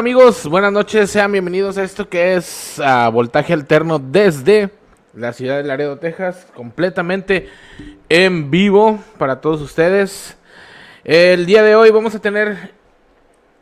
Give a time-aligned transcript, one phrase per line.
[0.00, 0.46] ¿Qué tal amigos?
[0.46, 4.70] Buenas noches, sean bienvenidos a esto que es ah, Voltaje Alterno desde
[5.12, 7.50] la ciudad de Laredo, Texas, completamente
[8.08, 10.38] en vivo para todos ustedes.
[11.04, 12.72] El día de hoy vamos a tener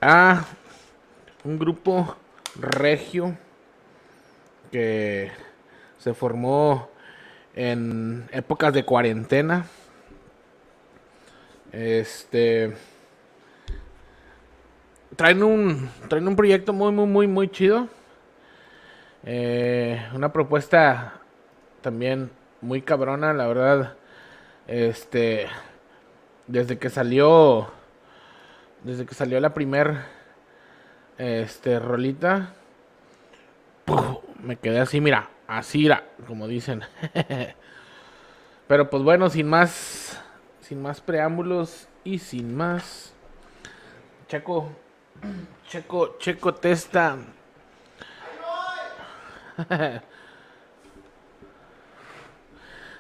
[0.01, 0.45] a
[1.43, 2.15] un grupo
[2.55, 3.37] regio
[4.71, 5.33] que
[5.99, 6.89] se formó
[7.57, 9.67] en épocas de cuarentena.
[11.73, 12.77] Este
[15.19, 17.89] traen un traen un proyecto muy muy muy muy chido.
[19.25, 21.15] Eh, una propuesta
[21.81, 22.31] también
[22.61, 23.97] muy cabrona la verdad.
[24.69, 25.49] Este
[26.47, 27.69] desde que salió
[28.85, 29.97] desde que salió la primer
[31.19, 32.55] este rolita
[34.41, 36.83] me quedé así mira así era como dicen.
[38.69, 40.23] Pero pues bueno sin más
[40.61, 43.13] sin más preámbulos y sin más
[44.29, 44.71] Checo
[45.69, 47.17] Checo, Checo Testa.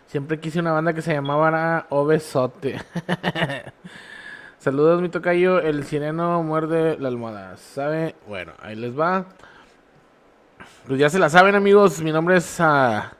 [0.06, 2.81] Siempre quise una banda que se llamaba Obesote.
[4.59, 5.61] Saludos, mi tocayo.
[5.61, 7.56] El sireno muerde la almohada.
[7.59, 8.17] ¿Sabe?
[8.26, 9.26] Bueno, ahí les va.
[10.87, 12.00] Pues ya se la saben, amigos.
[12.00, 13.12] Mi nombre es ah,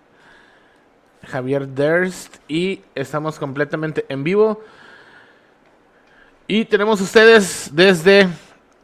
[1.27, 4.63] Javier Durst y estamos completamente en vivo.
[6.47, 8.29] Y tenemos ustedes desde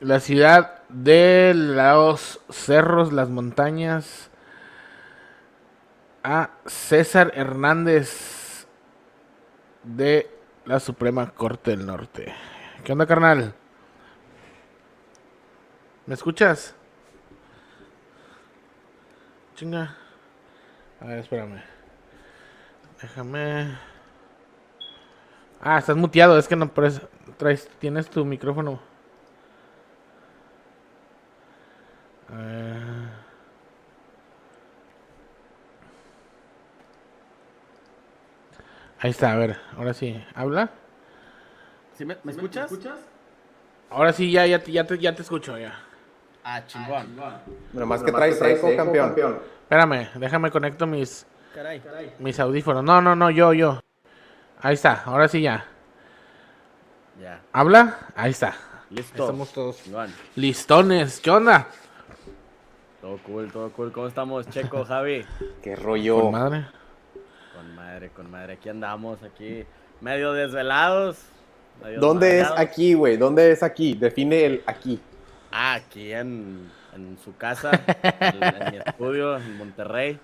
[0.04, 4.30] la ciudad de los cerros, las montañas,
[6.22, 8.66] a César Hernández
[9.82, 10.30] de
[10.66, 12.34] la Suprema Corte del Norte.
[12.84, 13.54] ¿Qué onda, carnal?
[16.04, 16.74] ¿Me escuchas?
[19.54, 19.96] Chinga.
[21.00, 21.62] A ver, espérame.
[23.00, 23.78] Déjame.
[25.62, 26.70] Ah, estás muteado, es que no
[27.38, 28.93] traes, tienes tu micrófono.
[32.36, 32.82] Ver.
[39.00, 40.70] Ahí está, a ver, ahora sí, habla.
[41.96, 42.72] ¿Sí me, ¿me escuchas?
[43.90, 45.78] Ahora sí, ya, ya, te- ya, te, ya te escucho, ya.
[46.42, 47.14] Ah, chingón.
[47.72, 49.14] Nomás que traes seco, campeón.
[49.62, 51.82] Espérame, déjame conecto mis, Caray.
[52.18, 52.82] mis audífonos.
[52.82, 53.80] No, no, no, yo, yo.
[54.60, 55.66] Ahí está, ahora sí ya.
[57.20, 57.40] Ya.
[57.52, 57.98] ¿Habla?
[58.16, 58.54] Ahí está.
[58.90, 59.22] Listo.
[59.22, 59.82] Estamos todos
[60.36, 61.20] listones.
[61.20, 61.68] ¿Qué onda?
[63.04, 63.92] Todo cool, todo cool.
[63.92, 65.26] ¿Cómo estamos, Checo, Javi?
[65.62, 66.22] Qué rollo.
[66.22, 66.66] Con madre.
[67.54, 68.54] Con madre, con madre.
[68.54, 69.66] Aquí andamos, aquí
[70.00, 71.18] medio desvelados.
[71.82, 73.18] medio ¿Dónde es aquí, güey?
[73.18, 73.92] ¿Dónde es aquí?
[73.92, 74.98] Define el aquí.
[75.52, 77.72] Ah, aquí en, en su casa,
[78.02, 80.18] en, en mi estudio, en Monterrey.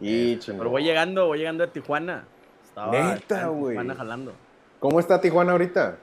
[0.00, 0.58] Y chingón.
[0.58, 2.24] Pero voy llegando, voy llegando de Tijuana.
[2.64, 3.74] Estaba, Neta, güey.
[3.76, 4.32] Tijuana jalando.
[4.80, 5.98] ¿Cómo está Tijuana ahorita?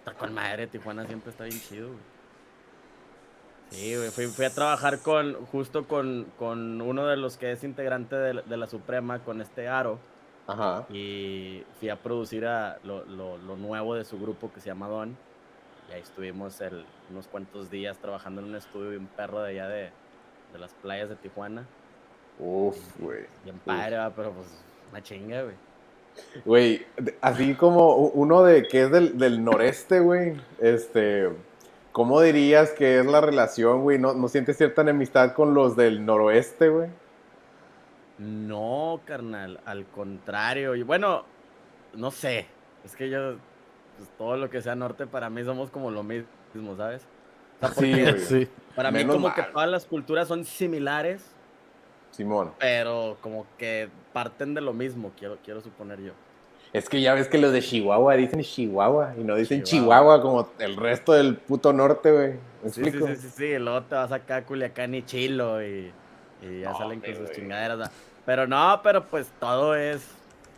[0.00, 2.11] Está con madre, Tijuana siempre está bien chido, güey.
[3.72, 7.64] Sí, güey, fui, fui a trabajar con, justo con, con uno de los que es
[7.64, 9.98] integrante de, la- de la Suprema, con este Aro,
[10.46, 10.84] Ajá.
[10.90, 14.88] y fui a producir a lo, lo- lo nuevo de su grupo que se llama
[14.88, 15.16] Don,
[15.88, 19.50] y ahí estuvimos el- unos cuantos días trabajando en un estudio de un perro de
[19.50, 19.90] allá de,
[20.52, 21.66] de las playas de Tijuana,
[22.38, 23.24] Uf, güey.
[23.44, 24.46] bien padre, va, pero pues
[24.90, 25.54] una chinga, güey.
[26.44, 26.86] Güey,
[27.22, 30.34] así como uno de que es del, del noreste, güey.
[30.60, 31.30] Este.
[31.92, 33.98] ¿Cómo dirías que es la relación, güey?
[33.98, 36.88] ¿No, ¿No sientes cierta enemistad con los del noroeste, güey?
[38.18, 40.74] No, carnal, al contrario.
[40.76, 41.24] Y bueno,
[41.94, 42.46] no sé.
[42.84, 43.36] Es que yo,
[43.96, 47.08] pues, todo lo que sea norte para mí somos como lo mismo, ¿sabes?
[47.56, 48.18] O sea, Sí, porque güey.
[48.20, 48.48] Sí.
[48.74, 51.36] para mí como que todas las culturas son similares,
[52.10, 52.52] Simón.
[52.58, 56.12] pero como que parten de lo mismo, quiero, quiero suponer yo.
[56.72, 60.20] Es que ya ves que los de Chihuahua dicen Chihuahua y no dicen Chihuahua.
[60.20, 62.32] Chihuahua, como el resto del puto norte, güey.
[62.62, 65.92] ¿Me Sí, sí, sí, sí, sí, luego te vas acá a Culiacán y Chilo y
[66.40, 67.78] Y ya No, salen con sus chingaderas.
[67.78, 67.92] ¿verdad?
[68.26, 70.02] Pero no, pero pues todo es.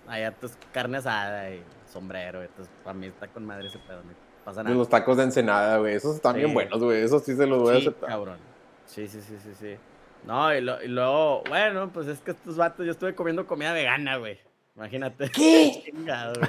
[0.07, 2.43] Allá pues carne asada y sombrero.
[2.43, 3.99] Entonces, para mí está con madre ese pedo.
[4.03, 4.13] No
[4.45, 4.75] pasa nada.
[4.75, 5.95] Los tacos de ensenada, güey.
[5.95, 6.39] Esos están Sí.
[6.41, 7.03] bien buenos, güey.
[7.03, 8.09] Esos sí se los voy a Sí, aceptar.
[8.09, 8.39] cabrón.
[8.87, 9.77] Sí, sí, sí, sí, sí.
[10.25, 13.73] No, y, lo- y luego, bueno, pues es que estos vatos, yo estuve comiendo comida
[13.75, 14.39] vegana, güey.
[14.77, 15.31] Imagínate.
[15.31, 15.83] ¿Qué?
[15.85, 16.41] Chingado.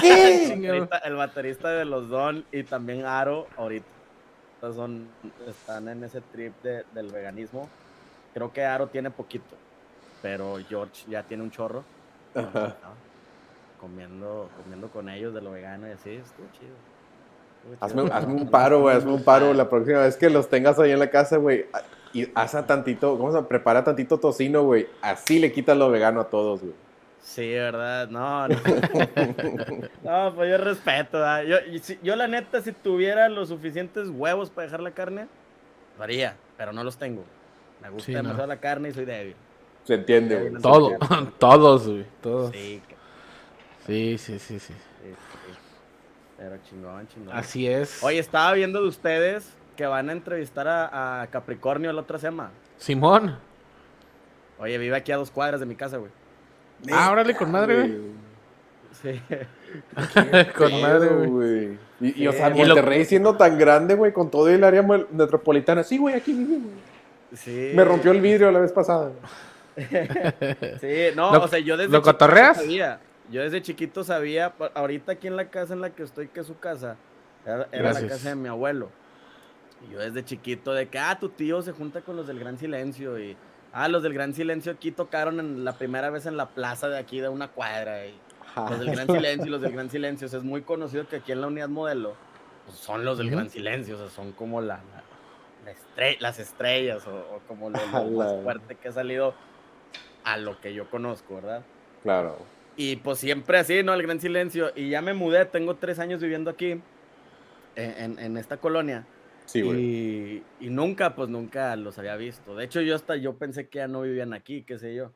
[0.00, 0.52] ¿Qué?
[0.52, 3.86] El baterista, el baterista de los Don y también Aro ahorita
[4.60, 5.08] son,
[5.48, 7.68] están en ese trip de- del veganismo.
[8.34, 9.56] Creo que Aro tiene poquito,
[10.22, 11.82] pero George ya tiene un chorro.
[12.34, 12.76] Ajá.
[13.80, 16.74] Comiendo, comiendo con ellos de lo vegano y así, estuvo chido.
[17.80, 18.14] Hazme, chido.
[18.14, 18.96] hazme un paro, güey.
[18.96, 21.64] Hazme un paro la próxima vez que los tengas ahí en la casa, güey.
[22.12, 23.48] Y haz a tantito, ¿cómo se llama?
[23.48, 24.86] Prepara tantito tocino, güey.
[25.00, 26.74] Así le quitas lo vegano a todos, güey.
[27.20, 28.08] Sí, ¿verdad?
[28.08, 28.56] No, no.
[30.02, 31.18] No, pues yo respeto.
[31.18, 31.42] ¿verdad?
[31.44, 35.28] Yo, si- yo la neta, si tuviera los suficientes huevos para dejar la carne,
[35.98, 37.24] lo haría, pero no los tengo.
[37.82, 38.18] Me gusta Sí, no.
[38.22, 39.36] demasiado la carne y soy débil.
[39.84, 40.50] Se entiende, güey.
[40.52, 40.60] No.
[40.60, 40.90] Todo,
[41.38, 42.06] todos, güey.
[42.22, 42.50] Todos.
[42.52, 42.96] Sí, que-
[43.86, 44.72] Sí, sí, sí, sí.
[44.72, 44.74] sí,
[45.14, 45.52] sí.
[46.36, 47.36] Pero chingón, chingón.
[47.36, 48.02] Así es.
[48.02, 52.50] Oye, estaba viendo de ustedes que van a entrevistar a, a Capricornio la otra semana.
[52.78, 53.36] Simón.
[54.58, 56.10] Oye, vive aquí a dos cuadras de mi casa, güey.
[56.92, 57.98] Ah, órale, con madre, güey.
[59.02, 59.20] Sí.
[60.56, 61.28] con madre, Pedo, güey.
[61.28, 61.78] güey.
[62.00, 64.82] Y, y, o sea, Y lo- Monterrey siendo tan grande, güey, con todo el área
[64.82, 65.82] metropolitana.
[65.82, 66.74] Sí, güey, aquí vive, güey.
[67.34, 67.72] sí.
[67.74, 69.10] Me rompió el vidrio la vez pasada.
[70.80, 72.56] Sí, no, ¿Lo- o sea, yo desde lo cotorreas?
[72.58, 73.00] sabía.
[73.30, 76.46] Yo desde chiquito sabía, ahorita aquí en la casa en la que estoy, que es
[76.46, 76.96] su casa,
[77.46, 78.90] era, era la casa de mi abuelo.
[79.88, 82.58] Y yo desde chiquito de que, ah, tu tío se junta con los del Gran
[82.58, 83.36] Silencio y,
[83.72, 86.98] ah, los del Gran Silencio aquí tocaron en la primera vez en la plaza de
[86.98, 88.14] aquí de una cuadra y
[88.56, 91.16] los del Gran Silencio y los del Gran Silencio, o sea, es muy conocido que
[91.16, 92.14] aquí en la unidad modelo
[92.66, 93.30] pues, son los del.
[93.30, 95.02] Gran Silencio, o sea, son como la, la-
[95.64, 99.34] la estre- las estrellas o, o como lo, lo más fuerte que ha salido
[100.24, 101.62] a lo que yo conozco, ¿verdad?
[102.02, 102.38] Claro.
[102.76, 103.92] Y pues siempre así, ¿no?
[103.92, 104.72] El gran silencio.
[104.74, 106.80] Y ya me mudé, tengo tres años viviendo aquí,
[107.76, 109.04] en- en esta colonia.
[109.50, 109.80] Sí, güey.
[109.80, 112.54] y, y nunca, pues nunca los había visto.
[112.54, 115.10] De hecho, yo hasta yo pensé que ya no vivían aquí, qué sé yo.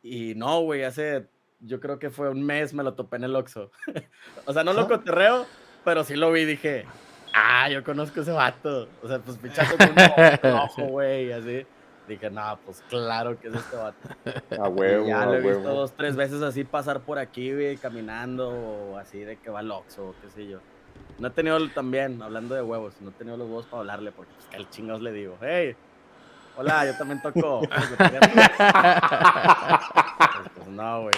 [0.00, 1.26] Y no, güey, hace,
[1.58, 3.72] yo creo que fue un mes me lo topé en el Oxxo.
[4.46, 4.88] o sea, no lo Ajá.
[4.90, 5.44] coterreo,
[5.84, 6.84] pero sí lo vi y dije,
[7.34, 8.88] ah, yo conozco ese vato.
[9.02, 11.66] O sea, pues pichazo con un ojo, güey, así.
[12.06, 14.08] Dije, no, pues claro que es este vato.
[14.62, 17.52] A huevo, Y ya a lo he visto dos, tres veces así pasar por aquí,
[17.52, 20.60] güey, caminando, o así de que va al Oxxo, qué sé yo.
[21.18, 24.32] No he tenido también, hablando de huevos, no he tenido los huevos para hablarle, porque
[24.34, 25.74] pues, que al chingados le digo, hey,
[26.56, 27.60] hola, yo también toco.
[27.68, 28.10] pues,
[30.54, 31.14] pues, no, güey.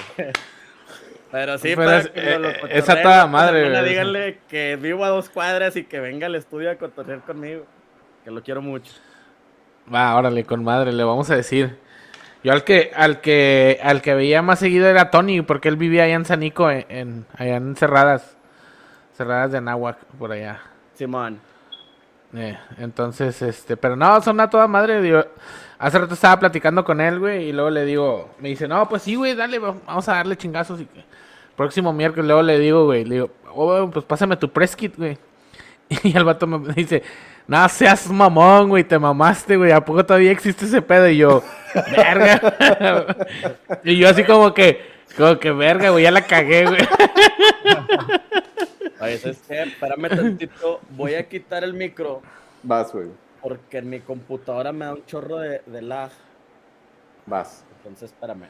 [1.30, 3.84] Pero sí, Pero es- eh, cotorreen, es a toda madre, güey.
[3.88, 7.64] Díganle que vivo a dos cuadras y que venga al estudio a cotorrear conmigo,
[8.24, 8.92] que lo quiero mucho.
[9.92, 11.78] Va, órale, con madre, le vamos a decir.
[12.42, 16.04] Yo al que, al que, al que veía más seguido era Tony, porque él vivía
[16.04, 18.36] allá en Sanico, en, en- allá en Cerradas,
[19.20, 20.62] Cerradas de Anáhuac, por allá.
[20.94, 21.38] Simón.
[22.34, 25.02] Eh, entonces, este, pero no, son a toda madre.
[25.02, 25.22] digo,
[25.78, 29.02] hace rato estaba platicando con él, güey, y luego le digo, me dice, no, pues
[29.02, 30.80] sí, güey, dale, va- vamos a darle chingazos.
[30.80, 31.04] Y que,
[31.54, 35.18] próximo miércoles, luego le digo, güey, le digo, oh, pues pásame tu press kit, güey.
[36.02, 37.02] Y el vato me dice,
[37.46, 41.10] no seas mamón, güey, te mamaste, güey, ¿a poco todavía existe ese pedo?
[41.10, 41.42] Y yo,
[41.94, 42.40] verga.
[43.84, 44.80] y yo así como que,
[45.14, 46.80] como que verga, güey, ya la cagué, güey.
[49.00, 49.62] Oye, ¿sabes qué?
[49.62, 52.20] Espérame tantito, voy a quitar el micro
[52.62, 53.06] Vas, güey.
[53.42, 56.10] porque en mi computadora me da un chorro de, de lag.
[57.26, 57.64] Vas.
[57.78, 58.44] Entonces, espérame.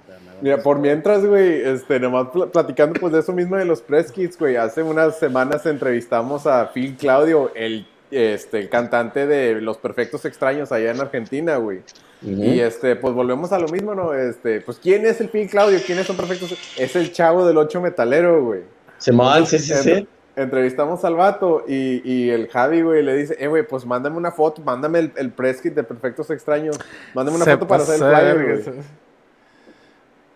[0.00, 3.80] Espérame, Mira, por mientras, güey, este, nomás pl- platicando pues de eso mismo de los
[3.82, 4.56] press kits, güey.
[4.56, 10.72] Hace unas semanas entrevistamos a Phil Claudio, el, este, el cantante de Los Perfectos Extraños
[10.72, 11.80] allá en Argentina, güey.
[12.22, 14.14] Y este, pues volvemos a lo mismo, ¿no?
[14.14, 15.78] Este, pues ¿quién es el Phil Claudio?
[15.84, 16.56] ¿Quiénes son perfectos?
[16.78, 18.62] Es el chavo del ocho metalero, güey.
[19.04, 19.90] Simón, sí, sí, sí.
[19.90, 20.06] Entre-
[20.36, 24.32] Entrevistamos al vato y, y el Javi, güey, le dice, eh, güey, pues mándame una
[24.32, 26.76] foto, mándame el, el press kit de Perfectos Extraños,
[27.14, 28.84] mándame una Se foto para hacer el flyer, güey.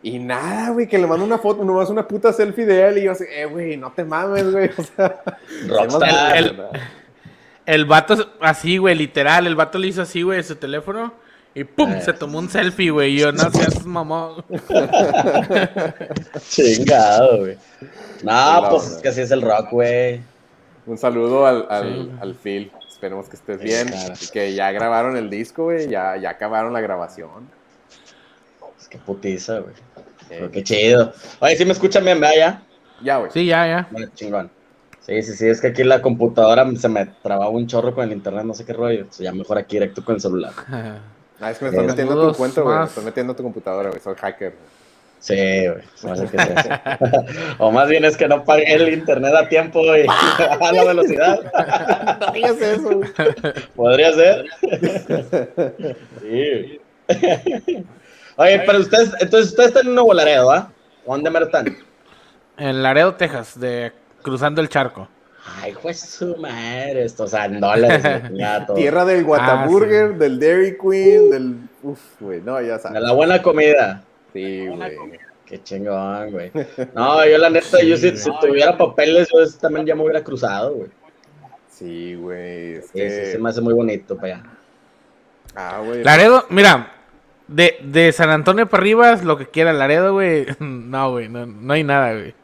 [0.00, 3.02] Y nada, güey, que le mando una foto, nomás una puta selfie de él y
[3.02, 4.70] yo así, eh, güey, no te mames, güey.
[4.78, 5.20] O sea,
[5.66, 6.36] Rockstar.
[6.36, 6.62] El- el-
[7.66, 11.12] El vato, así, güey, literal, el vato le hizo así, güey, su teléfono.
[11.58, 12.02] Y pum, Eh.
[12.02, 13.14] se tomó un selfie, güey.
[13.14, 14.44] Y yo, no seas mamón.
[16.48, 17.56] Chingado, güey.
[18.22, 18.96] No, Hola, pues hola.
[18.96, 20.20] es que así es el rock, güey.
[20.86, 22.10] un saludo al, al, Sí.
[22.20, 22.72] al Phil.
[22.88, 23.88] Esperemos que estés Sí, bien.
[23.88, 24.14] claro.
[24.20, 25.88] Y que ya grabaron el disco, güey.
[25.88, 27.48] Ya, ya acabaron la grabación.
[28.80, 29.74] Es que putiza, güey.
[29.74, 31.12] Eh, Pero qué chido.
[31.40, 32.62] Oye, ¿sí me escuchan bien, vea ya?
[33.02, 33.30] ya, güey.
[33.32, 33.88] Sí, ya, ya.
[33.90, 34.50] Bueno, chingón.
[35.00, 38.12] Sí, sí, sí, es que aquí la computadora se me trababa un chorro con el
[38.12, 39.06] internet, no sé qué rollo.
[39.08, 40.52] O sea, ya mejor aquí directo con el celular.
[41.40, 42.74] Ah, es que me estás Eh, metiendo tu cuenta, güey.
[42.74, 42.88] Me más.
[42.90, 44.00] estás metiendo tu computadora, güey.
[44.00, 44.54] Soy hacker.
[45.20, 45.82] Sí, güey.
[46.04, 46.30] me es
[47.58, 50.06] o más bien es que no pagué el internet a tiempo y
[50.60, 51.40] a la velocidad.
[52.20, 53.00] No digas eso.
[53.74, 54.46] Podría ser.
[56.22, 56.80] Sí.
[58.36, 60.70] Oye, pero ustedes, entonces ustedes están en Nuevo Laredo, ¿ah?
[61.04, 61.76] ¿O ¿Dónde mero están?
[62.56, 63.92] En Laredo, Texas, de
[64.22, 65.08] cruzando el charco.
[65.62, 67.32] Ay, pues su madre, estos
[68.66, 68.76] todo.
[68.76, 70.18] Tierra del Whataburger, sí.
[70.18, 71.56] del Dairy Queen, del.
[71.82, 72.40] Uf, güey.
[72.40, 73.00] No, ya De sabes.
[73.02, 74.02] la buena comida.
[74.32, 74.96] Sí, güey.
[75.46, 76.50] Qué chingón, güey.
[76.94, 80.74] No, yo la neta, yo si, si tuviera papeles, yo también ya me hubiera cruzado,
[80.74, 80.90] güey.
[81.70, 82.74] Sí, güey.
[82.74, 83.10] Es Sí, que...
[83.26, 84.44] sí, se me hace muy bonito para allá.
[85.54, 86.04] Ah, güey.
[86.04, 86.92] Laredo, mira,
[87.46, 90.46] de, de San Antonio para arriba, lo que quiera Laredo, güey.
[90.60, 92.34] No, güey, no, no hay nada, güey.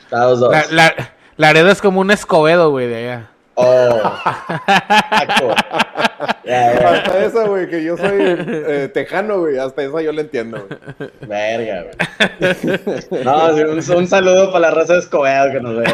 [0.00, 0.52] Estados dos.
[0.52, 3.30] La- la- Laredo es como un escobedo, güey, de allá.
[3.54, 4.00] Oh.
[6.44, 6.88] Ya, ya.
[6.90, 9.58] Hasta esa, güey, que yo soy eh, tejano, güey.
[9.58, 11.10] Hasta esa yo le entiendo, güey.
[11.22, 13.24] Verga, güey.
[13.24, 15.84] No, sí, un, un saludo para la raza de Escobedo que nos ve.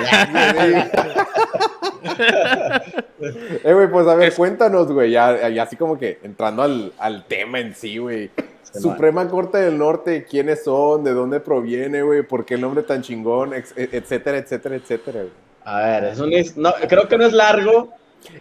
[3.65, 7.25] Eh, güey, pues a ver, cuéntanos, güey, ya, ya así como que entrando al, al
[7.25, 8.31] tema en sí, güey.
[8.73, 11.05] Suprema Corte del Norte, ¿quiénes son?
[11.05, 12.23] ¿De dónde proviene, güey?
[12.23, 13.55] ¿Por qué el nombre tan chingón?
[13.55, 15.25] E- etcétera, etcétera, etcétera.
[15.65, 17.93] A ver, es un, no, creo que no es largo,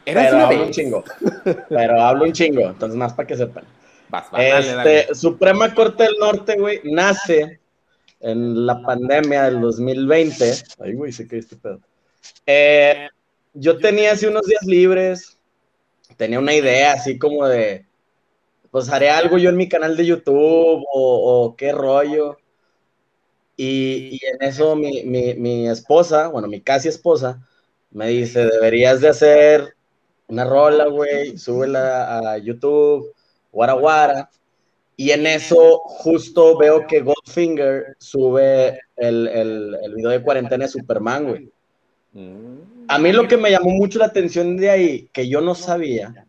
[0.06, 1.04] Eras pero hablo un chingo.
[1.70, 3.64] Pero hablo un chingo, entonces más para que sepan.
[4.10, 4.42] Vas, vas.
[4.42, 5.16] dale, Este, dale.
[5.16, 7.60] Suprema Corte del Norte, güey, nace
[8.20, 10.54] en la pandemia del 2020.
[10.80, 11.80] Ay, güey, sé que este pedo.
[12.46, 13.10] Eh,
[13.54, 15.38] yo tenía así unos días libres,
[16.16, 17.86] tenía una idea así como de,
[18.78, 22.38] pues haré algo yo en mi canal de YouTube o, o qué rollo.
[23.56, 27.44] Y, y en eso mi, mi, mi esposa, bueno, mi casi esposa,
[27.90, 29.74] me dice, deberías de hacer
[30.28, 33.16] una rola, güey, súbela a YouTube,
[33.52, 34.30] Guara Guara.
[34.96, 40.70] Y en eso justo veo que Goldfinger sube el, el, el video de cuarentena de
[40.70, 41.50] Superman, güey.
[42.90, 46.27] A mí lo que me llamó mucho la atención de ahí, que yo no sabía,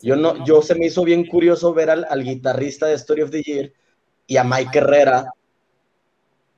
[0.00, 3.30] yo no, yo se me hizo bien curioso ver al, al guitarrista de Story of
[3.30, 3.72] the Year
[4.26, 5.26] y a Mike Herrera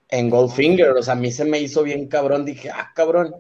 [0.08, 3.34] en Goldfinger, o sea, a mí se me hizo bien cabrón, dije, ah, cabrón.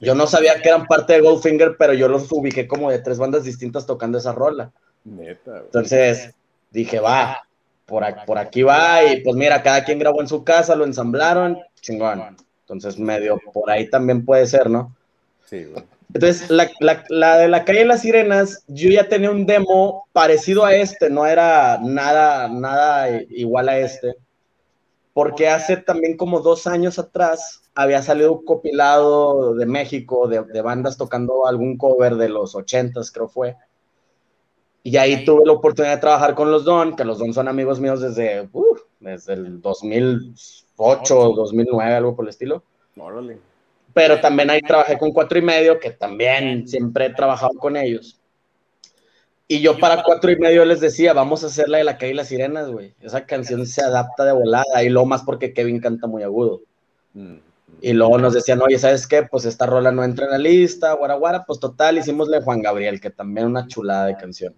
[0.00, 3.18] Yo no sabía que eran parte de Goldfinger, pero yo los ubiqué como de tres
[3.18, 4.72] bandas distintas tocando esa rola.
[5.04, 5.62] Neta, güey.
[5.64, 6.34] Entonces
[6.70, 7.42] dije, va,
[7.84, 10.84] por, a- por aquí va, y pues mira, cada quien grabó en su casa, lo
[10.84, 12.36] ensamblaron, chingón.
[12.60, 14.94] Entonces medio por ahí también puede ser, ¿no?
[15.44, 15.84] Sí, güey.
[16.14, 20.06] Entonces, la, la- la de la calle de las sirenas, yo ya tenía un demo
[20.12, 24.14] parecido a este, no era nada, nada i- igual a este,
[25.12, 30.62] porque hace también como dos años atrás había salido un compilado de México de, de
[30.62, 33.56] bandas tocando algún cover de los ochentas, creo fue.
[34.82, 37.78] Y ahí tuve la oportunidad de trabajar con los Don, que los Don son amigos
[37.80, 42.62] míos desde, uh, desde el 2008, 2009, algo por el estilo
[42.96, 43.38] Órale.
[43.98, 48.20] Pero también ahí trabajé con cuatro y medio, que también siempre he trabajado con ellos.
[49.48, 52.12] Y yo para cuatro y medio les decía, vamos a hacer la de la calle
[52.12, 52.94] y las sirenas, güey.
[53.00, 56.60] Esa canción se adapta de volada, y luego más porque Kevin canta muy agudo.
[57.12, 57.38] Mm.
[57.80, 59.24] Y luego nos decían, oye, ¿sabes qué?
[59.24, 62.44] Pues esta rola no entra en la lista, guara guara, pues total, hicimos la de
[62.44, 64.54] Juan Gabriel, que también una chulada de canción.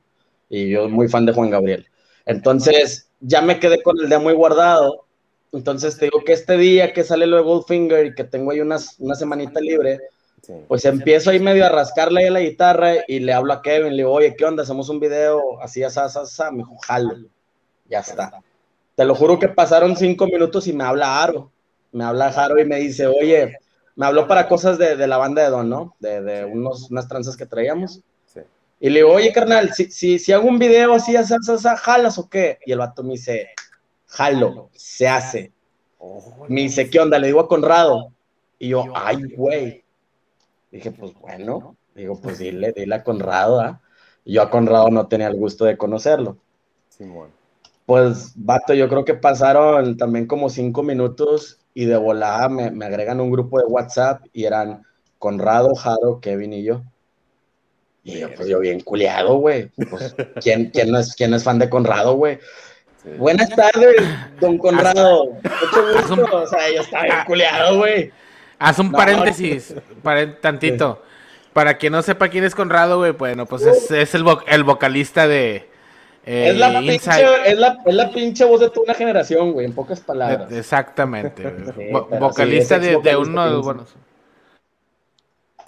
[0.50, 1.86] Y yo muy fan de Juan Gabriel.
[2.26, 5.06] Entonces, ya me quedé con el demo muy guardado.
[5.52, 8.60] Entonces, te digo que este día que sale lo de Goldfinger y que tengo ahí
[8.60, 10.00] unas, una semanita libre,
[10.42, 10.54] Sí.
[10.68, 13.90] pues empiezo ahí medio a rascarle ahí a la guitarra y le hablo a Kevin,
[13.90, 14.62] le digo, oye, ¿qué onda?
[14.62, 16.42] Hacemos un video así, así, así, así.
[16.50, 17.14] Me dijo, jalo.
[17.86, 18.32] Ya está.
[18.94, 21.50] Te lo juro que pasaron cinco minutos y me habla Aro.
[21.92, 23.58] Me habla Aro y me dice, oye,
[23.96, 25.94] me habló para cosas de, de la banda de Don, ¿no?
[25.98, 28.00] De, de unos, unas tranzas que traíamos.
[28.80, 31.68] Y le digo, oye, carnal, si, si, si hago un video así, así, así, así,
[31.82, 32.58] ¿jalas o qué?
[32.64, 33.50] Y el vato me dice,
[34.10, 35.52] jalo, se hace.
[35.98, 37.18] Oh, Me dice, ¿qué onda?
[37.18, 38.12] Le digo a Conrado.
[38.58, 39.84] Y yo, ay, güey.
[40.70, 41.76] Dije, pues bueno.
[41.94, 43.80] Digo, pues dile, dile a Conrado, ¿ah?
[44.24, 46.36] Y yo a Conrado no tenía el gusto de conocerlo.
[47.86, 52.84] Pues, vato, yo creo que pasaron también como cinco minutos y de volada me, me
[52.84, 54.82] agregan un grupo de WhatsApp y eran
[55.18, 56.82] Conrado, Jaro, Kevin y yo.
[58.02, 59.70] Y yo, pues yo bien culiado, güey.
[59.90, 62.38] Pues, ¿quién, quién, no es, ¿quién no es fan de Conrado, güey?
[63.02, 63.10] Sí.
[63.16, 63.96] Buenas tardes,
[64.40, 65.26] don Conrado.
[65.34, 66.36] Mucho gusto.
[66.42, 68.12] O sea, yo estaba bien culiado, güey.
[68.58, 69.74] Haz un No, paréntesis,
[70.42, 71.02] tantito.
[71.54, 74.62] Para quien no sepa quién es Conrado, güey, bueno, pues es, es el, vo- el
[74.64, 75.68] vocalista de
[76.26, 77.26] eh, Es la, pinche, Inside.
[77.50, 80.52] es, la, es la pinche voz de toda una generación, güey, en pocas palabras.
[80.52, 81.42] Exactamente.
[81.76, 83.94] Sí, Vo- vocalista sí, de, es de uno de los buenos.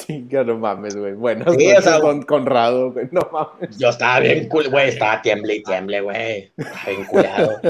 [0.07, 1.13] Chinga, no mames, güey.
[1.13, 3.09] Buenas Sí, o sea, don Conrado, güey.
[3.11, 3.79] No mames.
[3.79, 6.53] Yo estaba bien cool, güey, estaba tiemble y tiemble, güey.
[6.57, 7.61] Estaba bien culiado.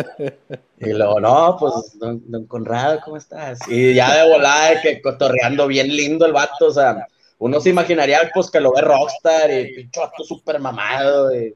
[0.78, 3.60] Y luego, no, pues, don, don Conrado, ¿cómo estás?
[3.68, 7.06] Y ya de volada, que cotorreando bien lindo el vato, o sea,
[7.38, 11.34] uno se imaginaría, pues, que lo ve rockstar y pinche vato súper mamado.
[11.34, 11.54] Y...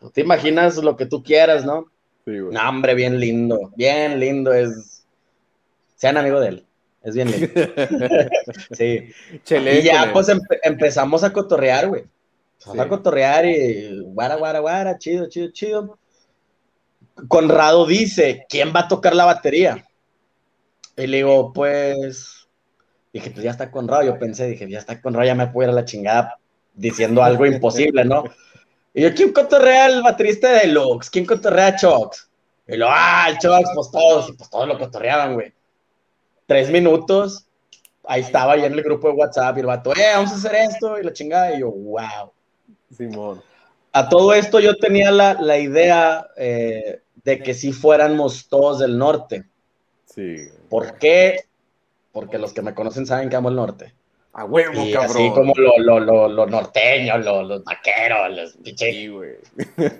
[0.00, 1.86] Tú te imaginas lo que tú quieras, ¿no?
[2.24, 2.54] Sí, güey.
[2.54, 5.04] No, hombre, bien lindo, bien lindo es.
[5.96, 6.66] Sean amigo de él,
[7.02, 7.48] es bien lindo.
[8.72, 9.12] sí.
[9.44, 12.04] Chele Y ya, pues empe- empezamos a cotorrear, güey.
[12.54, 12.80] Empezamos Sí.
[12.80, 15.98] a cotorrear y guara, guara, guara, chido, chido, chido.
[17.28, 19.84] Conrado dice, ¿quién va a tocar la batería?
[20.96, 22.48] Y le digo, pues,
[23.12, 24.02] dije, pues ya está Conrado.
[24.04, 26.36] Yo pensé, dije, ya está Conrado, ya me puedo ir a la chingada
[26.74, 28.24] diciendo algo imposible, ¿no?
[28.94, 31.10] Y yo, ¿quién cotorrea el baterista de Lux?
[31.10, 32.28] ¿Quién cotorrea a Chox?
[32.66, 35.52] Y lo, ah, el Chox, pues todos, y pues todos lo cotorreaban, güey.
[36.48, 37.46] Tres minutos,
[38.04, 40.54] ahí estaba ya en el grupo de WhatsApp y el vato, eh, vamos a hacer
[40.54, 41.54] esto y la chingada.
[41.54, 42.32] Y yo, wow.
[42.96, 43.42] Simón.
[43.92, 48.96] A todo esto yo tenía la, la idea eh, de que si fuéramos todos del
[48.96, 49.44] norte.
[50.06, 50.36] Sí.
[50.70, 51.40] ¿Por qué?
[52.12, 53.94] Porque los que me conocen saben que amo el norte.
[54.32, 55.10] A huevo, Y cabrón.
[55.10, 59.32] así como lo, lo, lo, lo norteño, lo- los vaqueros, los pinches Sí, güey.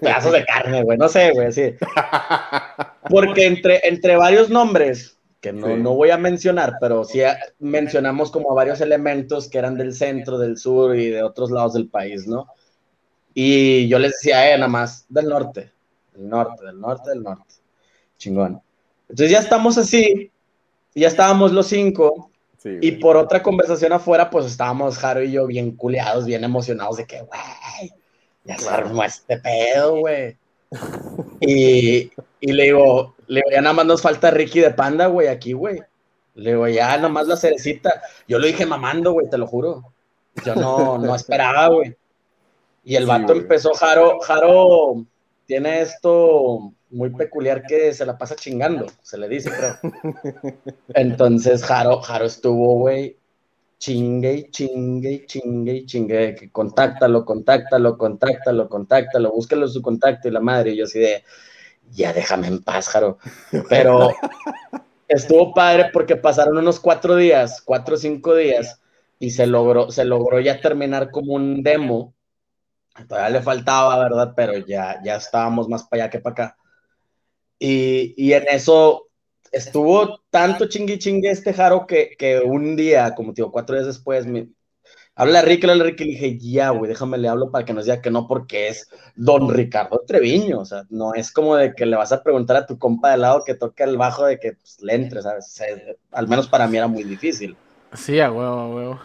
[0.00, 1.74] pedazos de carne, güey, no sé, güey, así.
[3.10, 5.74] Porque entre, entre varios nombres, que no, Sí.
[5.74, 9.94] no voy a mencionar, pero sí a- mencionamos como a varios elementos que eran del
[9.94, 12.48] centro, del sur y de otros lados del país, ¿no?
[13.34, 15.70] Y yo les decía, eh, nada más, del norte,
[16.14, 17.54] del norte, del norte, del norte.
[18.16, 18.60] Chingón.
[19.08, 20.30] Entonces ya estamos así,
[20.94, 25.46] ya estábamos los cinco, Sí, y por otra conversación afuera, pues estábamos Jaro y yo
[25.46, 27.92] bien culeados, bien emocionados de que, güey,
[28.42, 30.36] ya se armó este pedo, güey.
[31.40, 35.28] Y, y le digo, le digo, ya nada más nos falta Ricky de Panda, güey,
[35.28, 35.80] aquí, güey.
[36.34, 38.02] Le digo, ya nada más la cerecita.
[38.26, 39.92] Yo lo dije mamando, güey, te lo juro.
[40.44, 41.96] Yo no, no esperaba, güey.
[42.84, 45.04] Y el vato empezó, Jaro, Jaro
[45.46, 49.76] tiene esto muy peculiar que se la pasa chingando, se le dice, creo.
[50.94, 53.17] Entonces Jaro, Jaro estuvo, güey,
[53.78, 60.28] chingue y chingue y chingue y chingue, que contáctalo, contáctalo, contáctalo, contáctalo, búscalo su contacto
[60.28, 61.24] y la madre, y yo así de,
[61.92, 63.18] ya déjame en paz, Jaro.
[63.68, 64.10] Pero
[65.08, 68.80] estuvo padre porque pasaron unos cuatro días, cuatro o cinco días,
[69.18, 72.14] y se logró, se logró ya terminar como un demo.
[73.08, 74.32] Todavía le faltaba, ¿verdad?
[74.36, 76.56] Pero ya, ya estábamos más para allá que para acá.
[77.60, 79.07] Y, y en eso
[79.52, 83.86] estuvo tanto chingui chingue este Jaro que, que un día, como te digo, cuatro días
[83.86, 84.48] después, me,
[85.14, 87.64] habla a Ricky, habla a Ricky, y le dije, ya, güey, déjame le hablo para
[87.64, 91.56] que nos diga que no, porque es don Ricardo Treviño, o sea, no es como
[91.56, 94.26] de que le vas a preguntar a tu compa de lado que toque el bajo
[94.26, 95.46] de que pues, le entre, ¿sabes?
[95.46, 95.66] O sea,
[96.12, 97.56] al menos para mí era muy difícil.
[97.94, 99.00] Sí, a huevo, a huevo.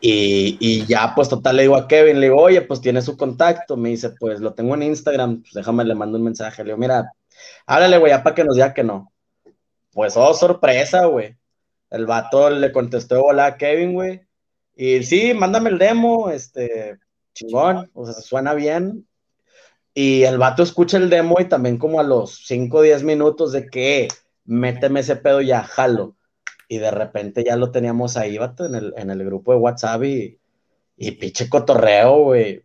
[0.00, 3.16] Y, y ya, pues total, le digo a Kevin, le digo, oye, pues tiene su
[3.16, 3.76] contacto.
[3.76, 6.62] Me dice, pues lo tengo en Instagram, pues déjame, le mando un mensaje.
[6.62, 7.10] Le digo, mira,
[7.66, 9.12] háblale, güey, ya para que nos diga que no.
[9.96, 11.36] Pues, oh, sorpresa, güey.
[11.88, 14.20] El vato le contestó, hola, Kevin, güey.
[14.74, 16.98] Y sí, mándame el demo, este,
[17.32, 19.08] chingón, o sea, suena bien.
[19.94, 23.52] Y el vato escucha el demo y también como a los 5 o 10 minutos
[23.52, 24.08] de que,
[24.44, 26.14] méteme ese pedo ya, jalo.
[26.68, 30.04] Y de repente ya lo teníamos ahí, vato, en el, en el grupo de WhatsApp
[30.04, 30.38] y,
[30.98, 32.62] y pinche cotorreo, güey.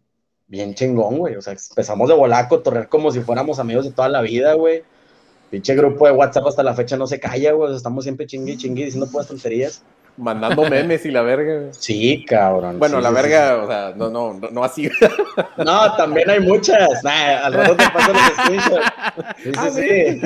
[0.47, 1.37] Bien chingón, güey.
[1.37, 4.53] O sea, empezamos de volar a cotorrear como si fuéramos amigos de toda la vida,
[4.55, 4.83] güey.
[5.51, 7.75] Pinche grupo de WhatsApp hasta la fecha no se calla, güey.
[7.75, 9.83] Estamos siempre chingui chingui diciendo puras tonterías.
[10.17, 11.59] Mandando memes y la verga.
[11.59, 11.73] güey.
[11.73, 12.79] Sí, cabrón.
[12.79, 14.87] Bueno, sí, la sí, verga, o sea, no, no, no, no así.
[14.89, 15.05] sí.
[15.57, 17.03] No, también hay muchas.
[17.03, 18.85] Nah, al rato te paso los screenshots.
[19.43, 20.21] Sí, sí, Ah, sí.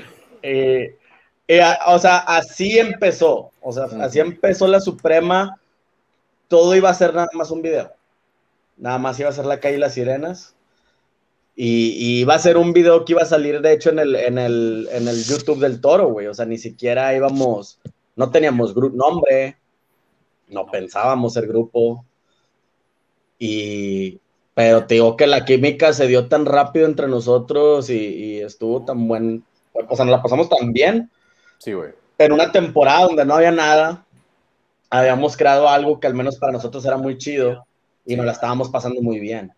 [0.46, 0.98] Eh,
[1.48, 3.50] eh, o sea, así empezó.
[3.62, 5.58] O sea, así empezó la Suprema.
[6.48, 7.90] Todo iba a ser nada más un video.
[8.76, 10.54] Nada más iba a ser la calle y las sirenas.
[11.56, 14.16] Y, y iba a ser un video que iba a salir, de hecho, en el,
[14.16, 16.26] en el, en el YouTube del toro, güey.
[16.26, 17.78] O sea, ni siquiera íbamos,
[18.16, 19.56] no teníamos nombre,
[20.48, 22.04] no pensábamos ser grupo.
[23.38, 24.20] Y,
[24.54, 28.84] pero te digo que la química se dio tan rápido entre nosotros y, y estuvo
[28.84, 31.10] tan buen, o sea, nos la pasamos tan bien
[31.58, 31.92] Sí, güey.
[32.18, 34.04] en una temporada donde no había nada,
[34.90, 37.66] habíamos creado algo que al menos para nosotros era muy chido
[38.06, 39.52] y nos la estábamos pasando muy bien.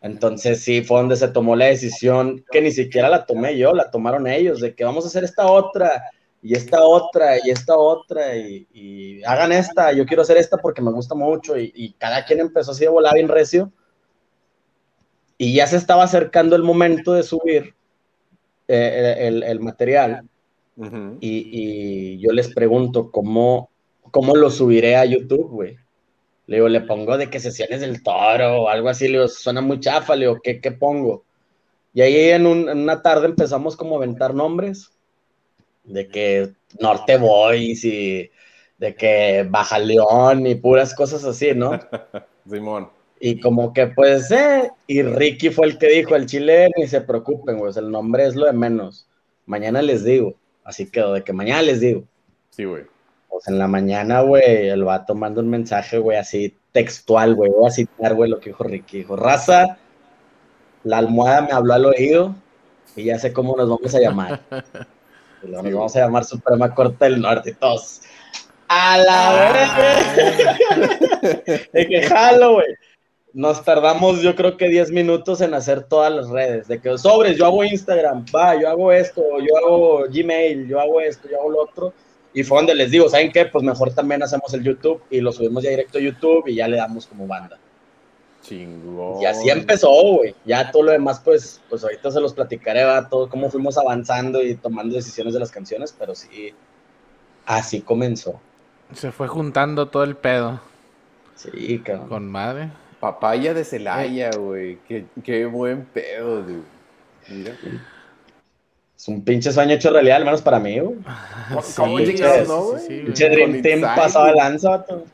[0.00, 3.90] Entonces sí, fue donde se tomó la decisión, que ni siquiera la tomé yo, la
[3.90, 6.04] tomaron ellos, de que vamos a hacer esta otra,
[6.40, 10.82] y esta otra, y esta otra, y, y hagan esta, yo quiero hacer esta porque
[10.82, 13.72] me gusta mucho, y, y cada quien empezó así de volar bien recio,
[15.36, 17.74] y ya se estaba acercando el momento de subir
[18.68, 20.28] eh, el, el material,
[21.18, 23.68] y, y yo les pregunto cómo,
[24.12, 25.76] ¿cómo lo subiré a YouTube, güey?
[26.48, 29.60] Le digo, le pongo de que sesiones del toro o algo así, le digo, suena
[29.60, 31.22] muy chafa, le digo, ¿qué, qué pongo?
[31.94, 34.90] Y ahí en, un- en una tarde empezamos como a aventar nombres,
[35.84, 38.30] de que Norte Boys y
[38.78, 41.78] de que Baja León y puras cosas así, ¿no?
[42.50, 42.88] Simón.
[43.20, 47.00] Y como que pues, eh, y Ricky fue el que dijo, el chile, ni se
[47.00, 49.06] preocupen, güey, el nombre es lo de menos.
[49.44, 50.34] Mañana les digo,
[50.64, 52.04] así quedó, de que mañana les digo.
[52.50, 52.84] Sí, güey.
[53.38, 57.52] Pues en la mañana, güey, el vato manda un mensaje, güey, así textual, güey.
[57.52, 58.98] Voy a citar, güey, lo que dijo Ricky.
[58.98, 59.78] Dijo, raza,
[60.82, 62.34] la almohada me habló al oído
[62.96, 64.40] y ya sé cómo nos vamos a llamar.
[65.40, 68.00] Y nos vamos a llamar Suprema Corte del Norte y todos.
[68.66, 69.52] A la
[71.22, 71.70] vez.
[71.72, 72.66] De que jalo, güey.
[73.34, 76.66] Nos tardamos, yo creo que 10 minutos en hacer todas las redes.
[76.66, 81.00] De que sobres, yo hago Instagram, va, yo hago esto, yo hago Gmail, yo hago
[81.00, 81.94] esto, yo hago lo otro.
[82.34, 83.46] Y fue donde les digo, ¿saben qué?
[83.46, 86.68] Pues mejor también hacemos el YouTube y lo subimos ya directo a YouTube y ya
[86.68, 87.58] le damos como banda.
[88.42, 89.20] Chingón.
[89.20, 90.34] Y así empezó, güey.
[90.44, 94.42] Ya todo lo demás, pues, pues ahorita se los platicaré, va, todo cómo fuimos avanzando
[94.42, 96.54] y tomando decisiones de las canciones, pero sí,
[97.46, 98.40] así comenzó.
[98.94, 100.60] Se fue juntando todo el pedo
[101.34, 102.08] Sí, cabrón.
[102.08, 102.70] con madre.
[103.00, 104.78] Papaya de Celaya, güey.
[104.88, 106.62] Qué, qué buen pedo, dude.
[107.28, 107.56] Mira.
[108.98, 110.96] Es un pinche sueño hecho realidad, al menos para mí, güey.
[111.76, 112.14] ¿Cómo sí,
[112.48, 112.80] no, güey?
[112.80, 113.02] sí.
[113.04, 115.04] Pinche Dream Team Inside, pasado de lanza, vato.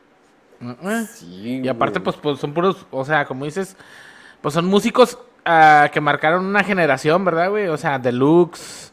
[0.61, 1.05] Eh.
[1.13, 3.77] Sí, Y aparte, pues, pues son puros, o sea, como dices,
[4.41, 7.67] pues son músicos ah, que marcaron una generación, ¿verdad, güey?
[7.67, 8.91] O sea, Deluxe,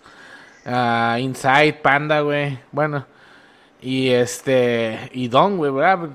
[0.66, 2.58] ah, Inside, Panda, güey.
[2.70, 3.06] Bueno,
[3.80, 6.10] y este, y Don, güey, ¿verdad?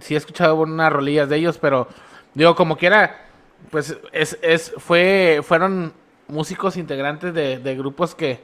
[0.00, 1.88] Sí he escuchado unas rolillas de ellos, pero
[2.32, 3.26] digo, como quiera,
[3.70, 5.92] pues es, es, fue, fueron
[6.28, 8.40] músicos integrantes de, de grupos que,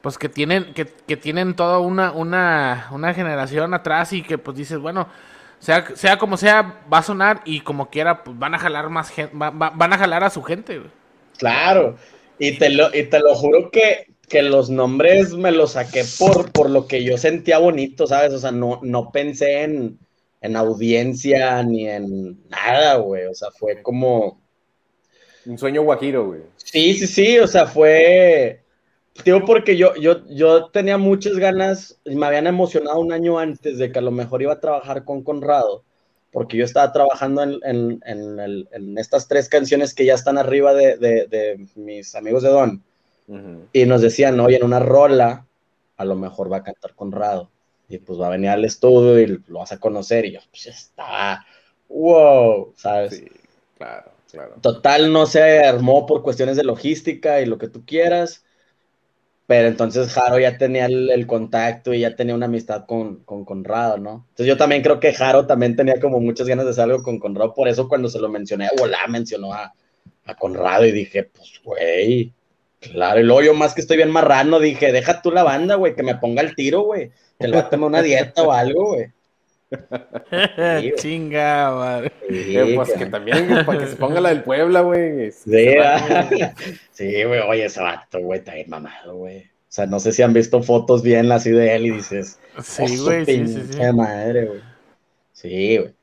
[0.00, 4.56] pues que tienen, que, que tienen toda una, una, una generación atrás y que pues
[4.56, 5.08] dices, bueno,
[5.58, 9.10] sea, sea como sea, va a sonar y como quiera, pues van a jalar más
[9.10, 10.82] gente, van a jalar a su gente.
[11.38, 11.96] Claro.
[12.38, 16.50] Y te lo, y te lo juro que, que los nombres me los saqué por,
[16.50, 18.32] por lo que yo sentía bonito, ¿sabes?
[18.32, 19.98] O sea, no, no pensé en,
[20.40, 23.26] en audiencia ni en nada, güey.
[23.26, 24.41] O sea, fue como.
[25.46, 26.42] Un sueño guajiro, güey.
[26.56, 28.60] Sí, sí, sí, o sea, fue.
[29.24, 33.76] Digo, porque yo, yo, yo tenía muchas ganas, y me habían emocionado un año antes
[33.78, 35.84] de que a lo mejor iba a trabajar con Conrado,
[36.30, 40.38] porque yo estaba trabajando en, en, en, el- en estas tres canciones que ya están
[40.38, 42.82] arriba de, de- de mis amigos de Don,
[43.72, 45.46] y nos decían, oye, en una rola,
[45.98, 47.50] a lo mejor va a cantar Conrado,
[47.88, 50.66] y pues va a venir al estudio y lo vas a conocer, y yo, pues
[50.68, 51.44] estaba,
[51.88, 53.16] wow, ¿sabes?
[53.18, 53.26] Sí,
[53.76, 54.11] claro,
[54.60, 58.44] Total, no se armó por cuestiones de logística y lo que tú quieras.
[59.46, 63.98] Pero entonces Jaro ya tenía el, contacto y ya tenía una amistad con, con Conrado,
[63.98, 64.26] ¿no?
[64.30, 67.18] Entonces yo también creo que Jaro también tenía como muchas ganas de hacer algo con
[67.18, 67.52] Conrado.
[67.52, 69.74] Por eso cuando se lo mencioné, volá mencionó a,
[70.24, 72.32] a Conrado y dije, pues, güey,
[72.80, 73.20] claro.
[73.20, 76.02] Y luego yo más que estoy bien marrano, dije, deja tú la banda, güey, que
[76.02, 77.10] me ponga el tiro, güey.
[77.38, 79.12] Que le va a tomar una dieta o algo, güey.
[79.90, 80.94] Güey.
[80.96, 82.12] Chinga, madre.
[82.28, 85.26] Sí, Eh, pues que- también, güey, para que se ponga la del Puebla, güey.
[85.26, 86.54] Es- Sí, ah.
[86.92, 89.40] sí, güey, oye, ese vato, güey, está bien mamado, güey.
[89.42, 92.82] O sea, no sé si han visto fotos bien así de él y dices, Sí,
[92.84, 93.78] "Oh, su güey, sí, sí, sí.
[93.94, 94.60] madre, güey.
[95.32, 95.94] Sí, güey.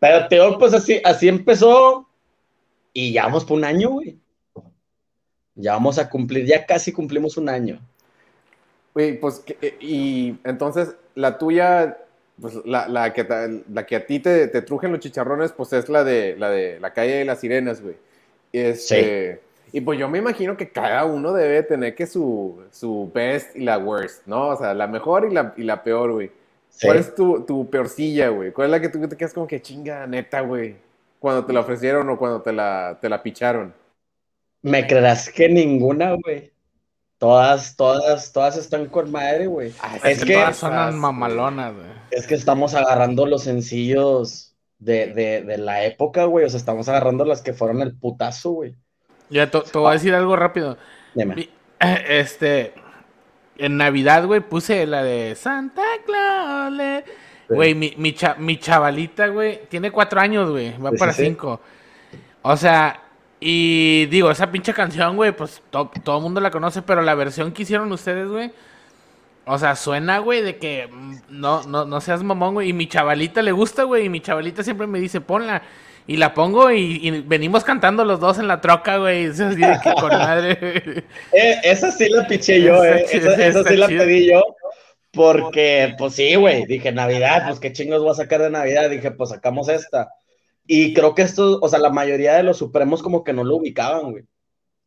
[0.00, 2.08] Pero te digo, pues así, así empezó
[2.92, 4.18] y ya vamos por un año, güey.
[5.54, 7.78] Ya vamos a cumplir, ya casi cumplimos un año.
[8.94, 11.98] Güey, pues, eh, y entonces la tuya,
[12.40, 13.24] pues la, la que,
[13.68, 16.80] la que a ti te, te trujen los chicharrones, pues es la de la de
[16.80, 17.96] la calle de las sirenas, güey.
[18.52, 19.42] Este,
[19.72, 23.60] Y pues yo me imagino que cada uno debe tener que su, su best y
[23.64, 24.48] la worst, ¿no?
[24.48, 26.30] O sea, la mejor y la, y la peor, güey.
[26.70, 26.88] Sí.
[26.88, 28.52] ¿Cuál es tu, tu peorcilla, güey?
[28.52, 30.76] ¿Cuál es la que tú te quedas como que chinga, neta, güey?
[31.18, 33.74] Cuando te la ofrecieron o cuando te la, te la picharon.
[34.62, 36.52] Me creerás que ninguna, güey.
[37.22, 39.72] Todas, todas, todas están con madre, güey.
[39.80, 41.86] Ah, Es Es que- todas sonan mamalonas, güey.
[42.10, 46.44] Es que estamos agarrando los sencillos de, de, de la época, güey.
[46.46, 48.74] O sea, estamos agarrando las que fueron el putazo, güey.
[49.30, 50.76] Ya te, voy a decir algo rápido.
[51.14, 51.48] Dime.
[52.08, 52.74] Este,
[53.56, 56.72] en Navidad, güey, puse la de Santa Claus.
[56.72, 57.04] le-
[57.48, 61.22] Güey, mi, mi, cha- mi chavalita, güey, tiene cuatro años, güey, va Sí, para sí,
[61.22, 61.28] sí.
[61.28, 61.60] cinco.
[62.42, 63.01] O sea,
[63.44, 67.14] y digo, esa pinche canción, güey, pues to- todo el mundo la conoce, pero la
[67.14, 68.52] versión que hicieron ustedes, güey,
[69.44, 72.86] o sea, suena, güey, de que mm, no, no, no seas mamón, güey, y mi
[72.88, 75.62] chavalita le gusta, güey, y mi chavalita siempre me dice, ponla.
[76.04, 79.24] Y la pongo y, y venimos cantando los dos en la troca, güey.
[79.26, 81.04] Es así de que con madre.
[81.32, 83.06] Eh, esa sí la piché yo, eh.
[83.10, 84.42] Esa, esa sí la pedí yo.
[85.12, 88.90] Porque, pues sí, güey, dije Navidad, pues qué chingos voy a sacar de Navidad.
[88.90, 90.08] Dije, pues sacamos esta.
[90.66, 93.56] Y creo que esto, o sea, la mayoría de los Supremos como que no lo
[93.56, 94.24] ubicaban, güey.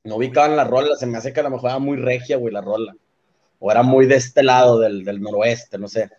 [0.03, 2.53] No ubicaban la rola, se me hace que a lo mejor era muy regia, güey,
[2.53, 2.95] la rola.
[3.59, 6.09] O era muy de este lado del, del noroeste, no sé.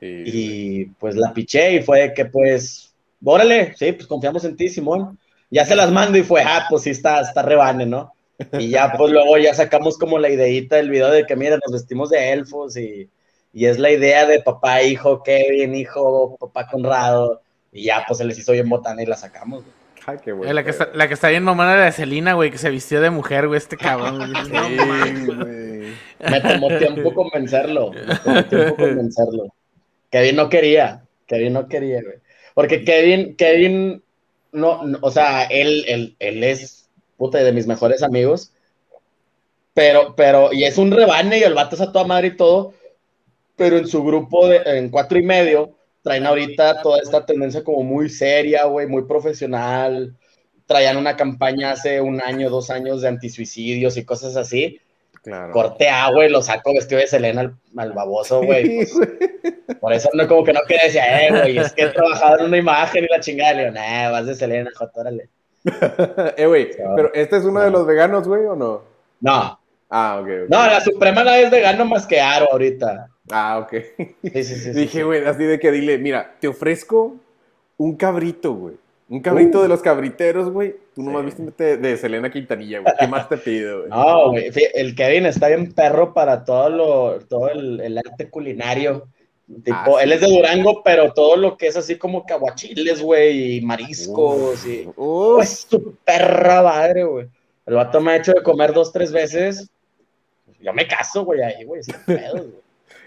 [0.00, 4.68] Sí, Y pues la piché y fue que pues, órale, sí, pues confiamos en ti,
[4.68, 5.18] Simón.
[5.50, 8.12] Ya se las mando y fue, ah, pues sí está, está rebane, ¿no?
[8.58, 11.72] Y ya pues luego ya sacamos como la ideita del video de que, mira, nos
[11.72, 13.10] vestimos de elfos y,
[13.52, 17.43] y es la idea de papá, hijo, Kevin, hijo, papá Conrado.
[17.74, 19.74] Y ya pues se les hizo bien botana y la sacamos, güey.
[20.06, 20.52] Ay, qué Eh, bueno.
[20.52, 23.00] la, que está, la que está bien mamona era de Celina, güey, que se vistió
[23.00, 24.18] de mujer, güey, este cabrón.
[24.18, 25.26] güey.
[25.26, 25.94] Güey.
[26.30, 27.90] Me tomó tiempo convencerlo.
[27.92, 29.46] Me tomó tiempo convencerlo.
[30.10, 31.02] Kevin no quería.
[31.26, 32.16] Kevin no quería, güey.
[32.54, 34.02] Porque Kevin, Kevin,
[34.52, 38.52] no, no, o sea, él, él, él es puta de mis mejores amigos.
[39.72, 42.74] Pero, pero, y es un rebane y el vato es a toda madre y todo.
[43.56, 45.73] Pero en su grupo de, en cuatro y medio,
[46.04, 50.14] traen ahorita toda esta tendencia como muy seria, güey, muy profesional.
[50.66, 54.80] Traían una campaña hace un año, dos años de antisuicidios y cosas así
[55.22, 55.52] Claro.
[55.54, 58.76] corte A, güey, lo saco vestido de Selena al, al baboso, güey.
[58.76, 58.92] pues,
[59.80, 62.44] por eso no, como que no quería decir, eh, güey, es que he trabajado en
[62.46, 63.54] una imagen y la chingada.
[63.54, 65.28] Le digo, nah, vas de Selena, joder, órale.
[66.36, 68.82] eh, güey, pero ¿este es uno de los veganos, güey, o no?
[69.20, 70.26] No, Ah, ok.
[70.28, 70.48] ok.
[70.50, 73.08] no, la Suprema no es vegano más que Aro ahorita.
[73.30, 73.72] Ah, ok.
[74.22, 74.70] Sí, sí, sí.
[74.72, 77.16] Dije, güey, así de que dile, mira, te ofrezco
[77.76, 78.74] un cabrito, güey.
[79.08, 79.62] Un cabrito Uh.
[79.62, 80.76] de los cabriteros, güey.
[80.94, 82.94] Tú nomás viste de, de Selena Quintanilla, güey.
[82.98, 83.90] ¿Qué más te pido, güey?
[83.90, 89.08] No, güey, el Kevin está bien perro para todo lo, todo el, el arte culinario.
[89.62, 93.56] Tipo, Ah, él es de Durango, pero todo lo que es así como caguachiles, güey,
[93.56, 95.36] y mariscos, y Uf.
[95.36, 97.26] Pues su perra madre, güey.
[97.66, 99.68] El vato me ha hecho de comer dos, tres veces.
[100.60, 102.63] Yo me caso, güey, ahí, güey, sin pedos, güey.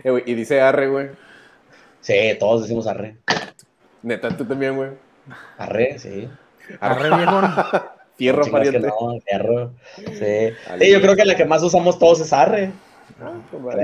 [0.08, 1.10] Eh, güey, y dice arre, güey.
[2.00, 3.18] Sí, todos decimos arre.
[4.02, 4.92] Neta, tú también, güey.
[5.58, 6.30] Arre, sí.
[6.80, 7.42] Arre, viejo.
[8.18, 8.80] Fierro, pariente.
[8.80, 9.74] no, fierro.
[9.96, 10.90] Sí.
[10.92, 12.72] Yo creo que la que más usamos todos es arre.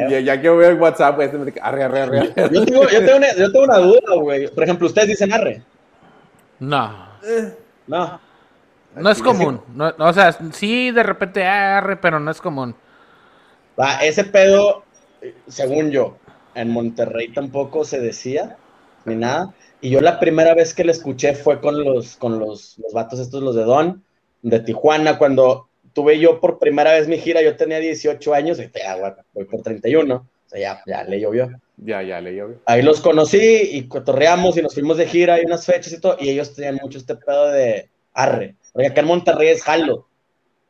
[0.07, 2.19] Y ya, ya que veo el WhatsApp, güey, este me dice, arre, arre, arre.
[2.35, 2.49] arre.
[2.51, 4.47] Yo tengo, yo tengo, una, yo tengo una duda, güey.
[4.47, 5.61] Por ejemplo, ustedes dicen arre.
[6.59, 7.09] No,
[7.85, 8.19] No.
[8.95, 9.61] no es común.
[9.75, 12.73] No, o sea, sí, de repente arre, pero no es común.
[13.79, 14.83] Va, ese pedo,
[15.47, 16.17] según yo,
[16.55, 18.57] en Monterrey tampoco se decía,
[19.05, 19.53] ni nada.
[19.81, 23.19] Y yo la primera vez que la escuché fue con los, con los, los vatos
[23.19, 24.03] estos, los de Don,
[24.41, 28.69] de Tijuana, cuando tuve yo por primera vez mi gira, yo tenía 18 años, y
[28.73, 31.49] ya, güey, voy por 31, o sea, ya, ya le llovió.
[31.77, 32.57] Ya, ya, le güey.
[32.65, 36.17] Ahí los conocí y cotorreamos y nos fuimos de gira y unas fechas y todo,
[36.19, 40.07] y ellos tenían mucho este pedo de arre, porque acá en Monterrey es jalo.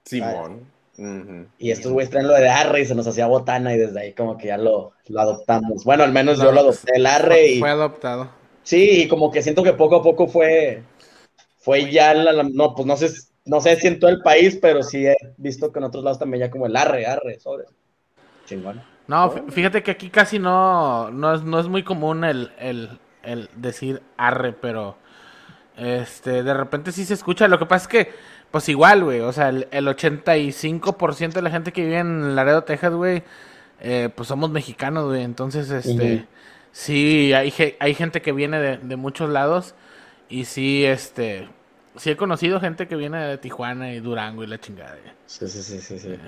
[0.05, 0.72] Simón.
[0.97, 1.47] Ujú.
[1.57, 4.13] Y estos güeyes traen lo de arre y se nos hacía botana y desde ahí
[4.13, 5.83] como que ya lo, lo adoptamos.
[5.85, 8.29] Bueno, al menos yo lo adopté el arre y Fue adoptado.
[8.63, 10.83] sí, y como que siento que poco a poco fue,
[11.57, 13.09] fue ya, la, la- no, pues no sé,
[13.45, 16.19] no sé si en todo el país, pero sí he visto que en otros lados
[16.19, 17.65] también ya como el arre, arre, sobre.
[18.45, 18.81] Chingón.
[19.07, 22.99] No, fí- fíjate que aquí casi no, no, es, no es muy común el, el,
[23.23, 24.95] el decir arre, pero
[25.77, 27.47] este, de repente sí se escucha.
[27.47, 28.11] Lo que pasa es que,
[28.53, 32.63] pues igual, güey, o sea, el, el 85% de la gente que vive en Laredo,
[32.63, 33.23] Texas, güey,
[33.79, 35.23] eh, pues somos mexicanos, güey.
[35.23, 36.27] Entonces, este,
[36.71, 39.73] sí, hay, hay gente que viene de, de muchos lados
[40.29, 41.49] y sí, este,
[41.95, 44.97] sí he conocido gente que viene de Tijuana y Durango y la chingada.
[45.01, 45.13] güey.
[45.25, 46.19] Sí, sí, sí, sí, sí.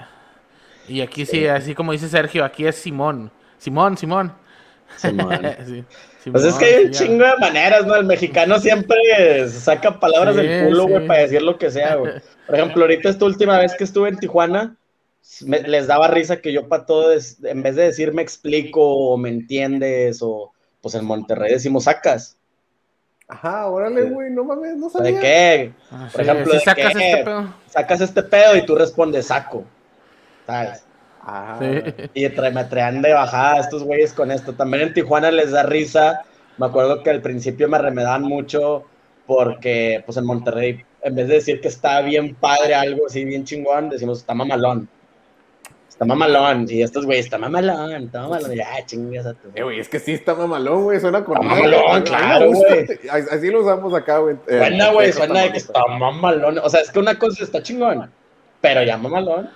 [0.88, 3.30] Y aquí sí, así como dice Sergio, aquí es Simón.
[3.60, 4.34] Simón, Simón.
[6.24, 7.96] Sí, Pues es que hay un chingo de maneras, ¿no?
[7.96, 8.98] El mexicano siempre
[9.48, 11.08] saca palabras Sí, del culo, güey, sí.
[11.08, 12.14] para decir lo que sea, güey.
[12.48, 14.76] Por ejemplo, ahorita esta última vez que estuve en Tijuana,
[15.42, 18.82] me- les daba risa que yo para todo, es- en vez de decir me explico
[18.82, 22.38] o me entiendes o pues en Monterrey decimos sacas.
[23.28, 25.20] Ajá, órale, güey, no mames, no ¿De sabía.
[25.20, 25.74] qué?
[25.92, 27.12] Ah, Por sí, ejemplo, sí ¿de sacas qué?
[27.12, 27.54] este pedo.
[27.68, 29.64] Sacas este pedo y tú respondes saco.
[30.46, 30.85] ¿Sabes?
[31.26, 32.10] Ah, Sí.
[32.14, 34.54] Y tra- me traían de bajada estos güeyes con esto.
[34.54, 36.22] También en Tijuana les da risa.
[36.58, 38.84] Me acuerdo que al principio me remedaban mucho
[39.26, 43.44] porque, pues en Monterrey, en vez de decir que está bien padre algo así, bien
[43.44, 44.88] chingón, decimos está mamalón.
[45.90, 46.66] Está mamalón.
[46.70, 48.54] Y estos güeyes, está mamalón, está mamalón.
[48.56, 49.48] Y, ah, chingas a tu.
[49.56, 52.86] Eh, güey, es que sí está mamalón, güey, suena con Está mamalón, claro, güey.
[53.10, 54.36] Así lo usamos acá, güey.
[54.48, 56.60] Eh, Suena, güey, suena de que está mamalón.
[56.60, 58.12] O sea, es que una cosa está chingón,
[58.62, 59.50] pero ya mamalón.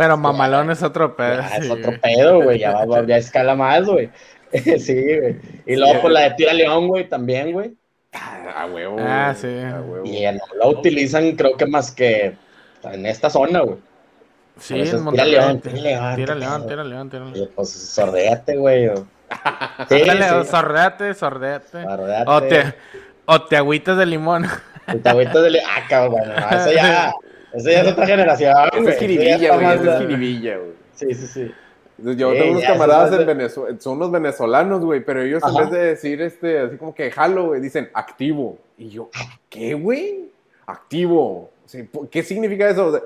[0.00, 1.42] Pero mamalón es otro pedo.
[1.42, 2.58] Ya es otro pedo, güey.
[2.58, 4.10] Ya, ya escala más, güey.
[4.78, 5.36] sí, güey.
[5.66, 7.74] Y luego Sí, por la de Tira León, güey, también, güey.
[8.12, 8.96] Ah, A huevo.
[8.98, 9.46] Ah, sí.
[9.46, 10.06] A huevo.
[10.06, 12.34] Y no la utilizan, creo que más que
[12.82, 13.76] en esta zona, güey.
[14.58, 15.32] Sí, en es Monterrey.
[15.32, 17.50] tira león, tira león, Tira león, tira león, tira león.
[17.54, 18.90] Pues sordéate, güey.
[19.88, 20.02] Sí,
[20.50, 21.14] sordate.
[21.14, 21.84] Sordate.
[22.26, 22.74] O te,
[23.26, 24.46] o te agüitas de limón.
[24.88, 25.60] El tabuito de...
[25.64, 27.12] Ah, cabrón, bueno, no, eso ya...
[27.52, 29.66] Eso ya es otra generación, Esa es jiribilla, güey.
[29.74, 30.70] Esa es jiribilla, güey.
[30.94, 31.50] Sí, sí, sí.
[31.98, 35.78] Yo tengo unos camaradas en Venezuela, son unos venezolanos, güey, pero ellos en vez de
[35.78, 38.56] decir este, así como que jalo, güey, dicen activo.
[38.78, 39.10] Y yo,
[39.50, 40.30] ¿qué, güey?
[40.66, 41.50] Activo.
[41.64, 42.86] O sea, ¿por- ¿Qué significa eso?
[42.86, 43.00] O sea,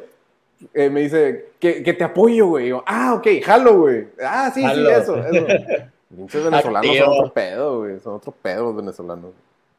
[0.74, 2.68] eh, me dice, que, que te apoyo, güey.
[2.68, 4.06] Yo, ah, ok, jalo, güey.
[4.24, 4.88] Ah, sí, Jalo.
[4.88, 5.46] sí, eso, eso.
[6.16, 7.04] Pinches venezolanos Activo.
[7.06, 7.98] son otro pedo, güey.
[8.00, 9.30] Son otro pedo los venezolanos.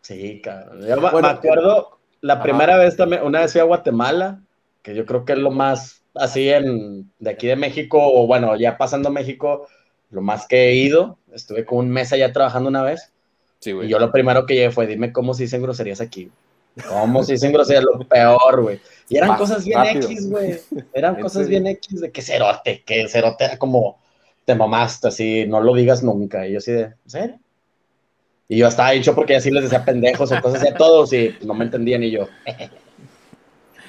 [0.01, 0.81] Sí, cabrón.
[0.85, 2.43] Yo me- Bueno, me acuerdo, la ajá.
[2.43, 4.41] primera vez también, una vez fui a Guatemala,
[4.85, 8.55] que yo creo que es lo más así en, de aquí de México, o bueno,
[8.55, 9.67] ya pasando México,
[10.11, 11.17] lo más que he ido.
[11.33, 13.11] Estuve con un mes allá trabajando una vez,
[13.59, 16.29] Sí, y yo lo primero que llegué fue, dime cómo se dicen groserías aquí.
[16.87, 17.83] ¿Cómo se dicen groserías?
[17.83, 18.79] Lo peor, güey.
[19.09, 20.07] Y eran Más cosas bien rápido.
[20.07, 20.59] X, güey.
[20.93, 23.97] Eran ¿En cosas bien X de que cerote, que cerote era como,
[24.45, 26.45] te mamaste, así, no lo digas nunca.
[26.45, 27.39] Y yo así de, ¿en serio?
[28.47, 31.35] Y yo estaba dicho porque así les decía pendejos o cosas así a todos y
[31.43, 32.27] no me entendían y yo.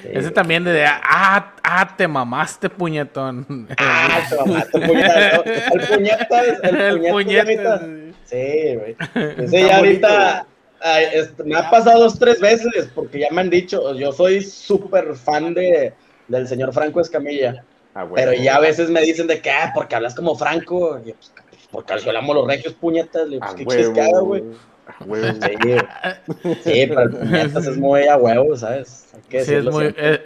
[0.03, 3.66] Sí, Ese también de, ah, ah, te mamaste, puñetón.
[3.78, 5.36] Ah, te mamaste, puñeta.
[5.72, 7.80] El puñeta, el, El puñetas.
[8.24, 8.97] Sí, güey.
[9.38, 10.47] Ese ya bonito, ahorita
[10.80, 14.42] ay, este, me ha pasado dos, tres veces porque ya me han dicho, yo soy
[14.42, 15.92] súper fan de,
[16.28, 18.22] del señor Franco Escamilla, Ah, güey.
[18.22, 21.14] pero ya a veces me dicen de que, ah, porque hablas como Franco, y yo,
[21.14, 21.32] pues,
[21.70, 24.44] porque yo le amo los regios puñetas, le digo, Ah, pues, ¿qué que haga, güey?
[24.89, 25.26] Ah, huevo.
[25.43, 29.09] Sí, sí, pero el puñetas es muy a huevo, ¿sabes?
[29.14, 30.14] Hay que Sí, es decirlo muy, siempre.
[30.14, 30.20] es,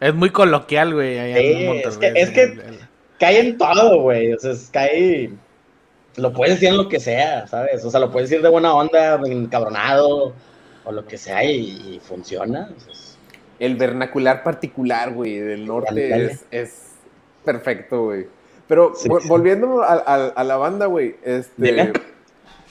[0.00, 2.60] es muy coloquial, güey, allá Sí, en es que- es que-
[3.18, 4.32] cae en todo, güey.
[4.32, 5.30] O sea, es- cae.
[6.16, 7.84] Lo puedes decir en lo que sea, ¿sabes?
[7.84, 10.32] O sea, lo puedes decir de buena onda, encabronado,
[10.84, 12.70] o lo que sea, y, y funciona.
[12.74, 13.18] O sea, es-
[13.58, 16.82] El vernacular particular, güey, del norte es, es
[17.44, 18.26] perfecto, güey.
[18.66, 19.28] Pero Sí, vo- sí.
[19.28, 21.92] volviendo a, a- a la banda, güey, este...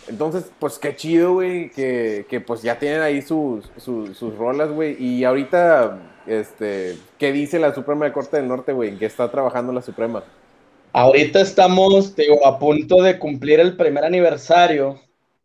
[0.07, 5.01] Entonces, pues qué chido, güey, que, que, pues ya tienen ahí sus, sus, rolas, güey.
[5.03, 8.89] Y ahorita, este, ¿qué dice la Suprema de Corte del Norte, güey?
[8.89, 10.23] ¿En qué está trabajando la Suprema?
[10.93, 15.01] Ahorita estamos, digo, a punto de cumplir el primer aniversario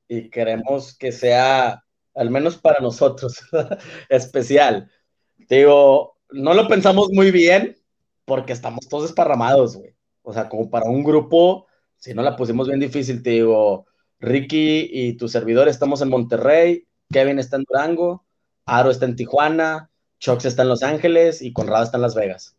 [0.06, 1.82] y queremos que sea,
[2.14, 3.40] al menos para nosotros,
[4.08, 4.90] especial.
[5.48, 7.76] Digo, no lo pensamos muy bien
[8.26, 9.94] porque estamos todos esparramados, güey.
[10.22, 13.86] O sea, como para un grupo, si no la pusimos bien difícil, te digo,
[14.20, 18.24] Ricky y tu servidor estamos en Monterrey, Kevin está en Durango,
[18.66, 22.54] Aro está en Tijuana, Chox está en Los Ángeles y Conrado está en Las Vegas.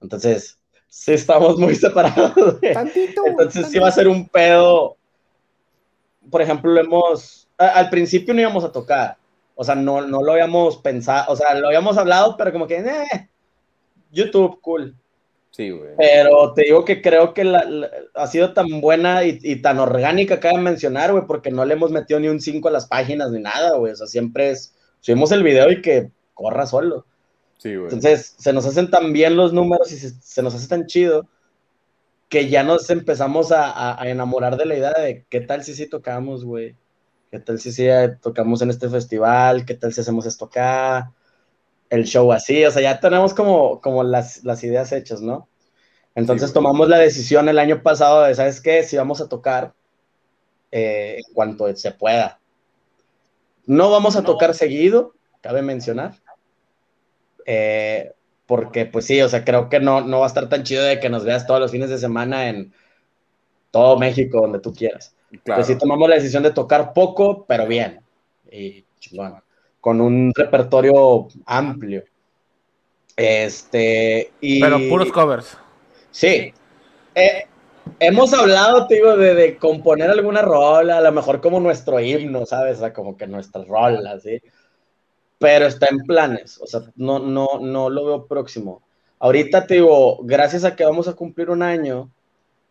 [0.00, 2.34] Entonces, sí estamos muy separados.
[2.34, 2.74] güey.
[2.74, 3.22] Tantito.
[3.26, 4.96] Entonces sí va a ser un pedo.
[6.30, 7.48] Por ejemplo, lo hemos.
[7.56, 9.16] al principio no íbamos a tocar.
[9.54, 11.32] O sea, no, no lo habíamos pensado.
[11.32, 12.78] O sea, lo habíamos hablado, pero como que.
[12.78, 13.28] "Eh,
[14.10, 14.96] YouTube, cool.
[15.50, 15.90] Sí, güey.
[15.96, 19.78] Pero te digo que creo que la- la- ha sido tan buena y, y tan
[19.78, 23.30] orgánica, cabe mencionar, güey, porque no le hemos metido ni un 5 a las páginas
[23.32, 23.92] ni nada, güey.
[23.92, 24.74] O sea, siempre es.
[25.00, 27.04] Subimos el video y que corra solo.
[27.58, 27.84] Sí, güey.
[27.92, 31.26] Entonces, se nos hacen tan bien los números y se, se nos hace tan chido
[32.28, 35.74] que ya nos empezamos a, a- a enamorar de la idea de qué tal si
[35.74, 36.76] sí tocamos, güey.
[37.30, 39.64] ¿Qué tal si sí eh, tocamos en este festival?
[39.64, 41.12] ¿Qué tal si hacemos esto acá?
[41.90, 45.48] El show así, o sea, ya tenemos como, como las, las ideas hechas, ¿no?
[46.14, 48.82] Entonces Sí, tomamos la decisión el año pasado de, ¿sabes qué?
[48.82, 49.74] Si vamos a tocar
[50.70, 52.40] eh, en cuanto se pueda.
[53.66, 56.14] No vamos a tocar seguido, cabe mencionar.
[57.46, 58.12] Eh,
[58.46, 60.98] porque, pues sí, o sea, creo que no, no va a estar tan chido de
[60.98, 62.72] que nos veas todos los fines de semana en
[63.70, 65.14] todo México, donde tú quieras.
[65.44, 65.60] Claro.
[65.60, 68.00] Pues sí tomamos la decisión de tocar poco, pero bien.
[68.50, 69.40] Y chingón.
[69.80, 72.04] Con un repertorio amplio.
[73.16, 74.32] Este.
[74.40, 75.56] Y, Pero puros covers.
[76.10, 76.52] Sí.
[77.14, 77.46] Eh,
[77.98, 82.46] hemos hablado, te digo, de, de componer alguna rola, a lo mejor como nuestro himno,
[82.46, 82.78] ¿sabes?
[82.78, 84.40] O sea, como que nuestras rolas, ¿sí?
[85.38, 88.82] Pero está en planes, o sea, no, no, no lo veo próximo.
[89.18, 92.10] Ahorita te digo, gracias a que vamos a cumplir un año,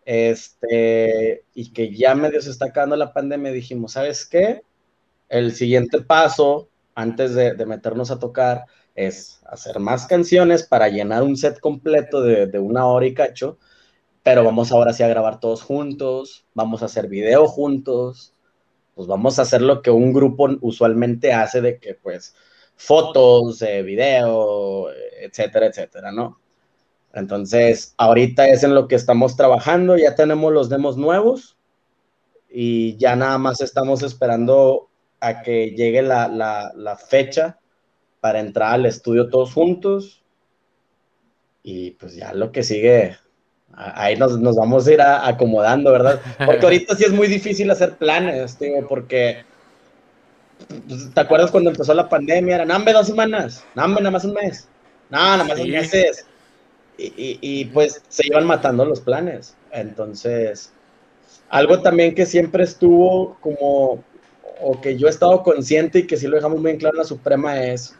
[0.05, 4.61] este, y que ya medio se está acabando la pandemia, dijimos, ¿sabes qué?
[5.29, 6.69] El siguiente paso,
[6.99, 12.21] antes de, de meternos a tocar, es hacer más canciones para llenar un set completo
[12.21, 13.57] de, de una hora y cacho,
[14.21, 18.33] pero vamos ahora sí a grabar todos juntos, vamos a hacer video juntos,
[18.95, 22.35] pues vamos a hacer lo que un grupo usualmente hace de que pues
[22.75, 24.89] fotos, eh, video,
[25.21, 26.39] etcétera, etcétera, ¿no?
[27.13, 31.57] Entonces, ahorita es en lo que estamos trabajando, ya tenemos los demos nuevos
[32.49, 34.88] y ya nada más estamos esperando
[35.21, 37.59] a que llegue la, la, la fecha
[38.21, 40.21] para entrar al estudio todos juntos
[41.63, 43.17] y pues ya lo que sigue
[43.73, 46.21] ahí nos, nos vamos a ir a- acomodando, ¿verdad?
[46.45, 49.43] Porque ahorita sí es muy difícil hacer planes, digo, porque
[50.87, 52.55] pues, ¿te acuerdas cuando empezó la pandemia?
[52.55, 54.67] Era, nambe dos semanas, nambe nada más un mes,
[55.09, 55.71] no, nada más dos Sí.
[55.71, 56.25] meses.
[56.97, 59.55] Y, y- y, pues se iban matando los planes.
[59.71, 60.73] Entonces,
[61.49, 64.03] algo también que siempre estuvo como,
[64.61, 67.05] o que yo he estado consciente y que sí lo dejamos muy claro en la
[67.05, 67.95] Suprema es,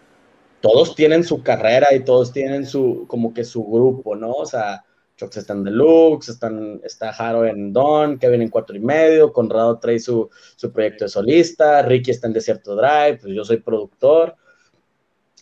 [0.62, 4.32] todos tienen su carrera y todos tienen su, como que su grupo, ¿no?
[4.32, 4.84] O sea,
[5.18, 9.78] Chox está en Deluxe, están, está Jaro en Don, Kevin en Cuatro y Medio, Conrado
[9.80, 14.36] trae su, su proyecto de solista, Ricky está en Desierto Drive, pues yo soy productor.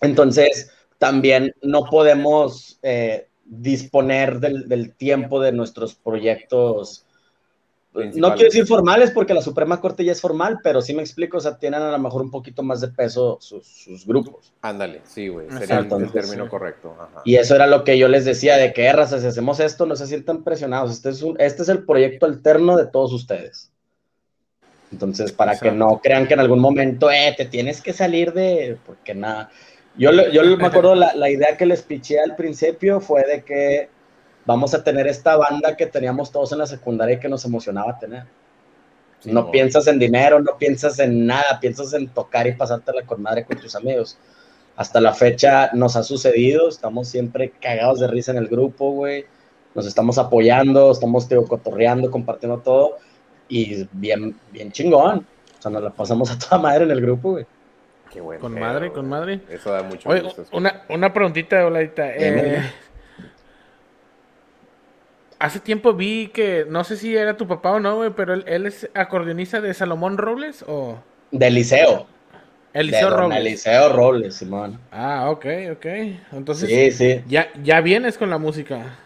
[0.01, 7.06] Entonces, también no podemos eh, disponer del, del tiempo de nuestros proyectos
[7.93, 11.37] no quiero decir formales porque la Suprema Corte ya es formal, pero sí me explico,
[11.37, 14.53] o sea, tienen a lo mejor un poquito más de peso sus, sus grupos.
[14.61, 15.47] Ándale, sí, güey.
[15.47, 16.49] Sería el, Exacto, el término sí.
[16.49, 16.95] correcto.
[16.99, 17.21] Ajá.
[17.25, 19.85] Y eso era lo que yo les decía, de que, "Eh, raza, si hacemos esto,
[19.87, 20.91] no se sientan presionados.
[20.91, 23.71] Este es, un- este es el proyecto alterno de todos ustedes.
[24.91, 25.77] Entonces, para que Exacto.
[25.77, 28.77] no crean que en algún momento, eh, te tienes que salir de...
[28.85, 29.49] Porque nada.
[29.97, 33.89] Yo, yo me acuerdo, la, la idea que les piché al principio fue de que
[34.47, 37.99] vamos a tener esta banda que teníamos todos en la secundaria y que nos emocionaba
[37.99, 38.23] tener.
[39.19, 43.21] Sí, no piensas en dinero, no piensas en nada, piensas en tocar y pasártela con
[43.21, 44.17] madre con tus amigos.
[44.77, 49.25] Hasta la fecha nos ha sucedido, estamos siempre cagados de risa en el grupo, güey.
[49.75, 52.97] Nos estamos apoyando, estamos tío, cotorreando, compartiendo todo
[53.49, 55.25] y bien, bien chingón.
[55.59, 57.45] O sea, nos la pasamos a toda madre en el grupo, güey.
[58.11, 58.39] Qué bueno.
[58.39, 59.41] Con madre, con madre.
[59.49, 60.45] Eso da mucho Oye, gusto.
[60.53, 62.15] una, una preguntita, Oladita.
[62.15, 62.63] Eh,
[65.39, 68.43] hace tiempo vi que, no sé si era tu papá o no, güey, pero él,
[68.47, 70.97] él es acordeonista de Salomón Robles o
[71.31, 72.07] De liceo.
[72.73, 73.39] Eliseo Robles.
[73.39, 74.79] Eliseo Robles, Simón.
[74.91, 75.85] Ah, ok, ok.
[76.33, 77.23] Entonces, Sí, sí.
[77.27, 78.97] ya, ya vienes con la música.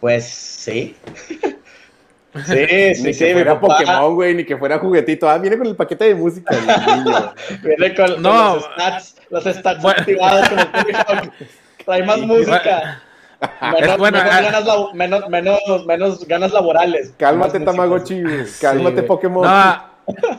[0.00, 0.96] Pues sí.
[2.46, 3.24] Sí, Ni sí, que sí.
[3.24, 5.28] Mi fuera Pokémon, güey, ni que fuera juguetito.
[5.28, 6.54] Ah, viene con el paquete de música.
[6.54, 7.34] el niño.
[7.64, 8.54] viene con, con No.
[8.56, 9.98] los stats, los stats Bueno.
[9.98, 10.46] activados.
[11.84, 13.02] Trae más música.
[13.60, 14.40] Menos, Es bueno, menos ah.
[14.40, 14.64] ganas
[14.94, 17.14] menos, menos, menos ganas laborales.
[17.16, 17.60] Cálmate.
[17.60, 18.22] Tamagotchi.
[18.22, 18.44] güey.
[18.60, 19.02] Cálmate.
[19.04, 19.42] Pokémon.
[19.44, 19.92] No, a,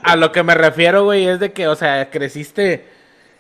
[0.04, 2.86] a lo que me refiero, güey, es de que, o sea, creciste,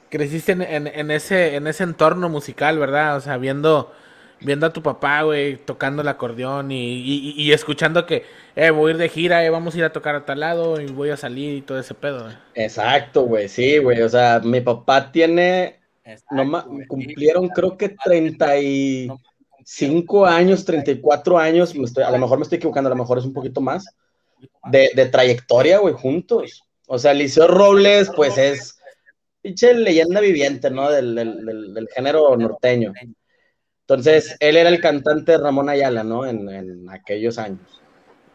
[0.09, 3.17] creciste en, en- en ese, en ese entorno musical, ¿verdad?
[3.17, 3.91] O sea, viendo,
[4.39, 8.23] viendo a tu papá, güey, tocando el acordeón y, y- y escuchando que,
[8.55, 10.79] eh, voy a ir de gira, eh, vamos a ir a tocar a tal lado
[10.79, 12.23] y voy a salir y todo ese pedo.
[12.23, 12.35] güey.
[12.55, 14.01] Exacto, güey, sí, güey.
[14.03, 15.79] O sea, mi papá tiene,
[16.31, 17.89] no cumplieron creo que
[19.77, 23.19] 35 años, 34 años, me estoy- a lo mejor me estoy equivocando, a lo mejor
[23.19, 23.85] es un poquito más,
[24.71, 26.63] de, de trayectoria, güey, juntos.
[26.87, 28.79] O sea, Liceo Robles, pues es
[29.41, 30.89] pinche leyenda viviente, ¿no?
[30.89, 32.93] Del, del- del- del género norteño.
[33.81, 36.25] Entonces, él era el cantante de Ramón Ayala, ¿no?
[36.25, 37.81] En, en aquellos años.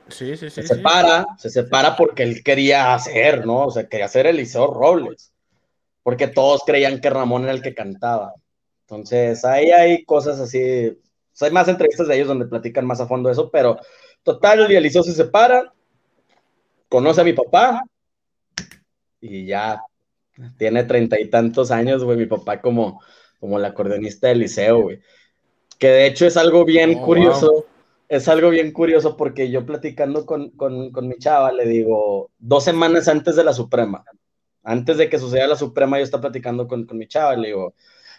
[0.09, 0.62] Sí, sí, sí.
[0.62, 0.74] Se sí.
[0.74, 3.66] separa, se separa porque él quería hacer, ¿no?
[3.66, 5.32] O sea, quería hacer Eliseo Robles.
[6.03, 8.35] Porque todos creían que Ramón era el que cantaba.
[8.82, 10.99] Entonces, ahí hay cosas así.
[11.41, 13.78] Hay más entrevistas de ellos donde platican más a fondo eso, pero
[14.22, 15.72] total, y Eliseo se separa,
[16.89, 17.82] conoce a mi papá
[19.20, 19.82] y ya
[20.59, 23.01] tiene treinta y tantos años, güey, mi papá como,
[23.41, 25.01] como el acordeonista de Eliseo, güey.
[25.78, 27.66] Que de hecho es algo bien Oh, curioso.
[28.07, 32.62] Es algo bien curioso porque yo platicando con, con, con mi chava, le digo, dos
[32.62, 34.05] semanas antes de la Suprema,
[34.62, 37.74] antes de que suceda la Suprema, yo estaba platicando con, con mi chava, le digo,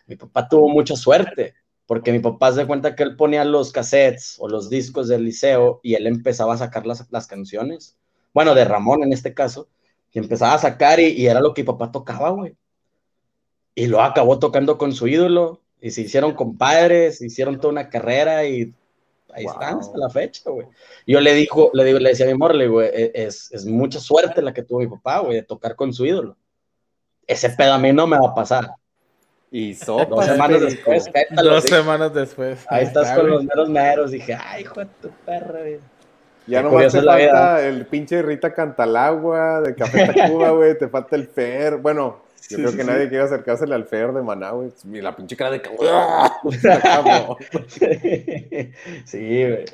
[0.08, 1.54] mi papá tuvo mucha suerte,
[1.88, 5.80] porque mi papá se cuenta que él ponía los cassettes o los discos del liceo
[5.84, 7.98] y él empezaba a sacar las, las canciones,
[8.34, 9.68] bueno, de Ramón en este caso,
[10.12, 12.56] y empezaba a sacar y, y era lo que mi papá tocaba, güey.
[13.76, 18.46] Y lo acabó tocando con su ídolo, y se hicieron compadres, hicieron toda una carrera
[18.46, 18.74] y
[19.34, 19.54] ahí Wow.
[19.54, 20.66] están hasta la fecha, güey.
[21.06, 23.66] Yo le dijo, le digo, le decía a mi amor, le digo, "E- es, es
[23.66, 26.38] mucha suerte la que tuvo mi papá, güey, de tocar con su ídolo.
[27.28, 28.72] Ese pedo a mí no me va a pasar.
[29.58, 30.04] Y sopa.
[30.16, 32.66] Dos semanas después, Dos semanas después.
[32.68, 34.12] ahí estás está, con los meros meros.
[34.12, 35.80] Dije, ay, hijo de tu perra, güey.
[36.46, 37.32] Ya curiosa te la vida.
[37.32, 40.78] falta el pinche Rita Cantalagua de Café Tacuba, güey.
[40.78, 41.78] Te falta el Fer.
[41.78, 42.90] Bueno, yo Sí, creo sí, que sí.
[42.90, 44.72] nadie quiere acercársele al Fer de Maná, güey.
[44.92, 46.30] Y la pinche cara de cabrón.
[46.82, 47.38] Cabrón.
[49.06, 49.66] sí, güey.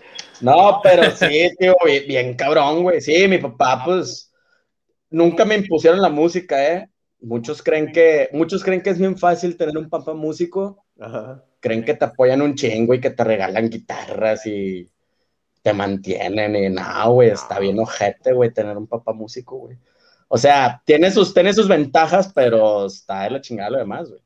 [0.41, 3.01] No, pero sí, tío, bien, bien cabrón, güey.
[3.01, 4.31] Sí, mi papá, pues,
[5.09, 6.87] nunca me impusieron la música, ¿eh?
[7.21, 10.83] Muchos creen que, muchos creen que es bien fácil tener un papá músico.
[10.99, 11.43] Ajá.
[11.59, 14.89] Creen que te apoyan un chingo y que te regalan guitarras y
[15.61, 19.77] te mantienen y no, güey, está bien ojete, güey, tener un papá músico, güey.
[20.27, 24.21] O sea, tiene sus, tiene sus ventajas, pero está de la chingada lo demás, güey.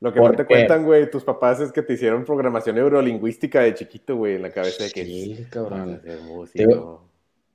[0.00, 3.60] Lo que no te Porque- cuentan, güey, tus papás es que te hicieron programación neurolingüística
[3.60, 6.00] de chiquito, güey, en la cabeza de que Sí, cabrón.
[6.26, 6.68] músico.
[6.68, 7.08] Digo,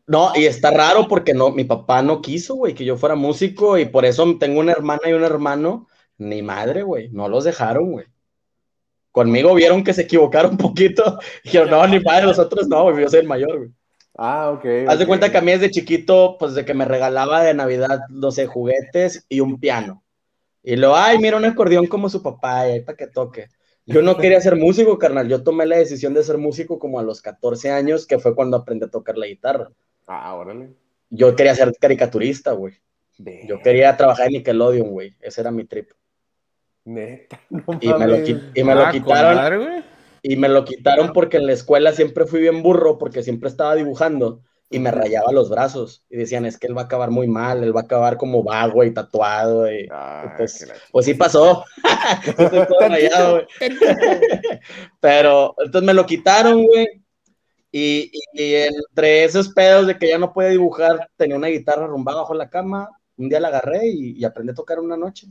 [0.08, 3.78] No, y está raro porque no, mi papá no quiso, güey, que yo fuera músico
[3.78, 5.88] y por eso tengo una hermana y un hermano,
[6.18, 8.06] ni madre, güey, no los dejaron, güey.
[9.12, 12.84] Conmigo vieron que se equivocaron un poquito, y dijeron, no, ni madre, los otros no,
[12.84, 13.72] güey, yo soy el mayor, güey.
[14.18, 14.66] Ah, ok.
[14.88, 18.00] Haz de cuenta que a mí desde chiquito, pues de que me regalaba de Navidad,
[18.10, 20.04] no sé, juguetes y un piano.
[20.64, 23.50] Y luego, ay, mira un acordeón como su papá, y ahí para que toque.
[23.86, 25.30] Yo no quería ser músico, carnal.
[25.30, 28.58] Yo tomé la decisión de ser músico como a los 14 años, que fue cuando
[28.58, 29.70] aprendí a tocar la guitarra.
[30.08, 30.70] Ah, órale.
[31.10, 32.74] Yo quería ser caricaturista, güey.
[33.46, 35.16] Yo quería trabajar en Nickelodeon, güey.
[35.22, 35.92] Ese era mi trip.
[36.86, 39.36] Neta, no Y me lo, y me lo Ah, quitaron.
[39.36, 39.84] madre.
[40.22, 43.76] Y me lo quitaron porque en la escuela siempre fui bien burro, porque siempre estaba
[43.76, 46.04] dibujando y me rayaba los brazos.
[46.10, 48.44] Y decían, es que él va a acabar muy mal, él va a acabar como
[48.44, 49.72] vago y tatuado.
[49.72, 49.88] Y...
[49.92, 51.64] Ah, Entonces, Pues sí pasó.
[52.26, 53.48] Estoy todo rayado, güey.
[55.00, 56.88] Pero entonces me lo quitaron, güey.
[57.72, 62.34] Y, entre esos pedos de que ya no podía dibujar, tenía una guitarra rumbada bajo
[62.34, 62.90] la cama.
[63.18, 65.28] Un día la agarré y, y aprendí a tocar una noche.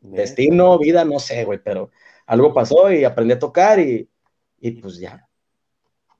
[0.00, 1.90] Destino, vida, no sé, güey, pero
[2.26, 4.08] algo pasó y aprendí a tocar y,
[4.60, 5.26] y pues ya.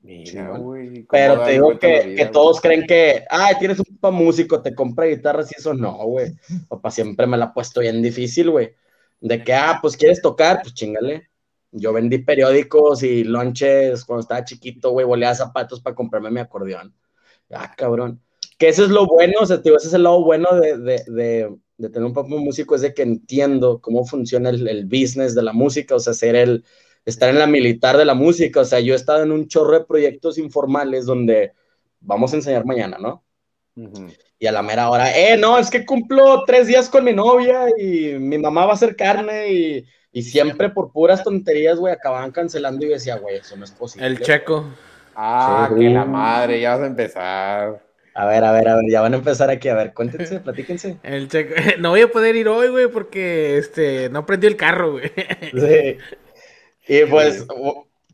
[0.00, 1.06] Mira, güey.
[1.10, 4.74] Pero te digo que, vida, que todos creen que, ay, tienes un papá músico, te
[4.74, 6.32] compra guitarras y eso no, güey.
[6.68, 8.74] Papá siempre me la ha puesto bien difícil, güey.
[9.20, 11.30] De que, ah, pues quieres tocar, pues chingale.
[11.76, 16.94] Yo vendí periódicos y lonches cuando estaba chiquito, güey, boleaba zapatos para comprarme mi acordeón.
[17.50, 18.22] Ah, cabrón.
[18.56, 21.02] Que eso es lo bueno, o sea, digo, ese es el lado bueno de, de,
[21.08, 25.34] de, de tener un papá músico, es de que entiendo cómo funciona el, el business
[25.34, 26.64] de la música, o sea, ser el,
[27.04, 29.72] estar en la militar de la música, o sea, yo he estado en un chorro
[29.72, 31.52] de proyectos informales donde
[32.00, 33.24] vamos a enseñar mañana, ¿no?
[33.74, 34.06] Ujú.
[34.38, 37.66] Y a la mera hora, eh, no, es que cumplo tres días con mi novia
[37.76, 39.84] y mi mamá va a hacer carne y,
[40.14, 44.06] y siempre por puras tonterías, güey, acababan cancelando y decía, güey, eso no es posible.
[44.06, 44.64] El checo.
[45.16, 45.80] Ah, Sí.
[45.80, 47.82] que la madre, ya vas a empezar.
[48.14, 50.98] A ver, a ver, a ver, ya van a empezar aquí, a ver, cuéntense, platíquense.
[51.02, 51.54] El checo.
[51.80, 55.10] No voy a poder ir hoy, güey, porque este no prendió el carro, güey.
[55.52, 55.98] Sí.
[56.86, 57.46] Y pues,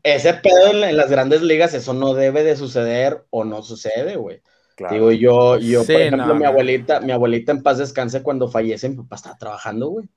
[0.01, 4.15] ese pedo en, en las grandes ligas, eso no debe de suceder o no sucede,
[4.15, 4.41] güey.
[4.75, 4.95] Claro.
[4.95, 8.47] Digo, yo, yo, Sí, por ejemplo, no, mi abuelita, mi abuelita en paz descanse cuando
[8.47, 10.07] fallece, mi papá estaba trabajando, güey.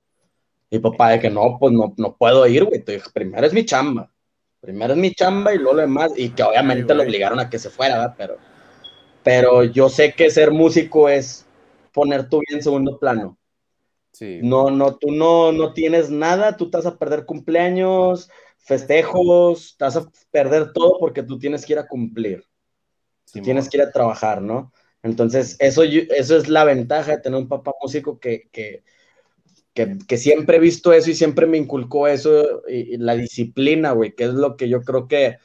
[0.71, 2.85] Mi papá de que no, pues no, no puedo ir, güey.
[3.13, 4.11] Primero es mi chamba.
[4.61, 6.13] Primero es mi chamba y luego lo demás.
[6.17, 8.15] Y que obviamente Ay, lo obligaron a que se fuera, ¿verdad?
[8.17, 8.37] Pero,
[9.23, 11.47] pero yo sé que ser músico es
[11.93, 13.39] poner tu vida en segundo plano.
[14.13, 14.41] Sí.
[14.43, 19.97] No, no, tú no, no tienes nada, tú vas a perder cumpleaños, festejos, te vas
[19.97, 22.45] a perder todo porque tú tienes que ir a cumplir
[23.25, 23.45] Simón.
[23.45, 24.73] tienes que ir a trabajar, ¿no?
[25.03, 28.85] Entonces, eso, eso es la ventaja de tener un papá músico que, que,
[29.75, 33.93] que, que siempre he visto eso y siempre me inculcó eso, y, y la disciplina,
[33.93, 35.39] güey, que es lo que yo creo que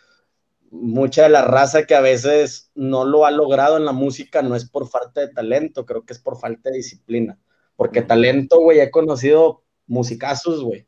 [0.71, 4.55] mucha de la raza que a veces no lo ha logrado en la música no
[4.55, 7.39] es por falta de talento, creo que es por falta de disciplina.
[7.75, 10.85] Porque talento, güey, he conocido musicazos, güey.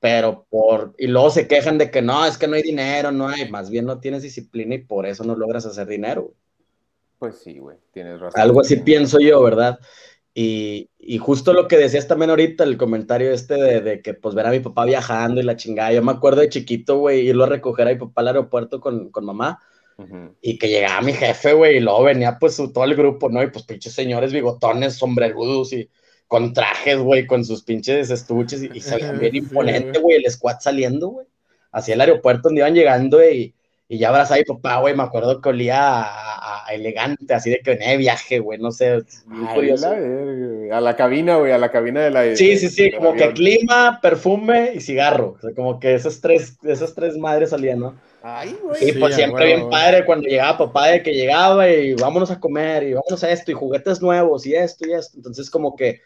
[0.00, 0.94] Pero por.
[0.98, 3.48] Y luego se quejan de que no, es que no hay dinero, no hay.
[3.48, 6.36] Más bien no tienes disciplina y por eso no logras hacer dinero, güey.
[7.20, 8.40] Pues sí, güey, tienes razón.
[8.40, 9.78] Algo así pienso yo, ¿verdad?
[10.34, 14.34] Y, y justo lo que decías también ahorita, el comentario este de, de que pues
[14.36, 15.92] ver a mi papá viajando y la chingada.
[15.92, 19.10] Yo me acuerdo de chiquito, güey, irlo a recoger a mi papá al aeropuerto con,
[19.10, 19.60] con mamá
[19.98, 20.36] Ujú.
[20.40, 23.42] y que llegaba mi jefe, güey, y luego venía pues su- todo el grupo, ¿no?
[23.42, 25.90] Y pues pinches señores bigotones, sombrerudos y
[26.28, 30.16] con trajes, güey, con sus pinches estuches y, y se veían bien imponente, güey.
[30.18, 31.26] güey, el squad saliendo, güey,
[31.72, 33.54] hacia el aeropuerto donde iban llegando y,
[33.92, 37.60] y ya abrazaba a mi papá, güey, me acuerdo que olía a, elegante, así de
[37.60, 40.78] que venía de viaje, güey, no sé, Ay, la verga.
[40.78, 42.34] A la cabina, güey, a la cabina de la.
[42.34, 46.56] Sí, sí, sí, como que clima, perfume y cigarro, o sea, como que esas tres,
[46.62, 47.94] esas tres madres salían, ¿no?
[48.22, 48.76] Ay, güey.
[48.80, 49.70] Sí, Sí, pues siempre bien güey.
[49.70, 53.50] padre cuando llegaba papá de que llegaba y vámonos a comer y vámonos a esto
[53.50, 55.18] y juguetes nuevos y esto y esto.
[55.18, 56.00] Entonces como que,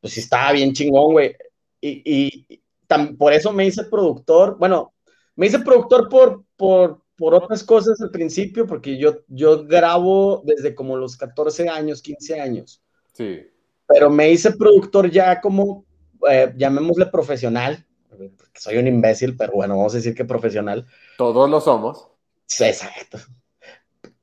[0.00, 1.36] pues sí estaba bien chingón, güey.
[1.82, 4.56] Y, y- y tam- por eso me hice productor.
[4.58, 4.94] Bueno,
[5.34, 10.74] me hice productor por, por, por otras cosas al principio, porque yo, yo grabo desde
[10.74, 12.82] como los 14 años, 15 años.
[13.12, 13.40] Sí.
[13.86, 15.84] Pero me hice productor ya como,
[16.30, 20.86] eh, llamémosle profesional, porque soy un imbécil, pero bueno, vamos a decir que profesional.
[21.16, 22.08] Todos lo somos.
[22.46, 23.18] Sí, exacto.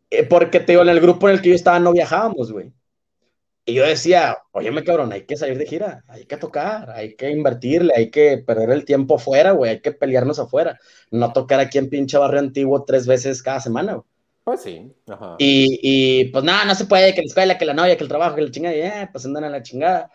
[0.09, 2.71] Eh, Porque te digo, en el grupo en el que yo estaba no viajábamos, güey.
[3.65, 7.29] Y yo decía, óyeme, cabrón, hay que salir de gira, hay que tocar, hay que
[7.29, 10.79] invertirle, hay que perder el tiempo afuera, güey, hay que pelearnos afuera.
[11.11, 14.05] No tocar aquí en pinche barrio antiguo tres veces cada semana, güey.
[14.43, 14.91] Pues sí.
[15.07, 15.35] Ajá.
[15.39, 18.09] Y, y, pues nada, no se puede, que la escuela, que la novia, que el
[18.09, 20.11] trabajo, que la chingada, y eh, pues andan a la chingada.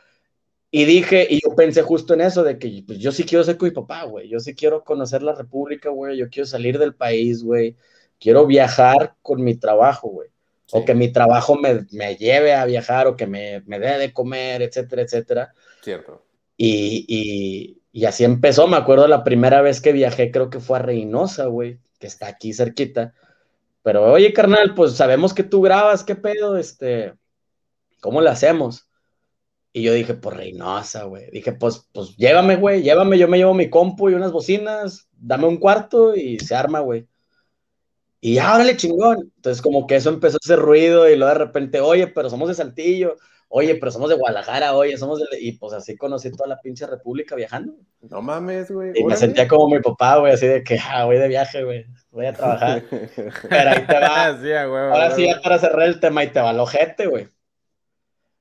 [0.70, 3.56] Y dije, y yo pensé justo en eso, de que pues, yo sí quiero ser
[3.56, 4.28] con mi papá, güey.
[4.28, 6.18] Yo sí quiero conocer la República, güey.
[6.18, 7.76] Yo quiero salir del país, güey.
[8.18, 10.28] Quiero viajar con mi trabajo, güey.
[10.72, 14.12] O que mi trabajo me, me lleve a viajar o que me, me dé de
[14.12, 15.54] comer, etcétera, etcétera.
[15.82, 16.26] Cierto.
[16.56, 18.66] Y, y, y así empezó.
[18.66, 22.26] Me acuerdo la primera vez que viajé, creo que fue a Reynosa, güey, que está
[22.26, 23.14] aquí cerquita.
[23.82, 26.58] Pero oye, carnal, pues sabemos que tú grabas, ¿qué pedo?
[26.58, 27.14] Este,
[28.00, 28.90] ¿cómo le hacemos?
[29.72, 31.30] Y yo dije, pues Reynosa, güey.
[31.30, 35.46] Dije, pues, pues llévame, güey, llévame, yo me llevo mi compu y unas bocinas, dame
[35.46, 37.06] un cuarto y se arma, güey.
[38.20, 39.32] Y ya, órale, chingón.
[39.36, 42.48] Entonces, como que eso empezó a hacer ruido y luego de repente, oye, pero somos
[42.48, 43.16] de Saltillo,
[43.48, 45.40] oye, pero somos de Guadalajara, oye, somos de...
[45.40, 47.74] Y pues así conocí toda la pinche república viajando.
[48.00, 48.92] No mames, güey.
[48.94, 51.86] Y me sentía como mi papá, güey, así de que, ah, voy de viaje, güey,
[52.10, 52.82] voy a trabajar.
[53.48, 54.38] Pero ahí te va.
[54.40, 57.06] Sí, a huevo, Ahora sí, ya para cerrar el tema, y te va el ojete,
[57.06, 57.28] güey.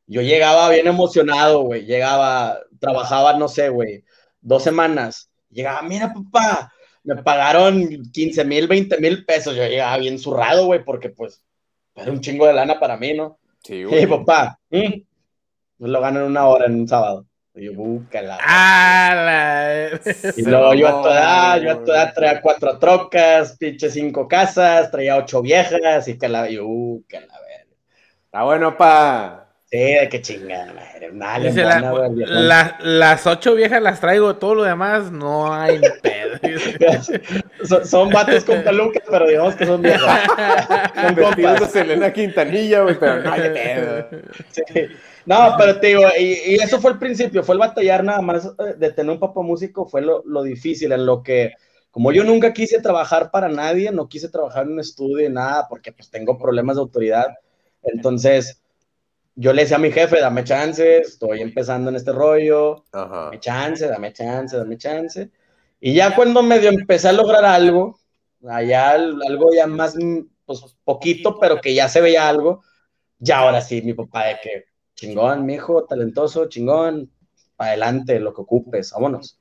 [0.07, 1.85] Yo llegaba bien emocionado, güey.
[1.85, 4.03] Llegaba, trabajaba, no sé, güey,
[4.41, 5.29] dos semanas.
[5.49, 6.71] Llegaba, mira, papá,
[7.07, 9.55] me pagaron 15 mil, 20 mil pesos.
[9.55, 11.41] Yo llegaba bien zurrado, güey, porque pues
[11.95, 13.39] era un chingo de lana para mí, ¿no?
[13.63, 14.05] Sí, güey.
[14.05, 15.01] papá, ¿mm?
[15.77, 17.25] pues lo gano en una hora, en un sábado.
[17.55, 18.37] Y yo, búscala.
[18.41, 19.13] ¡Ah!
[19.15, 19.99] la-
[20.35, 24.27] Y luego yo a edad, mamó, yo a tu edad traía cuatro trocas, pinche cinco
[24.27, 27.75] casas, traía ocho viejas y que la, yo, uh, que la verga.
[28.25, 29.46] Está bueno, pa.
[29.69, 31.11] Sí, de que chingada, madre.
[31.11, 32.47] Una Dice la- güey, viejón.
[32.47, 36.37] la- las ocho viejas las traigo, todo lo demás no hay pedo.
[37.65, 40.21] son, son vatos con pelucas, pero digamos que son viejas.
[40.95, 41.71] Son Vestidos de compas.
[41.71, 44.07] Selena Quintanilla, güey, pero no hay pedo.
[44.51, 44.63] Sí.
[45.25, 48.45] No, pero te digo, y, y eso fue el principio, fue el batallar nada más
[48.45, 51.51] eh, de tener un papá músico, fue lo, lo difícil, en lo que,
[51.91, 55.67] como yo nunca quise trabajar para nadie, no quise trabajar en un estudio y nada,
[55.67, 57.27] porque pues tengo problemas de autoridad,
[57.83, 58.61] entonces
[59.39, 63.25] yo le decía a mi jefe, dame chance, estoy empezando en este rollo, Ajá.
[63.25, 65.29] dame chance, dame chance, dame chance.
[65.79, 67.99] Y ya cuando medio empecé a lograr algo,
[68.47, 72.63] allá al- algo ya más, mm, pues poquito, pero que ya se veía algo,
[73.19, 74.65] ya ahora sí, mi papá de que
[74.95, 77.11] chingón, mi hijo, talentoso, chingón,
[77.55, 79.39] para adelante, lo que ocupes, vámonos.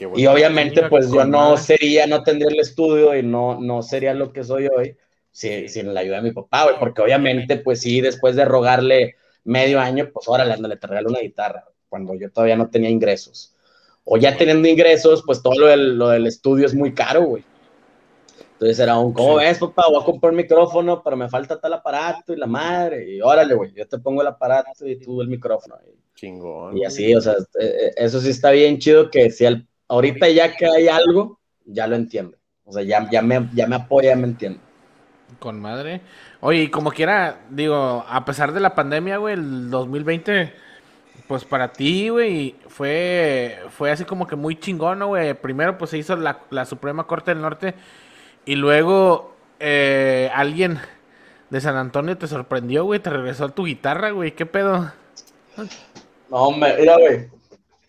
[0.00, 0.18] Bueno.
[0.18, 4.32] Y obviamente, pues yo no sería, no tendría el estudio y no, no sería lo
[4.32, 4.96] que soy hoy
[5.30, 9.16] si- sin la ayuda de mi papá, güey, porque obviamente, pues sí, después de rogarle
[9.46, 13.54] medio año, pues órale, ándale, te regalo una guitarra, cuando yo todavía no tenía ingresos.
[14.04, 17.44] O ya teniendo ingresos, pues todo lo del, lo del estudio es muy caro, güey.
[18.52, 19.84] Entonces era un, ¿cómo ves, papá?
[19.88, 23.10] Voy a comprar un micrófono, pero me falta tal aparato y la madre.
[23.10, 25.76] Y órale, güey, yo te pongo el aparato y tú el micrófono.
[26.14, 26.78] Chingón.
[26.78, 30.28] y así, o sea, eh, eh, eso sí está bien chido que si al- ahorita
[30.30, 32.38] ya que hay algo, ya lo entiendo.
[32.64, 34.60] O sea, ya, ya, me, ya me apoya, ya me entiende.
[35.38, 36.00] Con madre.
[36.40, 40.52] Oye, y como quiera, digo, a pesar de la pandemia, güey, el 2020,
[41.26, 45.34] pues para ti, güey, fue, fue así como que muy chingón, ¿no, güey?
[45.34, 47.74] Primero, pues se hizo la, la Suprema Corte del Norte
[48.44, 50.78] y luego eh, alguien
[51.50, 54.92] de San Antonio te sorprendió, güey, te regresó tu guitarra, güey, ¿qué pedo?
[56.30, 57.28] No, hombre, mira, güey.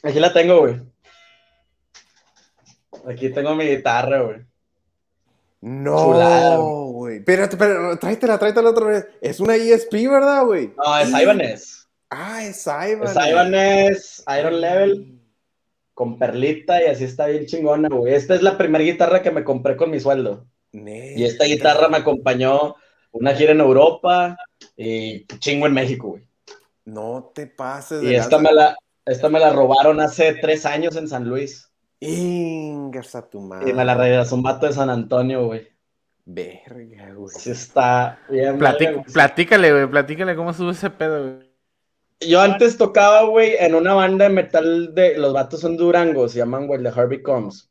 [0.04, 0.82] Aquí la tengo, güey.
[3.08, 4.46] Aquí tengo mi guitarra, güey.
[5.62, 7.18] Chulada, No, güey.
[7.20, 9.08] Espérate, espérate, tráetela, tráetela otra vez.
[9.22, 10.74] Es una ESP, ¿verdad, güey?
[10.78, 11.88] No, es Ibanez.
[12.10, 13.16] Ah, es Ibanez.
[13.16, 15.22] Es Ibanez, Iron Level,
[15.94, 18.14] con perlita y así está bien chingona, güey.
[18.14, 20.46] Esta es la primera guitarra que me compré con mi sueldo.
[20.74, 21.20] Neta.
[21.20, 22.76] Y esta guitarra me acompañó
[23.12, 24.38] una gira en Europa
[24.76, 26.28] y chingo en México, güey.
[26.86, 30.96] No te pases Y de esta me, la, esta me la robaron hace tres años
[30.96, 31.70] en San Luis.
[32.00, 33.70] Tu madre.
[33.70, 35.68] Y me la regresó un vato de San Antonio, güey.
[36.30, 37.34] Verga, güey.
[37.34, 38.60] Sí está bien.
[38.60, 39.14] Platí- verga, güey.
[39.14, 41.48] platícale, güey, platícale cómo estuvo ese pedo, güey.
[42.20, 46.40] Yo antes tocaba, güey, en una banda de metal de los vatos son Durango, se
[46.40, 47.70] llaman, güey, The Harvey Combs.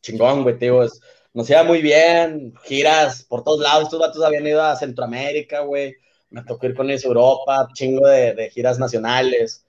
[0.00, 0.82] Chingón, güey, tío.
[0.82, 1.00] es-
[1.34, 3.84] Nos iba muy bien, giras por todos lados.
[3.84, 5.94] Estos vatos habían ido a Centroamérica, güey.
[6.30, 9.66] Me tocó ir con ellos a Europa, chingo de, de giras nacionales.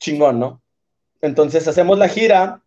[0.00, 0.62] Chingón, ¿no?
[1.20, 2.60] Entonces hacemos la gira.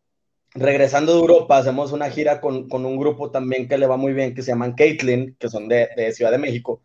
[0.53, 4.13] Regresando de Europa, hacemos una gira con, con un grupo también que le va muy
[4.13, 6.81] bien, que se llaman Caitlin, que son de, de Ciudad de México,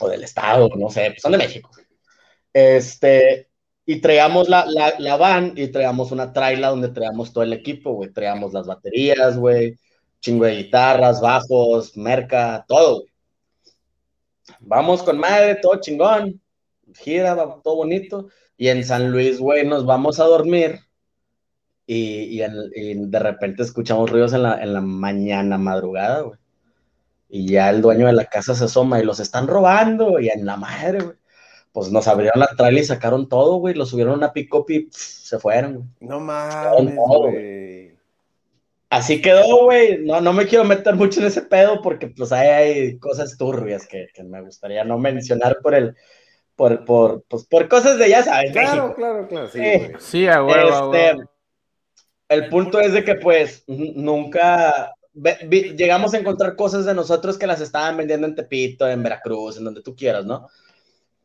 [0.00, 1.70] o del Estado, no sé, pues son de México.
[2.52, 3.48] Este,
[3.86, 7.92] y traíamos la, la, la van y traíamos una traila donde traíamos todo el equipo,
[7.92, 8.12] güey.
[8.12, 9.76] Traíamos las baterías, güey,
[10.20, 13.12] chingo de guitarras, bajos, merca, todo, güey.
[14.60, 16.40] Vamos con madre, todo chingón.
[16.94, 18.28] Gira, todo bonito.
[18.56, 20.80] Y en San Luis, güey, nos vamos a dormir.
[21.92, 26.38] Y, y, en- y de repente escuchamos ruidos en la, en la mañana, madrugada, güey.
[27.28, 30.20] Y ya el dueño de la casa se asoma y los están robando.
[30.20, 31.16] Y en la madre, güey.
[31.72, 33.74] pues nos abrieron la trailer y sacaron todo, güey.
[33.74, 35.86] Lo subieron a una pick-up y pff, se fueron, güey.
[36.00, 37.94] No mames, todo, güey.
[38.88, 39.98] Así quedó, güey.
[40.04, 43.86] No, no me quiero meter mucho en ese pedo porque pues ahí hay cosas turbias
[43.88, 45.94] que, que me gustaría no mencionar por el,
[46.56, 48.94] por, por, pues, por cosas de ya sabes, Claro, México.
[48.96, 50.00] claro, claro, sí, Eh, güey.
[50.00, 51.30] Sí, a huevo, a Este, huevo.
[52.30, 57.36] El punto es de que pues nunca ve- vi- llegamos a encontrar cosas de nosotros
[57.36, 60.48] que las estaban vendiendo en Tepito, en Veracruz, en donde tú quieras, ¿no?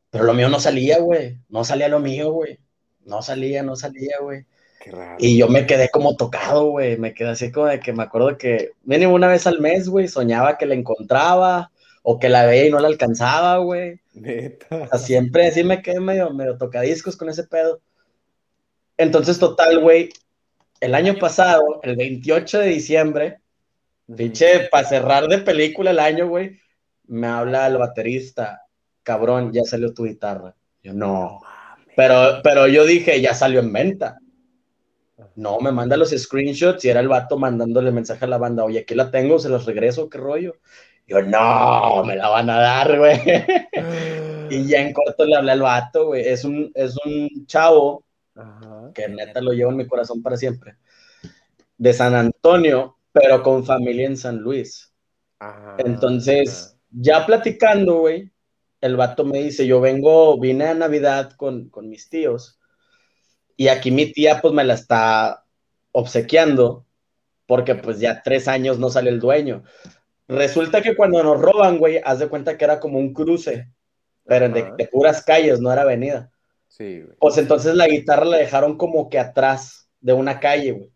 [0.09, 1.37] Pero lo mío no salía, güey.
[1.49, 2.59] No salía lo mío, güey.
[3.05, 4.45] No salía, no salía, güey.
[4.81, 5.17] Qué raro.
[5.19, 6.97] Y yo me quedé como tocado, güey.
[6.97, 10.07] Me quedé así como de que me acuerdo que mínimo una vez al mes, güey,
[10.07, 13.99] soñaba que la encontraba o que la veía y no la alcanzaba, güey.
[14.13, 14.67] Neta.
[14.75, 17.81] O sea, siempre así me quedé medio, medio tocadiscos con ese pedo.
[18.97, 20.09] Entonces, total, güey,
[20.85, 23.39] el año pasado, el 28 de diciembre,
[24.15, 26.59] pinche, para cerrar de película el año, güey,
[27.07, 28.61] me habla el baterista,
[29.01, 30.55] cabrón, ya salió tu guitarra.
[30.83, 31.41] Yo, no.
[31.95, 34.19] Pero, pero yo dije, ya salió en venta.
[35.35, 38.79] No, me manda los screenshots y era el vato mandándole mensaje a la banda, oye,
[38.79, 40.55] aquí la tengo, se los regreso, qué rollo.
[41.07, 43.19] Yo, no, me la van a dar, güey.
[44.47, 46.27] Y ya en corto le hablé al vato, güey.
[46.27, 48.04] Es un, es un chavo
[48.35, 48.91] Ajá.
[48.93, 50.75] que neta lo llevo en mi corazón para siempre.
[51.77, 54.93] De San Antonio, pero con familia en San Luis.
[55.39, 55.77] Ajá.
[55.79, 58.31] Entonces, ya platicando, güey,
[58.81, 62.59] el vato me dice, yo vengo, vine a Navidad con, con mis tíos
[63.57, 65.45] y aquí mi tía pues me la está
[65.91, 66.85] obsequiando
[67.47, 69.63] porque pues ya tres años no sale el dueño.
[70.27, 73.69] Resulta que cuando nos roban, güey, haz de cuenta que era como un cruce,
[74.25, 76.31] pero de, de puras calles, no era avenida.
[76.77, 77.15] Sí, güey.
[77.19, 80.91] Pues entonces la guitarra la dejaron como que atrás de una calle, güey.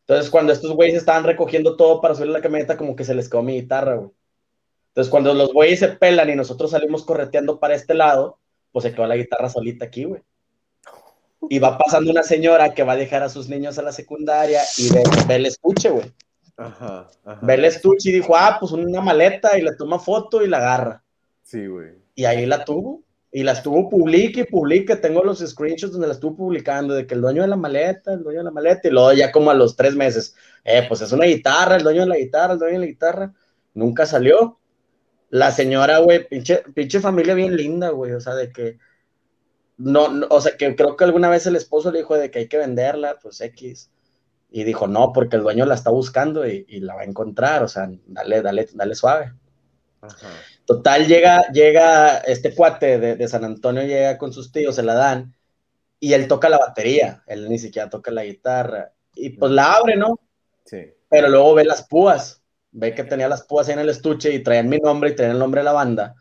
[0.00, 3.30] Entonces cuando estos güeyes estaban recogiendo todo para subir la camioneta, como que se les
[3.30, 4.10] quedó mi guitarra, güey.
[4.88, 8.38] Entonces cuando los güeyes se pelan y nosotros salimos correteando para este lado,
[8.70, 10.20] pues se quedó la guitarra solita aquí, güey.
[11.48, 14.60] Y va pasando una señora que va a dejar a sus niños a la secundaria
[14.76, 16.12] y ve, ve el estuche, güey.
[16.58, 17.08] Ajá.
[17.24, 17.40] Ajá.
[17.42, 20.58] Ve el estuche y dijo, ah, pues una maleta y le toma foto y la
[20.58, 21.02] agarra.
[21.42, 21.92] Sí, güey.
[22.14, 23.02] Y ahí la tuvo.
[23.36, 24.94] Y la estuvo publique y publique.
[24.94, 28.22] Tengo los screenshots donde la estuvo publicando de que el dueño de la maleta, el
[28.22, 28.86] dueño de la maleta.
[28.86, 32.02] Y luego ya como a los tres meses, eh, pues es una guitarra, el dueño
[32.02, 33.34] de la guitarra, el dueño de la guitarra.
[33.74, 34.60] Nunca salió.
[35.30, 38.12] La señora, güey, pinche, pinche familia bien linda, güey.
[38.12, 38.78] O sea, de que.
[39.78, 42.38] No, no, o sea, que creo que alguna vez el esposo le dijo de que
[42.38, 43.90] hay que venderla, pues X.
[44.52, 47.64] Y dijo, no, porque el dueño la está buscando y, y la va a encontrar.
[47.64, 49.32] O sea, dale, dale, dale suave.
[50.02, 50.28] Ajá.
[50.66, 54.94] Total, llega, llega este cuate de, de San Antonio, llega con sus tíos, se la
[54.94, 55.34] dan,
[56.00, 59.96] y él toca la batería, él ni siquiera toca la guitarra, y pues la abre,
[59.96, 60.18] ¿no?
[60.64, 60.92] Sí.
[61.10, 64.42] Pero luego ve las púas, ve que tenía las púas ahí en el estuche y
[64.42, 66.14] traían mi nombre y traían el nombre de la banda,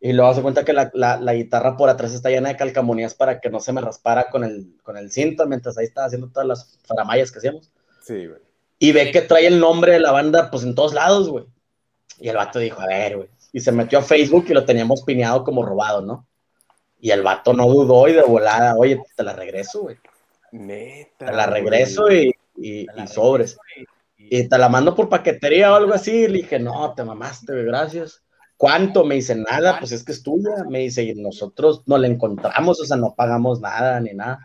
[0.00, 3.14] y luego se cuenta que la, la- la guitarra por atrás está llena de calcamonías
[3.14, 6.28] para que no se me raspara con el, con el cinto, mientras ahí estaba haciendo
[6.28, 7.70] todas las faramayas que hacíamos
[8.02, 8.40] Sí, güey.
[8.78, 11.44] y ve que trae el nombre de la banda pues en todos lados, güey.
[12.18, 13.28] Y el vato dijo, a ver, güey.
[13.52, 16.26] Y se metió a Facebook y lo teníamos pineado como robado, ¿no?
[17.00, 19.96] Y el vato no dudó y de volada, oye, te la regreso, güey.
[20.52, 21.26] Neta.
[21.26, 23.56] Te la regreso y, y- y sobres.
[24.16, 26.28] Y te la mando por paquetería o algo así.
[26.28, 28.22] Le dije, no, te mamaste, güey, gracias.
[28.56, 29.04] ¿Cuánto?
[29.04, 30.64] Me dice, nada, pues es que es tuya.
[30.68, 34.38] Me dice, y nosotros no la encontramos, o sea, no pagamos nada ni nada.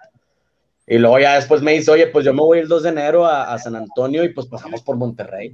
[0.88, 3.26] Y luego ya después me dice, oye, pues yo me voy el 2 de enero
[3.26, 5.52] a, a San Antonio y pues pasamos por Monterrey.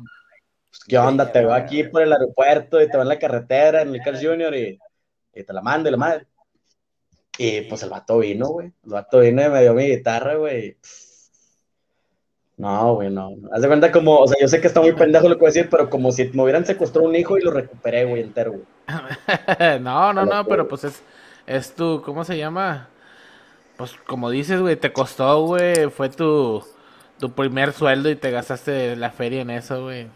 [0.73, 1.31] Pues, ¿qué onda?
[1.31, 4.19] Te veo aquí por el aeropuerto y te veo en la carretera, en el Cars
[4.25, 4.79] Junior y,
[5.35, 6.25] y te la mando y la madre.
[7.37, 8.73] Y pues el vato vino, güey.
[8.83, 10.77] El vato vino y me dio mi guitarra, güey.
[12.57, 13.35] No, güey, no.
[13.51, 15.49] Haz de cuenta como, o sea, yo sé que está muy pendejo lo que voy
[15.49, 18.53] a decir, pero como si me hubieran secuestrado un hijo y lo recuperé, güey, entero,
[18.53, 18.65] güey.
[19.79, 21.03] no, no, no, pero pues es,
[21.45, 22.89] es tu, ¿cómo se llama?
[23.77, 26.63] Pues como dices, güey, te costó, güey, fue tu,
[27.19, 30.07] tu primer sueldo y te gastaste la feria en eso, güey.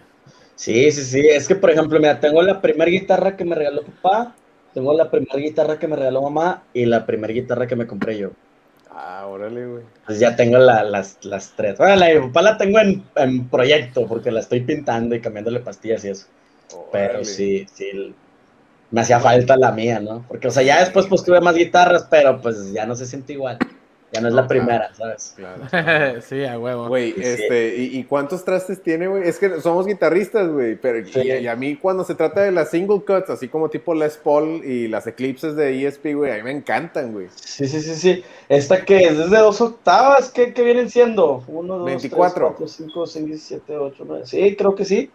[0.58, 1.20] Sí, sí, sí.
[1.30, 4.36] Es que, por ejemplo, mira, tengo la primera guitarra que me regaló papá,
[4.74, 8.18] tengo la primera guitarra que me regaló mamá y la primera guitarra que me compré
[8.18, 8.34] yo.
[8.90, 9.86] Ah, órale, güey.
[10.06, 11.78] Pues ya tengo la- las, las tres.
[11.78, 15.60] Bueno, la de papá la tengo en, en proyecto porque la estoy pintando y cambiándole
[15.60, 16.28] pastillas y eso.
[16.92, 18.16] Pero sí, sí.
[18.92, 20.26] Me hacía falta la mía, ¿no?
[20.28, 23.34] Porque, o sea, ya después pues tuve más guitarras, pero pues ya no se siente
[23.34, 23.66] igual.
[24.14, 24.48] Ya no es No, la claro.
[24.48, 25.34] primera, ¿sabes?
[25.38, 26.22] Claro.
[26.22, 26.88] sí, a huevo.
[26.88, 27.22] Güey, Sí.
[27.24, 29.28] este, ¿y, y cuántos trastes tiene, güey?
[29.28, 31.20] Es que somos guitarristas, güey, pero Sí.
[31.22, 34.16] y, y a mí cuando se trata de las single cuts, así como tipo Les
[34.18, 37.28] Paul y las Eclipses de ESP, güey, a mí me encantan, güey.
[37.36, 38.24] Sí, sí, sí, sí.
[38.48, 41.44] Esta que es desde dos octavas, ¿qué, qué vienen siendo?
[41.48, 42.34] Uno, dos, 24.
[42.34, 44.26] tres, cuatro, cinco, seis, siete, ocho, nueve.
[44.26, 45.12] Sí, creo que sí.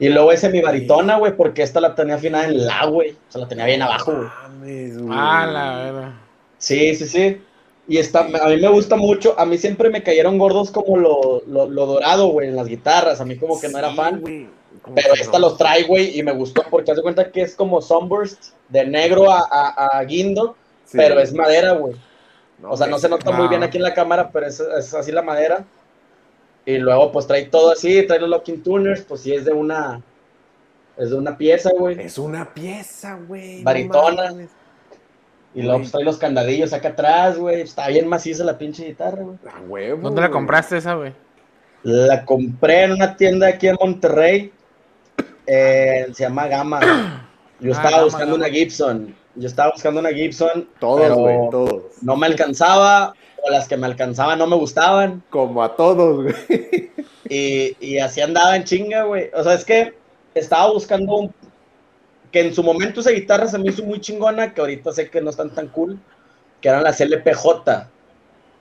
[0.00, 3.12] Y luego ese mi baritona, güey, porque esta la tenía afinada en la, güey.
[3.12, 4.92] O sea, la tenía bien abajo, güey.
[5.10, 6.12] Ah, la verdad.
[6.58, 7.40] Sí, sí, sí.
[7.86, 11.42] Y está, a mí me gusta mucho, a mí siempre me cayeron gordos como lo,
[11.46, 14.22] lo, lo dorado, güey, en las guitarras, a mí como que no era fan.
[14.94, 17.80] Pero esta los trae, güey, y me gustó porque haz de cuenta que es como
[17.82, 20.56] Sunburst, de negro a, a- a guindo,
[20.86, 20.96] Sí.
[20.98, 21.94] pero es madera, güey.
[22.58, 24.92] No, O sea, no se nota muy bien aquí en la cámara, pero es, es
[24.94, 25.64] así la madera.
[26.66, 30.00] Y luego, pues trae todo así, trae los locking tuners, pues sí es de una,
[30.96, 32.00] es de una pieza, güey.
[32.00, 33.62] Es una pieza, güey.
[33.62, 34.34] Baritona.
[35.54, 37.60] Y luego pues, trae los candadillos acá atrás, güey.
[37.62, 39.36] Está bien maciza la pinche guitarra, güey.
[39.46, 40.02] A huevo.
[40.02, 41.12] ¿Dónde la compraste esa, güey?
[41.84, 44.52] La compré en una tienda aquí en Monterrey.
[45.46, 46.80] eh, se llama Gama.
[47.60, 48.46] Yo Ah, estaba Gama, buscando Gama.
[48.46, 49.14] una Gibson.
[49.36, 50.68] Yo estaba buscando una Gibson.
[50.80, 51.82] Todos, pero güey, todos.
[52.02, 53.14] No me alcanzaba.
[53.46, 55.22] O las que me alcanzaban no me gustaban.
[55.30, 56.90] Como a todos, güey.
[57.28, 59.30] Y, y así andaba en chinga, güey.
[59.34, 59.94] O sea, es que
[60.34, 61.34] estaba buscando un...
[62.34, 65.20] Que en su momento esa guitarra se me hizo muy chingona, que ahorita sé que
[65.20, 66.00] no están tan cool,
[66.60, 67.46] que eran las LPJ.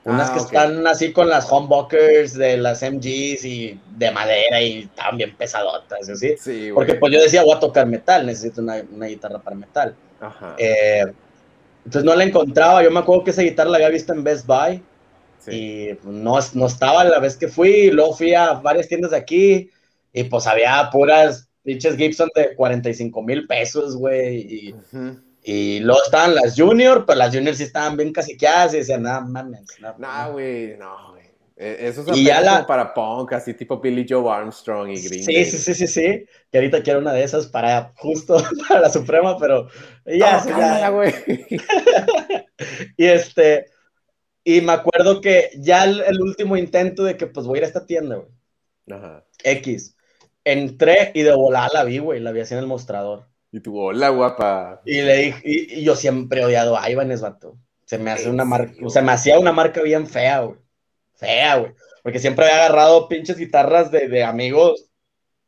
[0.06, 4.84] Unas Ah, que están así con las humbuckers de las MGs y de madera y
[4.84, 6.06] estaban bien pesadotas.
[6.20, 6.72] Sí, güey.
[6.72, 9.96] Porque pues yo decía, voy a tocar metal, necesito una, una guitarra para metal.
[10.22, 10.54] Ajá.
[10.60, 11.06] Eh,
[11.84, 14.46] entonces no la encontraba, yo me acuerdo que esa guitarra la había visto en Best
[14.46, 14.84] Buy
[15.40, 15.52] sí.
[15.52, 19.72] y no, no estaba la vez que fui, luego fui a varias tiendas de aquí
[20.14, 24.76] y pues había puras pinches Gibson de 45 mil pesos, güey, y,
[25.44, 29.22] y luego estaban las Junior, pero las Junior sí estaban bien caciqueadas y decían, no
[29.22, 30.34] mames, no, Nah, no".
[30.34, 31.24] güey, no, güey.
[31.56, 34.90] Eh, Eso es Y ya apenas la- como para punk, así tipo Billy Joe Armstrong
[34.90, 35.46] y Green Sí, Day.
[35.46, 38.38] sí, sí, sí, sí, que ahorita quiero una de esas para justo
[38.68, 39.68] para la Suprema, pero
[40.06, 40.56] ya, No, sí, ya.
[40.58, 41.14] cállala, güey.
[42.98, 43.66] Y este,
[44.44, 47.64] y me acuerdo que ya el, el último intento de que pues voy a ir
[47.66, 48.30] a esta tienda, güey,
[48.92, 49.26] Ajá.
[49.44, 49.96] X,
[50.44, 53.28] entré y de volada la vi, güey, la vi así en el mostrador.
[53.52, 54.82] Y tu hola, guapa.
[54.86, 57.58] Y le dije, y, y yo siempre he odiado a Ibanez, vato.
[57.86, 60.58] Se me hace ¿En una marca, o sea, me hacía una marca bien fea, güey.
[61.16, 61.72] Fea, güey.
[62.02, 64.90] Porque siempre había agarrado pinches guitarras de, de amigos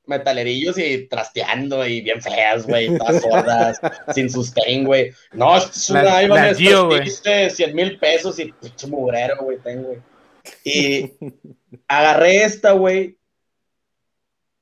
[0.08, 3.80] metalerillos y trasteando y bien feas, güey, todas sordas,
[4.14, 5.12] sin sustain, güey.
[5.34, 7.00] No, es una güey.
[7.00, 10.00] Prestige, 100 mil pesos y pinche mugrero, güey, tengo, güey.
[10.64, 11.12] Y
[11.88, 13.18] agarré esta, güey,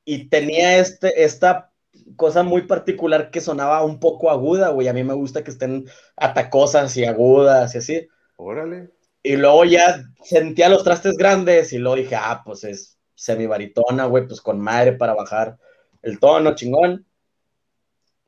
[0.06, 1.72] y tenía este, esta
[2.16, 4.88] cosa muy particular que sonaba un poco aguda, güey.
[4.88, 5.86] A mí me gusta que estén
[6.16, 8.08] atacosas y agudas y así.
[8.38, 8.92] Órale.
[9.22, 14.28] Y luego ya sentía los trastes grandes y luego dije, ah, pues es semibaritona, güey,
[14.28, 15.58] pues con madre para bajar
[16.02, 17.06] el tono, chingón.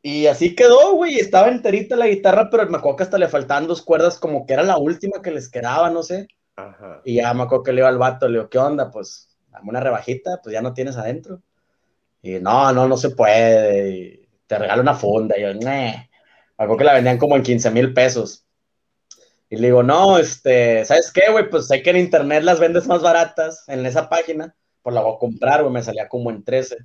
[0.01, 3.67] Y así quedó, güey, estaba enterita la guitarra, pero me acuerdo que hasta le faltaban
[3.67, 6.27] dos cuerdas, como que era la última que les quedaba, no sé.
[6.55, 7.01] Ajá.
[7.03, 8.91] Y ya me acuerdo que le iba al vato, le digo, ¿qué onda?
[8.91, 11.41] Pues, dame una rebajita, pues ya no tienes adentro.
[12.25, 13.89] Y no, no, no se puede.
[13.89, 15.37] Y te regalo una funda.
[15.37, 15.53] Y yo.
[15.53, 16.09] Me
[16.57, 18.47] acuerdo que la vendían como en 15 mil pesos.
[19.47, 21.47] Y le digo, no, este, ¿sabes qué, güey?
[21.47, 24.55] Pues sé que en internet las vendes más baratas en esa página.
[24.81, 26.77] Pues la voy a comprar, güey, me salía como en 13.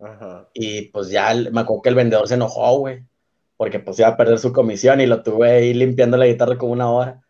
[0.00, 0.50] Ajá.
[0.52, 3.04] Y pues ya me acuerdo que el vendedor se enojó, güey.
[3.56, 6.72] Porque pues iba a perder su comisión y lo tuve ahí limpiando la guitarra como
[6.72, 7.22] una hora.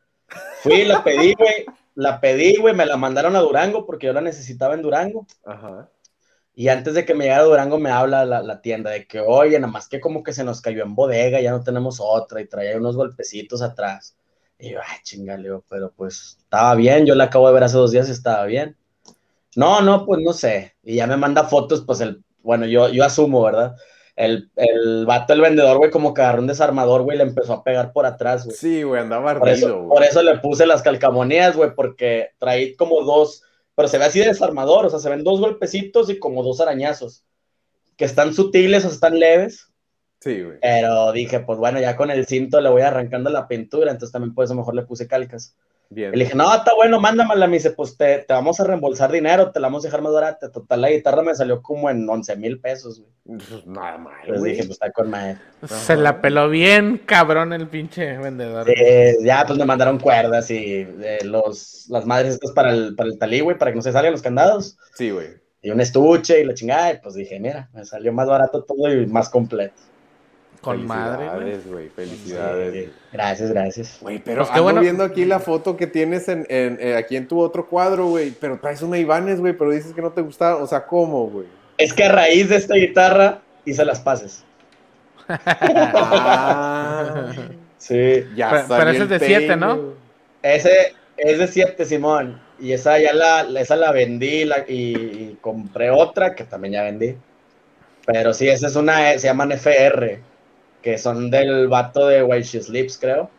[0.61, 1.67] Fui, la pedí, güey.
[1.95, 2.75] La pedí, güey.
[2.75, 5.25] Me la mandaron a Durango porque yo la necesitaba en Durango.
[5.45, 5.89] Ajá.
[6.55, 9.21] Y antes de que me llegara a Durango me habla la, la tienda de que,
[9.21, 12.41] oye, nada más que como que se nos cayó en bodega, ya no tenemos otra
[12.41, 14.17] y traía unos golpecitos atrás.
[14.59, 17.91] Y yo, ay, chingale, pero pues estaba bien, yo la acabo de ver hace dos
[17.91, 18.77] días y estaba bien.
[19.57, 20.75] No, no, pues no sé.
[20.83, 23.75] Y ya me manda fotos, pues el, bueno, yo, yo asumo, ¿verdad?
[24.17, 27.65] El, el vato, el vendedor, güey, como que agarró un desarmador, güey, le empezó a
[27.65, 28.57] pegar por atrás, güey.
[28.57, 30.09] Sí, güey, andaba Por eso, ardido, por güey.
[30.09, 33.43] eso le puse las calcamonías, güey, porque traí como dos,
[33.75, 36.61] pero se ve así de desarmador, o sea, se ven dos golpecitos y como dos
[36.61, 37.25] arañazos,
[37.97, 39.71] que están sutiles o están leves,
[40.21, 40.59] Sí, güey.
[40.61, 44.35] pero dije, pues bueno, ya con el cinto le voy arrancando la pintura, entonces también
[44.35, 45.57] por eso mejor le puse calcas.
[45.95, 46.13] Bien.
[46.13, 49.13] Y le dije, no, está bueno, mándamela, me dice, pues te, te vamos a reembolsar
[49.13, 50.51] dinero, te la vamos a dejar más barata.
[50.51, 53.39] Total, la guitarra me salió como en 11 mil pesos, güey.
[53.39, 54.53] Pues, Nada mal, Entonces güey.
[54.53, 55.39] dije, pues está con madre.
[55.67, 58.69] Se la peló bien, cabrón, el pinche vendedor.
[58.69, 63.09] Eh, ya, pues me mandaron cuerdas y eh, los, las madres estas para el, para
[63.09, 64.77] el talí, güey, para que no se salgan los candados.
[64.95, 65.29] Sí, güey.
[65.63, 66.93] Y un estuche y la chingada.
[66.93, 69.75] Y pues dije, mira, me salió más barato todo y más completo.
[70.65, 71.39] Con madre, güey.
[71.41, 71.89] Felicidades, güey.
[71.91, 72.75] Felicidades.
[72.75, 73.99] Sí, gracias, gracias.
[74.01, 74.81] Güey, pero Pues ando bueno.
[74.81, 78.31] viendo aquí la foto que tienes en, en- eh, aquí en tu otro cuadro, güey.
[78.33, 80.57] Pero traes una Ibanez, güey, pero dices que no te gusta.
[80.57, 81.47] O sea, ¿cómo, güey?
[81.79, 84.45] Es que a raíz de esta guitarra hice las pases.
[85.29, 87.33] Ah,
[87.79, 88.25] Sí.
[88.35, 89.77] ya Pero- ese es de siete, peine, ¿no?
[89.77, 89.95] güey.
[90.43, 92.41] Ese es de 7, Simón.
[92.59, 96.83] Y esa ya la, esa la vendí la- y, y compré otra que también ya
[96.85, 97.17] vendí.
[98.07, 100.21] Pero sí, esa es una, se llaman FR,
[100.85, 103.31] que son del vato de While She Sleeps, creo.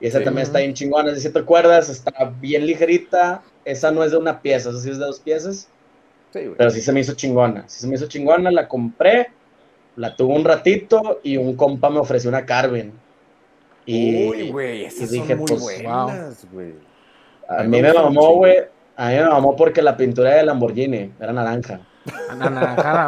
[0.00, 0.24] Y esa Sí.
[0.24, 3.42] también está bien chingona, es de siete cuerdas, está bien ligerita.
[3.64, 5.68] Esa no es de una pieza, esa sí es de dos piezas.
[6.32, 6.54] Sí, güey.
[6.58, 7.62] Pero sí se me hizo chingona.
[7.68, 9.28] Sí se me hizo chingona, la compré,
[9.94, 12.92] la tuve un ratito y un compa me ofreció una Carvin.
[13.86, 16.74] Y Uy, güey, esas y dije, son muy pues, buenas, güey.
[17.48, 18.56] a mí me mamó, güey.
[18.96, 21.80] A mí me mamó porque la pintura de Lamborghini era naranja.
[22.28, 23.04] Anaranjada,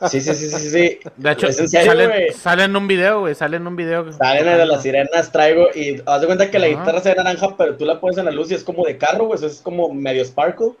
[0.00, 0.08] ¿va?
[0.08, 1.00] Sí, sí, sí, sí, sí.
[1.16, 2.32] De hecho, ¿Es en serio, sale, güey?
[2.32, 3.34] sale en un video, güey.
[3.34, 4.12] Sale en un video.
[4.12, 7.16] Salen el de las sirenas, traigo y haz de cuenta que la guitarra se ve
[7.16, 9.36] naranja, pero tú la pones en la luz y es como de carro, güey.
[9.36, 10.72] Eso es como medio sparkle.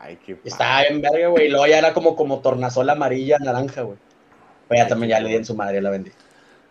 [0.00, 1.46] Ay, qué estaba bien verga, güey.
[1.46, 3.98] Y luego ya era como, como tornasol amarilla, naranja, güey.
[4.68, 6.10] Pero ya también ya le di en su madre y la vendí.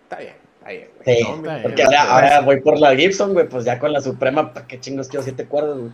[0.04, 1.18] Está bien, está bien, güey.
[1.18, 1.64] Sí, No, mira, bien.
[1.64, 3.48] porque ahora, ahora voy por la Gibson, güey.
[3.48, 5.92] Pues ya con la Suprema, ¿para qué chingos quiero siete cuerdas, güey?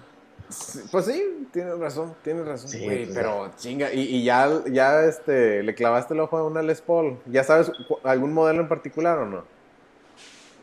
[0.91, 2.70] Pues sí, tienes razón, tienes razón.
[2.70, 6.43] Sí, güey, pues, pero chinga, y, y ya, ya este, le clavaste el ojo a
[6.46, 7.18] una Les Paul.
[7.26, 7.72] ¿Ya sabes
[8.04, 9.43] algún modelo en particular o no?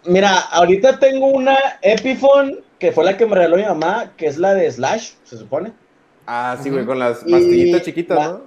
[0.04, 4.36] Mira, ahorita tengo una Epiphone, que fue la que me regaló mi mamá, que es
[4.38, 5.72] la de Slash, se supone.
[6.26, 8.40] Ah, sí, güey, con las Y pastillitas chiquitas, la- ¿no?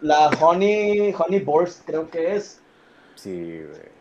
[0.00, 2.60] La Honey, Honey Burst, creo que es.
[3.14, 3.92] Sí, güey.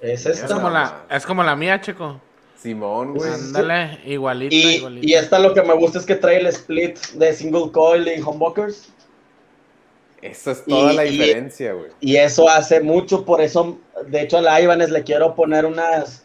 [0.00, 0.54] Es Es esta.
[0.54, 2.20] como, la, es como la mía, chico.
[2.62, 3.30] Simón, güey.
[3.30, 5.06] Ándale, igualita, Y, igualita.
[5.06, 8.20] y esta lo que me gusta es que trae el split de single coil y
[8.20, 8.88] humbuckers.
[10.20, 11.90] Esa es toda Y- la diferencia, güey.
[12.00, 16.22] Y eso hace mucho, por eso, de hecho, a la Ibanez le quiero poner unas,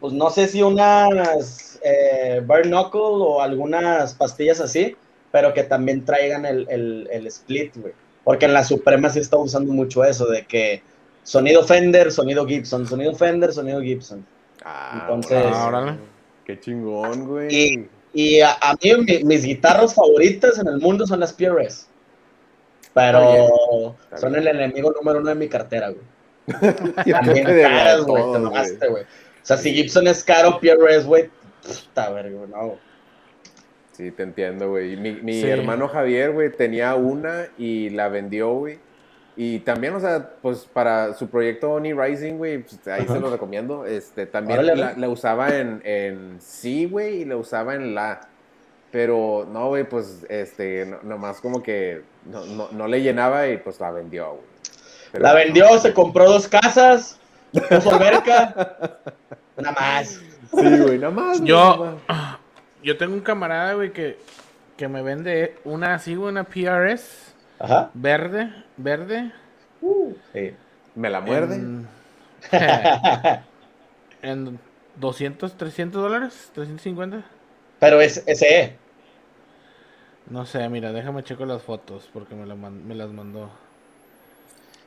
[0.00, 4.96] pues no sé si unas eh, bare knuckle o algunas pastillas así,
[5.30, 7.92] pero que también traigan el, el, el split, güey.
[8.24, 10.82] Porque en la Suprema sí está usando mucho eso, de que
[11.22, 14.24] sonido Fender, sonido Gibson, sonido Fender, sonido Gibson.
[14.64, 15.92] Ah, Entonces- órale.
[16.44, 17.48] Qué chingón, güey.
[17.54, 21.86] Y- Y a, a mí mi- mis guitarras favoritas en el mundo son las PRS.
[22.94, 26.02] Pero Está está son el enemigo número uno de mi cartera, güey.
[27.12, 28.40] También caras, güey, te güey.
[28.42, 29.02] mamaste, güey.
[29.04, 29.06] O
[29.42, 31.28] sea, si Gibson es caro, PRS, güey,
[31.62, 32.66] puta verga, güey, no.
[32.66, 32.78] güey.
[33.92, 34.94] Sí, te entiendo, güey.
[34.94, 35.46] Y Mi, mi Sí.
[35.48, 38.78] hermano Javier, güey, tenía una y la vendió, güey.
[39.40, 43.14] Y también, o sea, pues para su proyecto Oni Rising, güey, pues, ahí Ajá.
[43.14, 43.86] se lo recomiendo.
[43.86, 48.20] Este, también Órale, la, usaba en, en sí, güey, y la usaba en la.
[48.90, 53.58] Pero no, güey, pues, este, no- nomás como que no, no, no le llenaba y
[53.58, 54.42] pues la vendió, güey.
[55.12, 57.20] Pero- La vendió, se compró dos casas,
[57.52, 58.98] puso alberca,
[59.56, 60.08] nada más.
[60.50, 61.40] Sí, güey, nada más.
[61.44, 62.38] Yo- nada más.
[62.82, 64.18] Yo tengo un camarada, güey, que,
[64.76, 67.27] que me vende una así, una PRS
[67.58, 67.90] Ajá.
[67.94, 69.32] verde, verde.
[70.32, 70.52] Sí.
[70.94, 71.56] ¿Me la muerde?
[71.56, 71.88] En,
[74.22, 74.58] en
[74.96, 77.24] 200, 300 dólares, 350.
[77.78, 78.76] Pero es ese.
[80.28, 83.50] No sé, mira, déjame checo las fotos porque me, la man- me las mandó.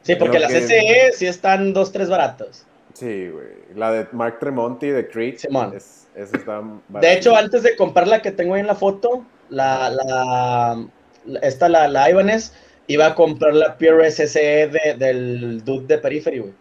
[0.04, 2.66] Sí, porque Creo las que- SE sí están dos, tres baratas.
[2.94, 3.48] Sí, güey.
[3.76, 5.38] La de Mark Tremonti de Creed.
[5.38, 5.74] Simón.
[5.76, 6.62] Es, esa está
[7.00, 10.86] De hecho, antes de comprar la que tengo ahí en la foto, la, la, la-
[11.42, 12.54] esta, la, la Ibanez,
[12.88, 16.54] iba a comprar la Pure SSE de- del dude de Periphery, güey.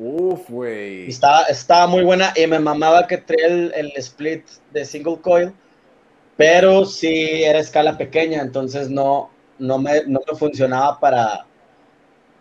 [0.00, 1.08] Uf, güey.
[1.08, 5.52] estaba, estaba muy buena y me mamaba que traía el, el split de single coil,
[6.36, 9.28] pero sí era escala pequeña, entonces no,
[9.58, 11.44] no, me, no me funcionaba para,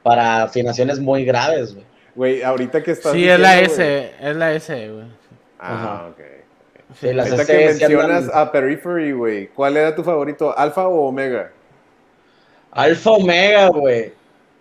[0.04, 1.86] para afinaciones muy graves, güey.
[2.16, 3.60] Güey, ahorita que estás Sí, es la.
[3.60, 5.06] S, es la S, güey.
[5.60, 6.08] Ah, Ajá.
[6.10, 6.20] ok.
[7.00, 10.56] Sí, las Ahorita SE que mencionas a Periphery, güey, ¿cuál era tu favorito?
[10.58, 11.52] ¿Alfa o Omega?
[12.72, 14.12] Alfa Omega, güey.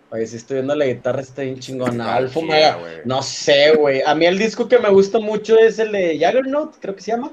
[0.09, 2.15] Oye, si estoy viendo la guitarra, está bien chingona.
[2.15, 2.75] Alfa Omega.
[2.77, 2.93] güey.
[3.05, 4.01] No sé, güey.
[4.05, 7.11] A mí el disco que me gusta mucho es el de Jaggernaut, creo que se
[7.11, 7.31] llama.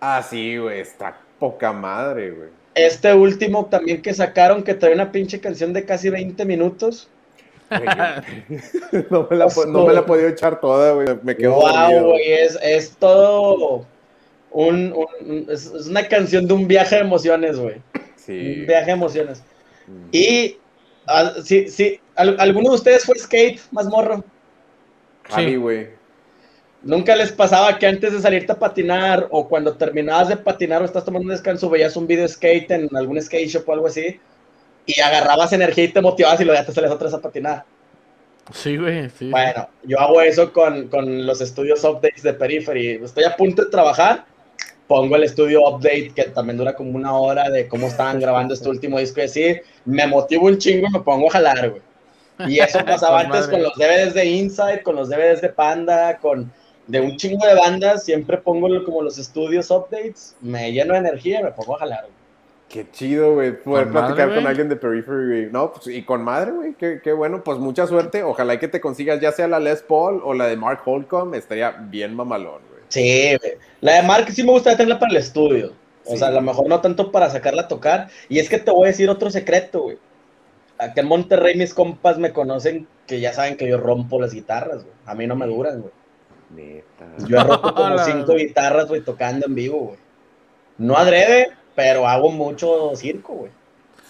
[0.00, 2.48] Ah, sí, güey, está poca madre, güey.
[2.74, 7.08] Este último también que sacaron, que trae una pinche canción de casi 20 minutos.
[9.10, 11.06] No, me la, no me la he podido echar toda, güey.
[11.22, 12.32] Me quedo wow, güey.
[12.32, 13.86] Es, es todo
[14.50, 17.76] un, un- es, es una canción de un viaje de emociones, güey.
[18.16, 18.56] Sí.
[18.60, 19.42] Un viaje de emociones.
[19.86, 20.08] Mm.
[20.12, 20.56] Y,
[21.06, 22.00] ah, sí, sí.
[22.16, 24.24] ¿al- ¿Alguno de ustedes fue skate, más morro?
[25.34, 25.56] Sí.
[25.56, 25.88] güey.
[26.82, 30.84] ¿Nunca les pasaba que antes de salirte a patinar o cuando terminabas de patinar o
[30.84, 34.20] estás tomando un descanso veías un video skate en algún skate shop o algo así
[34.84, 37.64] y agarrabas energía y te motivabas y luego ya te salías otra vez a patinar?
[38.52, 39.30] Sí, güey, sí.
[39.30, 43.00] Bueno, yo hago eso con, con los estudios updates de Periphery.
[43.04, 44.24] Estoy a punto de trabajar,
[44.92, 48.68] pongo el estudio update que también dura como una hora de cómo estaban grabando este
[48.76, 51.82] último disco y así, me motivo un chingo y me pongo a jalar, güey.
[52.46, 53.52] Y eso pasaba antes madre.
[53.52, 56.52] con los DVDs de Inside, con los DVDs de Panda, con
[56.88, 61.40] de un chingo de bandas, siempre pongo como los estudios updates, me lleno de energía
[61.40, 62.02] y me pongo a jalar.
[62.02, 62.12] güey.
[62.68, 65.50] Qué chido, güey, poder Con platicar madre, con alguien de Periphery, güey.
[65.50, 66.74] No, pues, y con madre, güey.
[66.74, 68.24] Qué, qué bueno, pues mucha suerte.
[68.24, 71.34] Ojalá y que te consigas ya sea la Les Paul o la de Mark Holcomb.
[71.34, 72.71] Estaría bien mamalón.
[72.92, 73.52] Sí, güey.
[73.80, 75.72] La de Mark sí me gustaría tenerla para el estudio.
[76.04, 76.18] O Sí.
[76.18, 78.08] sea, a lo mejor no tanto para sacarla a tocar.
[78.28, 79.98] Y es que te voy a decir otro secreto, güey.
[80.78, 84.82] Acá en Monterrey mis compas me conocen que ya saben que yo rompo las guitarras,
[84.82, 84.94] güey.
[85.06, 85.92] A mí no me duran, güey.
[86.50, 87.06] Neta.
[87.28, 89.98] Yo he roto como cinco guitarras, güey, tocando en vivo, güey.
[90.78, 93.52] No adrede, pero hago mucho circo, güey.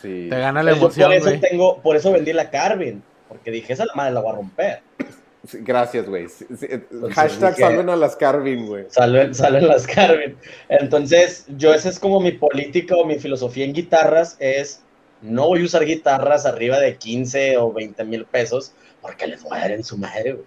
[0.00, 0.26] Sí.
[0.28, 1.50] Te gana la Entonces, yo emoción, por eso güey.
[1.50, 3.02] tengo, por eso vendí la Carvin.
[3.28, 4.80] Porque dije, esa la madre la voy a romper.
[5.52, 6.26] Gracias, güey.
[6.62, 6.80] Eh,
[7.14, 8.84] Hashtag dije- salven a las Carvin, güey.
[8.90, 10.36] Salen, salen las Carvin.
[10.68, 14.82] Entonces, yo esa es como mi política o mi filosofía en guitarras, es
[15.20, 19.56] no voy a usar guitarras arriba de 15 o 20 mil pesos porque les voy
[19.58, 20.44] a dar en su madre, güey.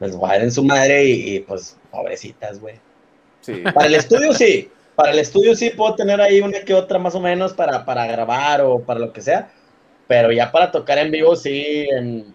[0.00, 2.74] Les voy a dar en su madre y, y, pues, pobrecitas, güey.
[3.40, 3.62] Sí.
[3.74, 7.14] Para el estudio sí, para el estudio sí puedo tener ahí una que otra más
[7.14, 9.50] o menos para, para grabar o para lo que sea,
[10.06, 12.34] pero ya para tocar en vivo sí, en-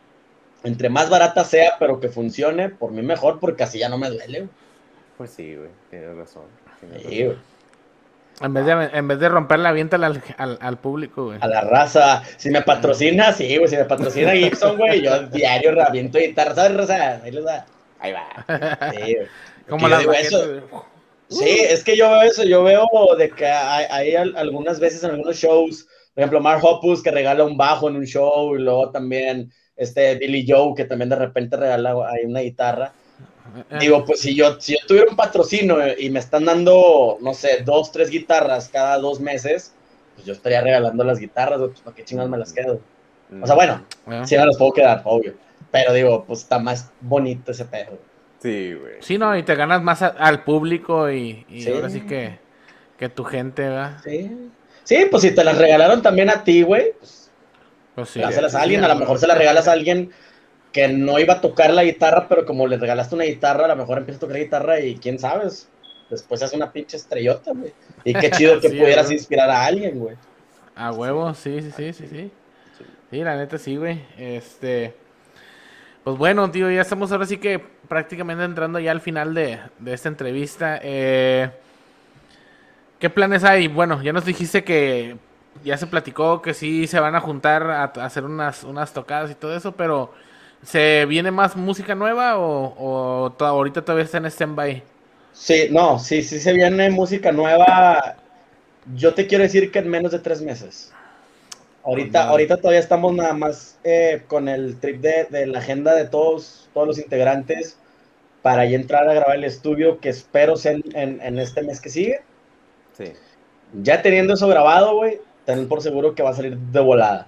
[0.63, 4.09] entre más barata sea, pero que funcione, por mí mejor, porque así ya no me
[4.09, 4.49] duele, güey.
[5.17, 5.69] Pues sí, güey.
[5.89, 6.43] Tienes razón.
[6.79, 7.25] tienes Sí, razón.
[7.27, 7.57] güey.
[8.39, 11.39] En vez de, en vez de romperla, aviéntala al, al, al público, güey.
[11.41, 15.71] A la raza, si me patrocina, sí, güey, si me patrocina Gibson, güey, yo diario
[15.71, 17.21] reviento guitarra, ¿sabes, raza?
[17.23, 17.65] Ahí les va.
[17.99, 18.91] Ahí va.
[18.93, 19.27] Sí, güey.
[19.67, 20.23] Como güey.
[21.29, 25.03] Sí, es que yo veo eso, yo veo de que hay, hay al- algunas veces
[25.03, 28.61] en algunos shows, por ejemplo, Mark Hoppus que regala un bajo en un show, y
[28.61, 32.93] luego también este Billy Joe que también de repente regala ahí una guitarra.
[33.69, 37.33] Eh, Digo, pues si yo, si yo tuviera un patrocinio y me están dando, no
[37.33, 39.73] sé, dos, tres guitarras cada dos meses,
[40.15, 42.81] pues yo estaría regalando las guitarras, pues para qué chingados me las quedo.
[43.41, 44.21] O sea, bueno, eh.
[44.25, 45.33] sí me las puedo quedar, obvio.
[45.71, 47.97] Pero digo, pues está más bonito ese pedo.
[48.39, 48.95] Sí, güey.
[48.99, 51.71] Sí, no, y te ganas más a- al público y, y Sí.
[51.71, 52.39] ahora sí que,
[52.97, 53.97] que tu gente, ¿verdad?
[54.03, 54.49] Sí.
[54.83, 57.16] Sí, pues si te las regalaron también a ti, güey, pues
[57.97, 58.19] Pues sí.
[58.19, 60.11] dáselas a alguien, a lo mejor se las regalas a alguien
[60.71, 63.75] que no iba a tocar la guitarra, pero como le regalaste una guitarra, a lo
[63.75, 65.47] mejor empieza a tocar guitarra y quién sabe,
[66.07, 67.73] después hace una pinche estrellota, güey.
[68.03, 70.15] Y qué chido que Sí, pudieras inspirar a alguien, güey.
[70.75, 72.31] A huevo, sí, sí, sí, sí, sí.
[73.09, 74.05] Sí, la neta sí, güey.
[74.15, 74.93] Este.
[76.03, 79.93] Pues bueno, tío, ya estamos ahora sí que prácticamente entrando ya al final de, de
[79.93, 80.79] esta entrevista.
[80.83, 81.49] Eh,
[82.99, 83.67] ¿Qué planes hay?
[83.67, 85.17] Bueno, ya nos dijiste que
[85.63, 89.31] ya se platicó que sí se van a juntar a, a hacer unas, unas tocadas
[89.31, 90.13] y todo eso, pero
[90.63, 92.75] ¿se viene más música nueva o,
[93.25, 94.83] o to- ahorita todavía está en stand-by?
[95.31, 98.17] Sí, no, sí, sí se viene música nueva.
[98.85, 100.93] Yo te quiero decir que en menos de tres meses.
[101.83, 102.29] Ahorita, Madre.
[102.29, 106.69] ahorita todavía estamos nada más eh, con el trip de, de la agenda de todos,
[106.73, 107.79] todos los integrantes
[108.43, 111.81] para ya entrar a grabar el estudio que espero sea en, en- en este mes
[111.81, 112.21] que sigue.
[112.93, 113.13] Sí.
[113.71, 117.25] Ya teniendo eso grabado, güey, ten por seguro que va a salir de volada.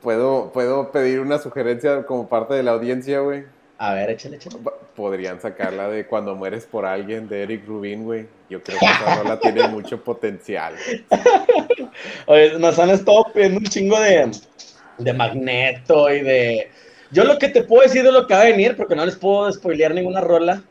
[0.00, 3.44] ¿Puedo, ¿Puedo pedir una sugerencia como parte de la audiencia, güey?
[3.76, 4.56] A ver, échale, échale.
[4.96, 8.26] Podrían sacarla de Cuando mueres por alguien de Eric Rubin, güey.
[8.48, 10.74] Yo creo que esa rola tiene mucho potencial.
[12.26, 14.30] Oye, nos han estado pidiendo un chingo de,
[14.96, 16.70] de magneto y de.
[17.10, 19.16] Yo lo que te puedo decir de lo que va a venir, porque no les
[19.16, 20.62] puedo spoilear ninguna rola.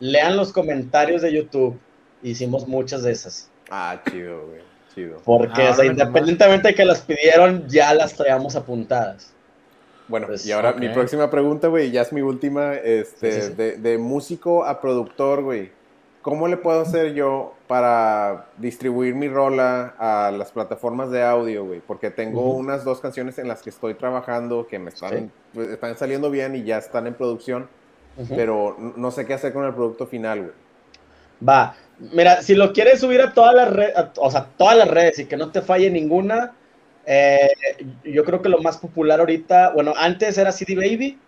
[0.00, 1.78] Lean los comentarios de YouTube.
[2.24, 3.50] Hicimos muchas de esas.
[3.70, 4.73] Ah, chido, güey.
[4.94, 5.18] Chido.
[5.24, 9.32] Porque, Ah, o sea, órale, independientemente de que las pidieron, ya las traíamos apuntadas.
[10.06, 13.46] Bueno, Pues, y ahora mi próxima pregunta, güey, ya es mi última, este, Sí, sí,
[13.48, 13.54] sí.
[13.54, 15.70] De, de músico a productor, güey.
[16.20, 21.80] ¿Cómo le puedo hacer yo para distribuir mi rola a las plataformas de audio, güey?
[21.86, 25.30] Porque tengo unas dos canciones en las que estoy trabajando que me están, Sí.
[25.52, 27.68] pues, están saliendo bien y ya están en producción,
[28.30, 30.52] pero no sé qué hacer con el producto final, güey.
[31.46, 31.74] Va.
[31.98, 35.26] Mira, si lo quieres subir a todas las redes, o sea, todas las redes y
[35.26, 36.52] que no te falle ninguna,
[37.06, 37.48] eh,
[38.04, 41.18] yo creo que lo más popular ahorita, bueno, antes era CD Baby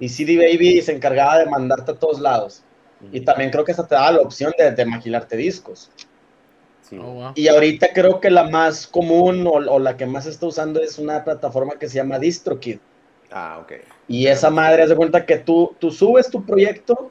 [0.00, 2.64] y CD Baby se encargaba de mandarte a todos lados.
[3.12, 5.90] Y también creo que esa te daba la opción de, de maquilarte discos.
[6.80, 7.32] Sí, Oh, wow.
[7.34, 10.80] Y ahorita creo que la más común o, o la que más se está usando
[10.80, 12.78] es una plataforma que se llama DistroKid.
[13.30, 13.72] Ah, ok.
[14.08, 17.10] Y esa madre, haz de cuenta que tú, tú subes tu proyecto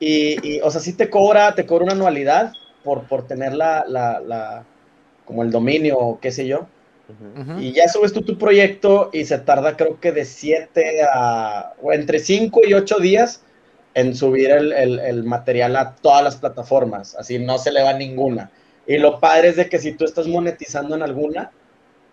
[0.00, 2.52] y, y, o sea, sí te cobra, te cobra una anualidad
[2.84, 4.64] por, por tener la, la, la-
[5.24, 6.66] como el dominio o qué sé yo.
[7.60, 11.92] Y ya subes tú tu proyecto y se tarda creo que de 7 a, o
[11.92, 13.42] entre 5 y 8 días
[13.94, 17.14] en subir el, el- el material a todas las plataformas.
[17.16, 18.50] Así no se le va ninguna.
[18.86, 21.52] Y lo padre es de que si tú estás monetizando en alguna,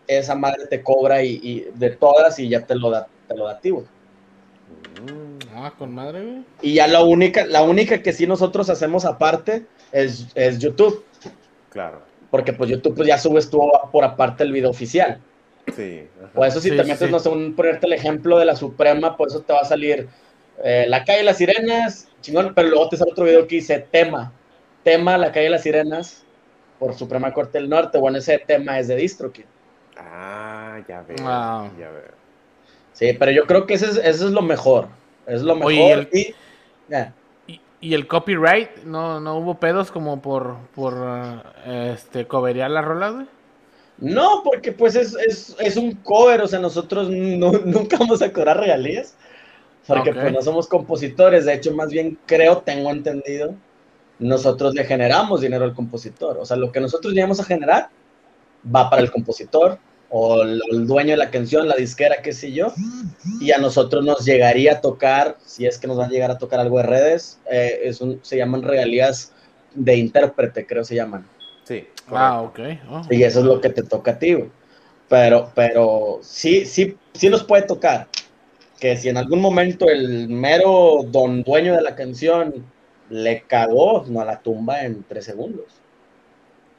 [0.08, 3.46] esa madre te cobra y, y de todas y ya te lo da, te lo
[3.46, 3.86] da a ti, güey.
[5.02, 6.44] Mm, Ah, con madre, güey.
[6.62, 11.04] Y ya la única, la única que sí nosotros hacemos aparte es, es YouTube.
[11.70, 12.02] claro.
[12.32, 13.62] Porque pues YouTube pues, ya subes tú
[13.94, 15.22] por aparte el video oficial.
[15.74, 16.08] Sí.
[16.22, 16.32] ajá.
[16.36, 17.12] O eso si Sí, te metes, sí.
[17.12, 20.08] no sé, un, ponerte el ejemplo de la Suprema, pues eso te va a salir
[20.64, 23.88] eh, La calle de las sirenas, chingón, pero luego te sale otro video que dice
[23.90, 24.34] tema,
[24.84, 26.24] tema La calle de las sirenas
[26.80, 29.46] por Suprema Corte del Norte, bueno, ese tema es de DistroKid.
[29.98, 31.16] Ah, ya veo.
[31.18, 31.72] Wow.
[31.80, 32.15] Ya veo.
[32.96, 34.88] Sí, pero yo creo que ese es, eso es lo mejor,
[35.28, 35.68] es lo mejor.
[35.68, 36.34] Oye, el- y-
[36.90, 37.14] ya.
[37.46, 40.96] Y, y el copyright, no, no hubo pedos como por, por
[41.66, 43.26] eh, este, coberear la rola, güey.
[43.98, 48.32] No, porque pues es, es, es un cover, o sea, nosotros no- nunca vamos a
[48.32, 49.16] cobrar regalías,
[49.86, 53.54] porque pues no somos compositores, de hecho, más bien creo, tengo entendido,
[54.20, 57.90] nosotros le generamos dinero al compositor, o sea, lo que nosotros llegamos a generar
[58.74, 59.78] va para el compositor
[60.18, 62.74] o el, el dueño de la canción, la disquera, qué sé yo,
[63.42, 66.38] y a nosotros nos llegaría a tocar, si es que nos van a llegar a
[66.38, 69.34] tocar algo de redes, eh, es un- se llaman regalías
[69.74, 71.28] de intérprete, creo se llaman.
[71.66, 71.86] Sí.
[72.08, 72.60] Ah, ok.
[72.90, 73.02] Oh.
[73.10, 74.50] Y eso es lo que te toca a ti, güey.
[75.10, 78.08] Pero, pero sí, sí, sí nos puede tocar.
[78.80, 82.66] Que si en algún momento el mero don dueño de la canción
[83.10, 85.66] le cagó, no la tumba en tres segundos.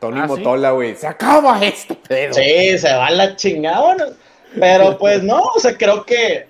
[0.00, 0.26] Tony Ah.
[0.26, 0.94] Motola, güey.
[0.96, 2.34] Se acaba este pedo.
[2.34, 3.96] Sí, se va la chingada.
[4.58, 6.48] Pero pues no, o sea, creo que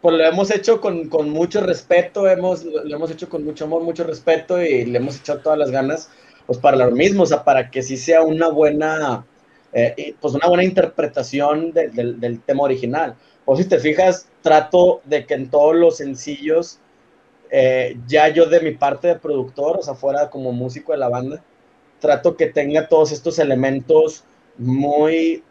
[0.00, 3.82] pues lo hemos hecho con, con mucho respeto, hemos, lo hemos hecho con mucho amor,
[3.82, 6.10] mucho respeto y le hemos echado todas las ganas
[6.44, 9.24] pues para lo mismo, o sea, para que sí sea una buena,
[9.72, 13.14] eh, y, pues una buena interpretación de- del- del tema original.
[13.44, 16.80] O si te fijas, trato de que en todos los sencillos,
[17.52, 21.08] eh, ya yo de mi parte de productor, o sea, fuera como músico de la
[21.08, 21.40] banda,
[22.02, 24.24] trato que tenga todos estos elementos
[24.58, 25.42] muy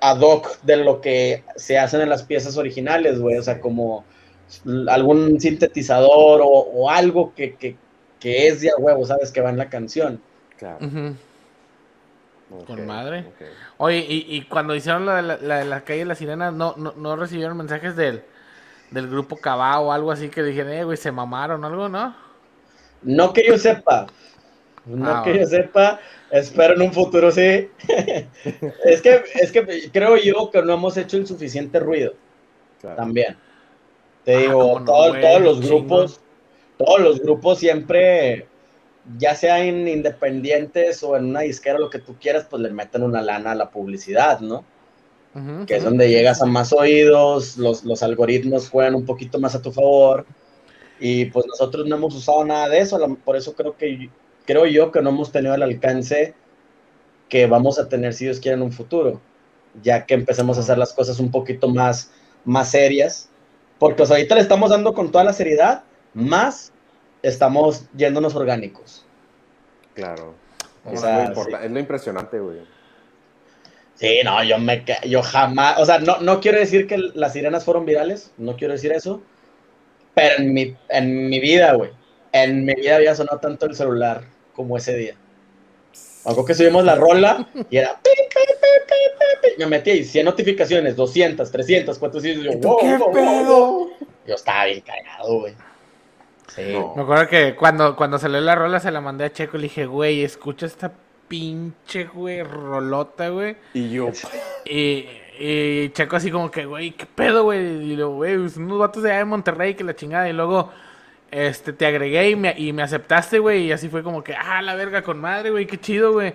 [0.00, 4.04] ad hoc de lo que se hacen en las piezas originales, güey, o sea, como
[4.88, 7.76] algún sintetizador o, o algo que, que,
[8.20, 9.32] que es de a huevo, ¿sabes?
[9.32, 10.20] Que va en la canción.
[10.56, 10.78] Claro.
[12.66, 13.24] Con madre.
[13.78, 16.74] Oye, y, y cuando hicieron la, la, la de la calle de las sirenas, ¿no,
[16.76, 18.22] no, no recibieron mensajes del,
[18.92, 22.14] del grupo Cabá o algo así que dijeron, eh, güey, se mamaron o algo, ¿no?
[23.02, 24.06] No que yo sepa,
[24.86, 25.44] no Ah, que bueno.
[25.44, 26.00] yo sepa,
[26.30, 27.68] espero en un futuro sí.
[28.84, 32.14] es, que, es que creo yo que no hemos hecho el suficiente ruido
[32.80, 32.96] Claro.
[32.96, 33.36] también.
[34.24, 36.20] Te Ah, digo, no, todo- güey, todos los grupos,
[36.78, 38.46] todos los grupos siempre,
[39.18, 43.02] ya sea en independientes o en una disquera, lo que tú quieras, pues le meten
[43.02, 44.64] una lana a la publicidad, ¿no?
[45.66, 49.60] Que es donde llegas a más oídos, los, los algoritmos juegan un poquito más a
[49.60, 50.24] tu favor,
[50.98, 54.08] y pues nosotros no hemos usado nada de eso, por eso creo que
[54.46, 56.34] creo yo que no hemos tenido el alcance
[57.28, 59.20] que vamos a tener si Dios quiere en un futuro,
[59.82, 62.10] ya que empecemos a hacer las cosas un poquito más,
[62.44, 63.28] más serias,
[63.78, 65.82] porque o sea, ahorita le estamos dando con toda la seriedad,
[66.14, 66.72] más
[67.22, 69.04] estamos yéndonos orgánicos.
[69.94, 70.34] Claro.
[70.84, 72.58] O Es, lo importa- es lo impresionante, güey.
[73.94, 77.64] Sí, no, yo me yo jamás, o sea, no, no quiero decir que las sirenas
[77.64, 79.22] fueron virales, no quiero decir eso,
[80.14, 81.90] pero en mi, en mi vida, güey,
[82.32, 84.24] en mi vida había sonado tanto el celular
[84.56, 85.14] como ese día.
[86.24, 88.00] Algo que subimos la rola y era
[89.58, 93.14] me metí ahí 100 notificaciones, 200, 300, 400, y yo, wow, ¿Qué wow, wow, wow.
[93.14, 93.88] pedo?
[94.26, 95.54] Yo estaba bien cagado, güey.
[96.48, 96.72] Sí.
[96.72, 96.94] No.
[96.94, 99.64] Me acuerdo que cuando, cuando salió la rola se la mandé a Checo y le
[99.64, 100.92] dije, güey, escucha esta
[101.28, 103.56] pinche, güey, rolota, güey.
[103.74, 104.10] Y yo,
[104.64, 105.06] Y,
[105.38, 107.60] y Checo así como que, güey, ¿qué pedo, güey?
[107.92, 110.28] Y luego, güey, unos vatos de allá de Monterrey que la chingada.
[110.28, 110.70] Y luego,
[111.36, 113.64] este, te agregué y me, y me aceptaste, güey.
[113.66, 116.32] Y así fue como que, ah, la verga con madre, güey, qué chido, güey.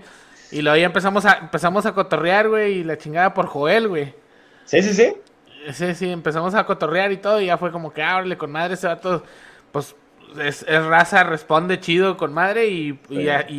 [0.51, 4.13] Y luego ya empezamos a, empezamos a cotorrear, güey, y la chingada por Joel, güey.
[4.65, 5.13] sí, sí, sí.
[5.73, 8.51] Sí, sí, empezamos a cotorrear y todo, y ya fue como que, ah, órale, con
[8.51, 9.23] madre, ese vato,
[9.71, 9.95] pues,
[10.39, 12.99] es, es raza, responde chido con madre, y,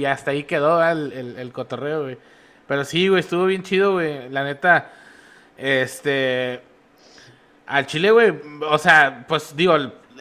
[0.04, 2.18] hasta ahí quedó el, el cotorreo, güey.
[2.66, 4.90] Pero sí, güey, estuvo bien chido, güey, la neta,
[5.56, 6.60] este,
[7.66, 8.32] al Chile, güey,
[8.68, 9.76] o sea, pues, digo,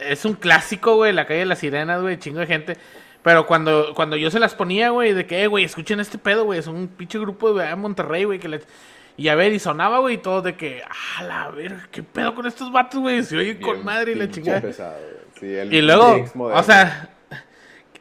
[0.08, 2.76] es un clásico, güey, la calle de las sirenas, güey, chingo de gente.
[3.22, 6.44] Pero cuando, cuando yo se las ponía, güey, de que, eh, güey, escuchen este pedo,
[6.44, 8.60] güey, es un pinche grupo de en Monterrey, güey, que le...
[9.16, 12.34] Y a ver, y sonaba, güey, y todo de que, ah, la verga, qué pedo
[12.34, 14.60] con estos vatos, güey, se oye con madre y la chingada.
[14.60, 15.22] pesado, güey.
[15.38, 17.11] Sí, el Y luego, o sea,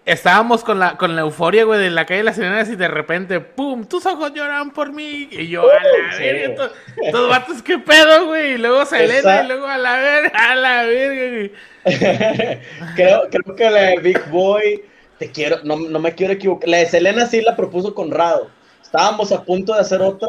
[0.05, 2.87] estábamos con la, con la euforia, güey, de la calle de las sirenas y de
[2.87, 3.85] repente, ¡pum!
[3.85, 5.27] Tus ojos lloran por mí.
[5.31, 6.23] Y yo, a la sí.
[6.23, 6.71] verga,
[7.03, 8.53] estos, vatos, qué pedo, güey.
[8.53, 11.51] Y luego Selena, y luego a la verga, a la verga, güey.
[12.95, 14.83] creo, creo que la de Big Boy,
[15.17, 16.69] te quiero, no, no me quiero equivocar.
[16.69, 18.49] La de Selena sí la propuso Conrado.
[18.81, 20.27] Estábamos a punto de hacer otra.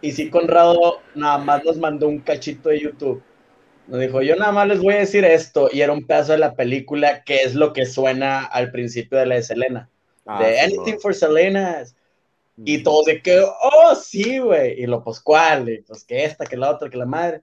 [0.00, 3.22] Y sí, Conrado nada más nos mandó un cachito de YouTube.
[3.86, 5.68] Nos dijo, yo nada más les voy a decir esto.
[5.72, 9.26] Y era un pedazo de la película que es lo que suena al principio de
[9.26, 9.90] la de Selena.
[10.26, 11.00] Ah, de sí, Anything no.
[11.00, 11.84] for Selena.
[12.64, 14.80] Y todos de que, oh, sí, güey.
[14.80, 15.68] Y lo, pues, ¿cuál?
[15.68, 17.42] Y pues que esta, que la otra, que la madre.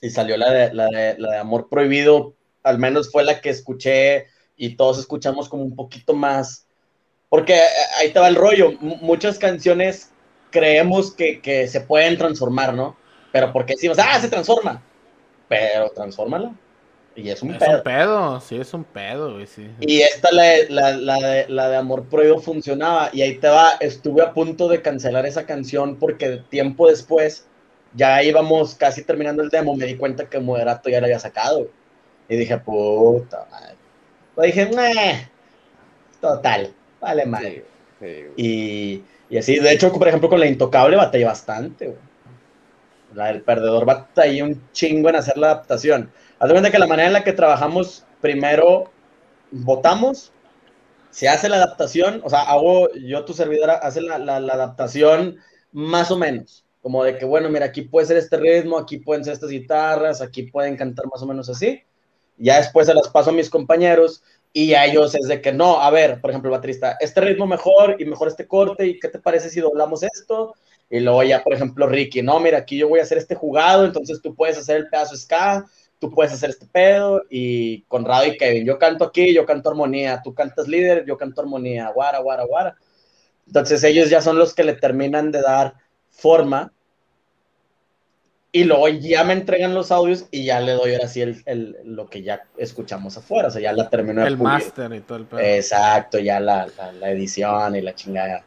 [0.00, 3.50] y salió la de, la, de, la de Amor Prohibido, al menos fue la que
[3.50, 4.26] escuché
[4.56, 6.66] y todos escuchamos como un poquito más,
[7.28, 7.68] porque eh,
[7.98, 10.10] ahí estaba el rollo, M muchas canciones
[10.50, 12.96] creemos que, que, se pueden transformar, ¿no?
[13.32, 14.82] Pero porque decimos, ah, se transforma,
[15.48, 16.52] pero transfórmala.
[17.16, 17.76] Y es un es pedo.
[17.78, 19.70] un pedo, sí, es un pedo, güey, sí.
[19.80, 23.08] Y esta, la, la, la, de, la de Amor Prohibido, funcionaba.
[23.12, 27.46] Y ahí te va, estuve a punto de cancelar esa canción porque tiempo después,
[27.94, 31.70] ya íbamos casi terminando el demo, me di cuenta que Moderato ya la había sacado.
[32.28, 33.76] Y dije, puta madre.
[34.36, 35.30] Lo dije, meh,
[36.20, 37.64] total, vale madre.
[37.98, 42.05] Sí, sí, y, y, así, de hecho, por ejemplo, con la Intocable batallé bastante, güey.
[43.16, 46.12] La del perdedor batallé un chingo en hacer la adaptación.
[46.38, 48.90] Haz de cuenta que la manera en la que trabajamos, primero
[49.50, 50.32] votamos,
[51.08, 55.38] se hace la adaptación, o sea, hago yo, tu servidora, hace la, la, la, adaptación
[55.72, 59.24] más o menos, como de que, bueno, mira, aquí puede ser este ritmo, aquí pueden
[59.24, 61.82] ser estas guitarras, aquí pueden cantar más o menos así.
[62.36, 64.22] Ya después se las paso a mis compañeros
[64.52, 67.96] y a ellos es de que no, a ver, por ejemplo, baterista, este ritmo mejor
[67.98, 70.54] y mejor este corte, ¿y qué te parece si doblamos esto?
[70.88, 73.84] Y luego ya, por ejemplo, Ricky, no, mira, aquí yo voy a hacer este jugado,
[73.84, 75.66] entonces tú puedes hacer el pedazo ska,
[75.98, 80.20] tú puedes hacer este pedo, y Conrado y Kevin, yo canto aquí, yo canto armonía,
[80.22, 82.76] tú cantas líder, yo canto armonía, guara, guara, guara.
[83.46, 85.74] Entonces ellos ya son los que le terminan de dar
[86.10, 86.72] forma,
[88.56, 91.76] y luego ya me entregan los audios y ya le doy ahora sí el, el,
[91.84, 95.26] lo que ya escuchamos afuera, o sea, ya la termino El máster y todo el
[95.26, 95.40] pedo.
[95.40, 98.44] Exacto, ya la, la, la, edición y la chingada.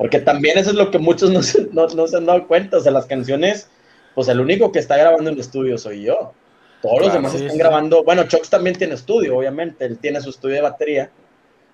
[0.00, 2.78] Porque también eso es lo que muchos no se, no, no se han dado cuenta,
[2.78, 3.68] o sea, las canciones,
[4.14, 6.32] pues el único que está grabando en el estudio soy yo.
[6.80, 7.58] Todos claro, los demás sí, están sí.
[7.58, 8.02] grabando.
[8.02, 9.84] Bueno, Chox también tiene estudio, obviamente.
[9.84, 11.10] Él tiene su estudio de batería.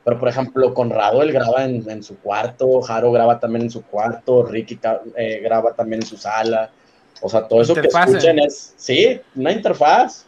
[0.04, 2.80] Pero, por ejemplo, Conrado, él graba en, en su cuarto.
[2.80, 4.42] Jaro graba también en su cuarto.
[4.42, 4.80] Ricky
[5.14, 6.72] eh, graba también en su sala.
[7.20, 8.74] O sea, todo eso interfaz, que escuchen es.
[8.76, 10.26] Sí, una interfaz.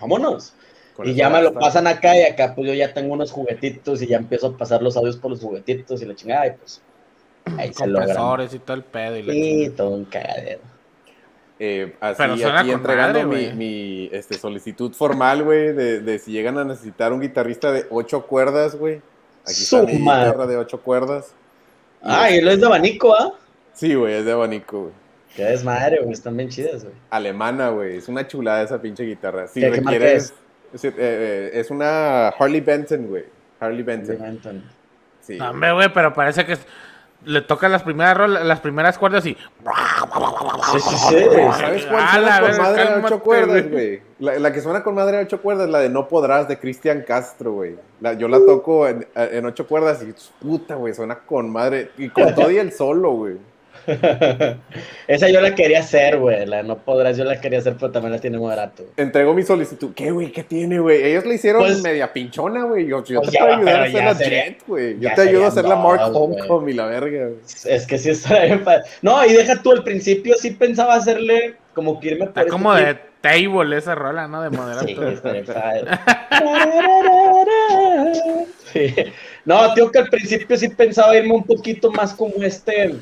[0.00, 0.54] Vámonos.
[0.96, 4.02] Con y ya me lo pasan acá y acá, pues yo ya tengo unos juguetitos
[4.02, 6.48] y ya empiezo a pasar los audios por los juguetitos y la chingada.
[6.48, 6.82] Y pues.
[7.58, 8.44] Ahí se logra.
[8.44, 9.18] y todo el pedo.
[9.18, 10.60] Y sí, todo un cagadero.
[11.64, 16.58] Eh, así aquí entregando madre, mi, mi este, solicitud formal, güey, de, de, si llegan
[16.58, 19.00] a necesitar un guitarrista de ocho cuerdas, güey.
[19.42, 21.34] Aquí está mi guitarra de ocho cuerdas.
[22.02, 23.34] Ah, y lo es de abanico, ¿ah?
[23.74, 24.92] Sí, güey, es de abanico, güey.
[25.36, 26.96] Qué desmadre, güey, están bien chidas, güey.
[27.10, 29.46] Alemana, güey, es una chulada esa pinche guitarra.
[29.46, 30.34] Si ¿Qué, requieres,
[30.72, 30.84] es?
[30.84, 31.70] Es, eh, es?
[31.70, 33.24] una Harley Benton, güey.
[33.60, 34.16] Harley Benton.
[34.16, 34.64] Harley Benton.
[35.20, 35.36] Sí.
[35.38, 36.58] No, hombre, güey, pero parece que...
[37.24, 39.34] Es le toca las primeras rolas, las primeras cuerdas y.
[39.34, 41.16] Sí, sí, sí.
[41.58, 44.02] ¿Sabes cuál suena con madre de ocho cuerdas, güey?
[44.18, 47.02] La, la, que suena con madre de ocho cuerdas, la de No Podrás, de Cristian
[47.06, 47.76] Castro, güey.
[48.18, 51.90] Yo la toco en, en ocho cuerdas y puta, güey, suena con madre.
[51.98, 53.51] Y con todo y el solo, güey.
[55.08, 56.46] Esa yo la quería hacer, güey.
[56.46, 58.84] La no podrás, yo la quería hacer, pero también la tiene moderato.
[58.96, 59.92] Entrego mi solicitud.
[59.94, 60.30] ¿Qué, güey?
[60.30, 61.02] ¿Qué tiene, güey?
[61.02, 62.86] Ellos la hicieron pues, media pinchona, güey.
[62.86, 64.98] Yo, yo pues te puedo ayudar a hacer la Jet, güey.
[65.00, 67.40] Yo te ayudo a hacer la Mark Homecoming y la verga, güey.
[67.64, 68.82] Es que sí está bien padre.
[69.02, 72.74] No, y deja tú, al principio sí pensaba hacerle como que irme por Está como
[72.74, 74.42] de table esa rola, ¿no?
[74.42, 74.86] De moderato.
[74.86, 75.98] Sí, está bien padre.
[78.72, 78.94] sí.
[79.44, 82.94] No, tío, que al principio sí pensaba irme un poquito más como este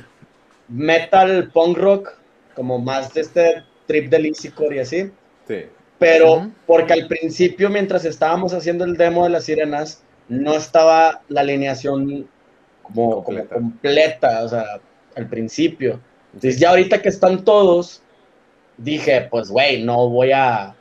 [0.71, 2.19] metal punk rock,
[2.55, 5.11] como más de este trip de Lizzycore y así.
[5.47, 5.65] Sí.
[5.99, 6.53] Pero uh -huh.
[6.67, 12.29] porque al principio, mientras estábamos haciendo el demo de las sirenas, no estaba la alineación
[12.83, 14.65] como completa, como completa o sea,
[15.17, 16.01] al principio.
[16.33, 18.03] Entonces, ya ahorita que están todos,
[18.77, 20.75] dije, pues, güey, no voy a,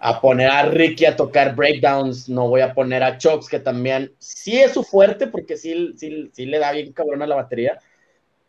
[0.00, 4.12] a poner a Ricky a tocar breakdowns, no voy a poner a Chox, que también
[4.18, 7.78] sí es su fuerte, porque sí, sí, sí le da bien cabrón a la batería,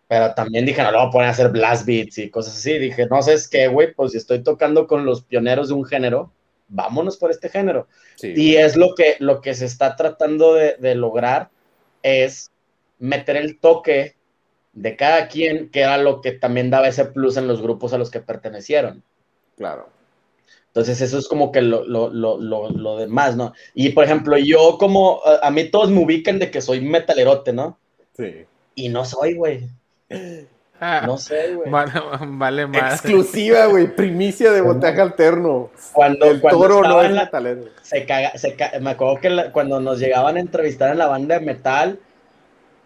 [0.08, 2.78] pero también dije, no, lo voy a poner a hacer blast beats y cosas así.
[2.78, 5.86] Dije, no sé, es que, güey, pues si estoy tocando con los pioneros de un
[5.86, 6.32] género,
[6.70, 7.88] vámonos por este género.
[8.16, 11.50] Sí, y es lo que, lo que se está tratando de, de, lograr,
[12.04, 12.52] es
[13.00, 14.16] meter el toque
[14.72, 17.98] de cada quien, que era lo que también daba ese plus en los grupos a
[17.98, 19.04] los que pertenecieron.
[19.58, 19.90] Claro.
[20.68, 23.54] Entonces eso es como que lo, lo, lo, lo demás, ¿no?
[23.74, 27.52] Y por ejemplo, yo como, a, a mí todos me ubican de que soy metalerote,
[27.52, 27.78] ¿no?
[28.16, 28.46] Sí.
[28.76, 29.68] Y no soy, güey.
[30.80, 31.70] No sé, güey.
[31.70, 31.92] Vale,
[32.28, 32.94] vale más.
[32.94, 33.96] Exclusiva, güey.
[33.96, 35.72] Primicia de botaje alterno.
[35.94, 37.64] Cuando, el cuando toro no es la, metalero.
[37.82, 41.08] Se caga, se caga, me acuerdo que la, cuando nos llegaban a entrevistar en la
[41.08, 42.00] banda de metal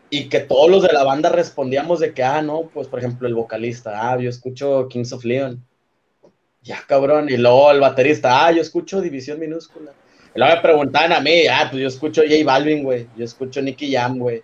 [0.10, 3.28] y que todos los de la banda respondíamos de que, ah, no, pues por ejemplo
[3.28, 5.64] el vocalista, ah, yo escucho Kings of Leon.
[6.64, 7.28] Ya, cabrón.
[7.30, 9.92] Y luego el baterista, ah, yo escucho División Minúscula.
[10.34, 13.08] Y luego me preguntaban a mí, ah, pues yo escucho J Balvin, güey.
[13.18, 14.42] Yo escucho Nicky Jam, güey.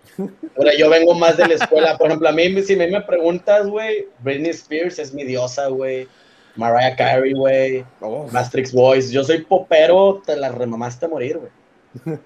[0.78, 1.96] Yo vengo más de la escuela.
[1.96, 6.06] Por ejemplo, a mí, si me preguntas, güey, Britney Spears es mi diosa, güey.
[6.56, 7.84] Mariah Carey, güey.
[8.00, 9.10] Oh, Mastrix Boys.
[9.10, 11.52] Yo soy popero, te la remamaste a morir, güey.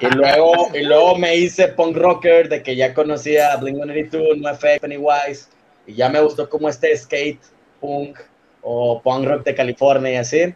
[0.00, 4.80] y, luego, y luego me hice punk rocker de que ya conocía a Blink-182, NoFX,
[4.80, 5.48] Pennywise.
[5.86, 7.40] Y ya me gustó como este skate
[7.80, 8.18] punk
[8.62, 10.54] o punk rock de California y así.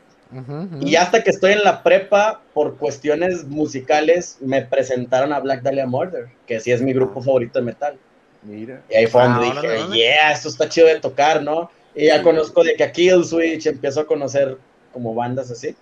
[0.81, 5.87] Y hasta que estoy en la prepa, por cuestiones musicales, me presentaron a Black Dahlia
[5.87, 7.99] Murder, que sí es mi grupo favorito de metal.
[8.43, 8.81] mira.
[8.89, 11.71] Y ahí fue donde Ah, dije, yeah, esto está chido de tocar, ¿no?
[11.95, 14.57] Y ya conozco de que a Kill Switch, empiezo a conocer
[14.93, 15.75] como bandas así.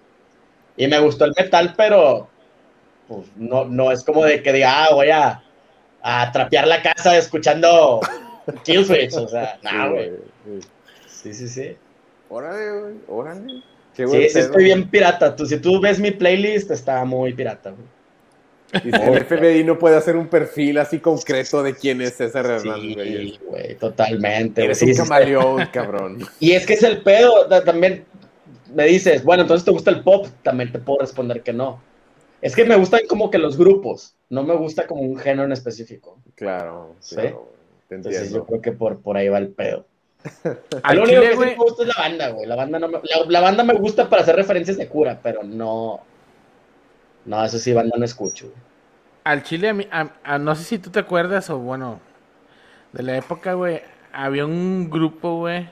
[0.76, 2.28] Y me gustó el metal, pero
[3.06, 5.42] pues, no, no es como de que diga, ah, voy a,
[6.02, 8.00] a trapear la casa escuchando
[8.64, 9.12] Kill Switch.
[9.14, 10.12] O sea, Sí, no, güey.
[11.06, 11.76] Sí, sí, sí.
[12.30, 13.62] Órale, güey, órale.
[13.98, 15.34] Qué Sí, sí, estoy bien pirata.
[15.34, 18.84] Tú, si tú ves mi playlist, está muy pirata, güey.
[18.84, 22.94] Y el FBI no puede hacer un perfil así concreto de quién es César Hernández,
[22.94, 23.30] güey.
[23.30, 24.62] Sí, güey, totalmente.
[24.62, 26.18] Eres un camaleón, cabrón.
[26.38, 28.04] Y es que es el pedo, también
[28.72, 31.80] me dices, bueno, entonces te gusta el pop, también te puedo responder que no.
[32.40, 35.52] Es que me gustan como que los grupos, no me gusta como un género en
[35.52, 36.18] específico.
[36.36, 37.16] Claro, Sí.
[37.88, 39.86] Te Entonces yo creo que por, por ahí va el pedo.
[40.82, 42.46] Al Lo único que sí me gusta es la banda, güey.
[42.46, 45.42] La banda, no me, la, la banda me gusta para hacer referencias de cura, pero
[45.42, 46.00] no...
[47.24, 48.46] No, eso sí, banda no escucho.
[48.46, 48.58] güey.
[49.24, 52.00] Al chile, a mí- a- a- no sé si tú te acuerdas o bueno,
[52.92, 53.82] de la época, güey,
[54.12, 55.68] había un grupo, güey.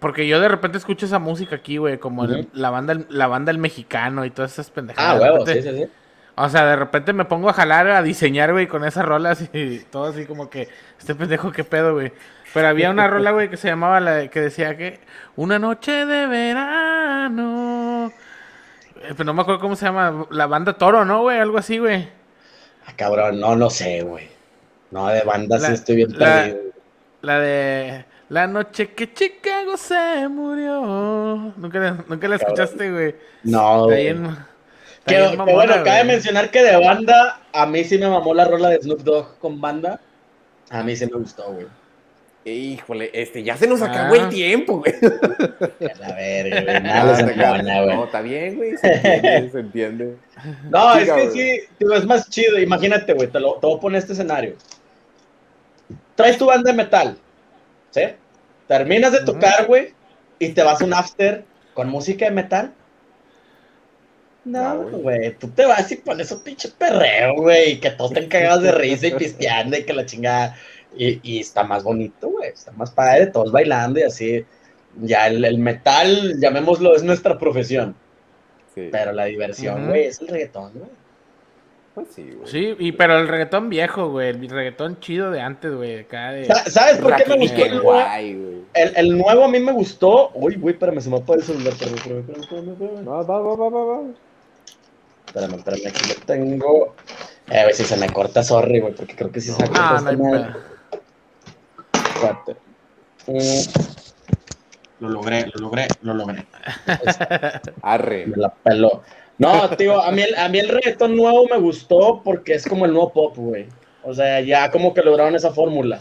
[0.00, 3.50] Porque yo de repente escucho esa música aquí, güey, como el- la banda la banda
[3.50, 5.16] el mexicano y todas esas pendejadas.
[5.16, 5.84] Ah, huevo, sí, sí, sí.
[6.34, 9.80] O sea, de repente me pongo a jalar, a diseñar, güey, con esas rolas y
[9.90, 10.68] todo así como que,
[10.98, 12.12] este pendejo, qué pedo, güey.
[12.54, 15.00] Pero había una rola, güey, que se llamaba, la de- que decía que,
[15.36, 18.12] una noche de verano.
[18.96, 21.38] Eh, Pero no me acuerdo cómo se llama, la banda Toro, ¿no, güey?
[21.38, 22.08] Algo así, güey.
[22.86, 24.28] Ah, cabrón, no, no sé, güey.
[24.90, 26.58] No, de banda sí estoy bien la- perdido.
[27.22, 31.52] La de, la noche que Chicago se murió.
[31.56, 33.14] Nunca, la- nunca la escuchaste, güey.
[33.44, 34.14] No, güey.
[35.06, 36.06] Que, bueno, cabe güey.
[36.06, 39.60] mencionar que de banda, a mí sí me mamó la rola de Snoop Dogg con
[39.60, 40.00] banda.
[40.70, 41.66] A mí sí me gustó, güey.
[42.44, 43.86] Híjole, este, ya se nos Ah.
[43.86, 44.92] acabó el tiempo, güey.
[44.94, 46.82] A la verga, güey.
[46.82, 47.62] Nada.
[47.62, 48.76] No, está bien, güey.
[48.78, 50.16] Se entiende, se entiende.
[50.68, 51.60] No, es que sí,
[51.94, 52.58] es más chido.
[52.58, 54.56] Imagínate, güey, te, lo, te voy a poner este escenario.
[56.16, 57.16] Traes tu banda de metal,
[57.90, 58.02] ¿sí?
[58.66, 59.94] Terminas de tocar, güey,
[60.38, 61.44] y te vas a un after
[61.74, 62.72] con música de metal.
[64.44, 68.26] No, güey, tú te vas y pones un pinche perreo, güey, y que todos te
[68.26, 70.56] cagados de risa y pisteando y que la chingada.
[70.96, 74.44] Y, y está más bonito, güey, está más padre, todos bailando y así.
[75.00, 77.94] Ya el, el metal, llamémoslo, es nuestra profesión.
[78.74, 80.90] Sí, Pero la diversión, güey, es el reggaetón, güey.
[81.94, 82.46] pues sí, güey.
[82.50, 84.28] Sí, y, pero el reggaetón viejo, güey.
[84.30, 86.00] El reggaetón chido de antes, güey.
[86.00, 86.44] Acá de...
[86.46, 87.82] Sa- ¿Sabes por qué me gustó el nuevo?
[87.92, 88.56] guay, güey.
[88.74, 90.30] El, el nuevo a mí me gustó.
[90.34, 91.72] Uy, güey, espérame, se me apaga el celular.
[91.72, 93.08] Espérame, espérame, espérame, espérame.
[93.08, 94.00] Va, va, va, va, va.
[95.26, 96.94] Espérame, espérame, aquí lo tengo.
[97.50, 99.68] Eh, a ver si se me corta, sorry, güey, porque creo que sí se me
[99.68, 100.52] corta Ah, no esta hay madre.
[100.52, 100.72] pedo.
[102.22, 102.56] Espérate.
[103.26, 103.92] Mm.
[105.00, 106.46] Lo logré, lo logré, lo logré.
[107.82, 108.26] Arre.
[108.26, 109.02] Me la peló.
[109.38, 112.84] No, tío, a mí, el, a mí el reggaetón nuevo me gustó porque es como
[112.84, 113.66] el nuevo pop, güey.
[114.04, 116.00] O sea, ya como que lograron esa fórmula.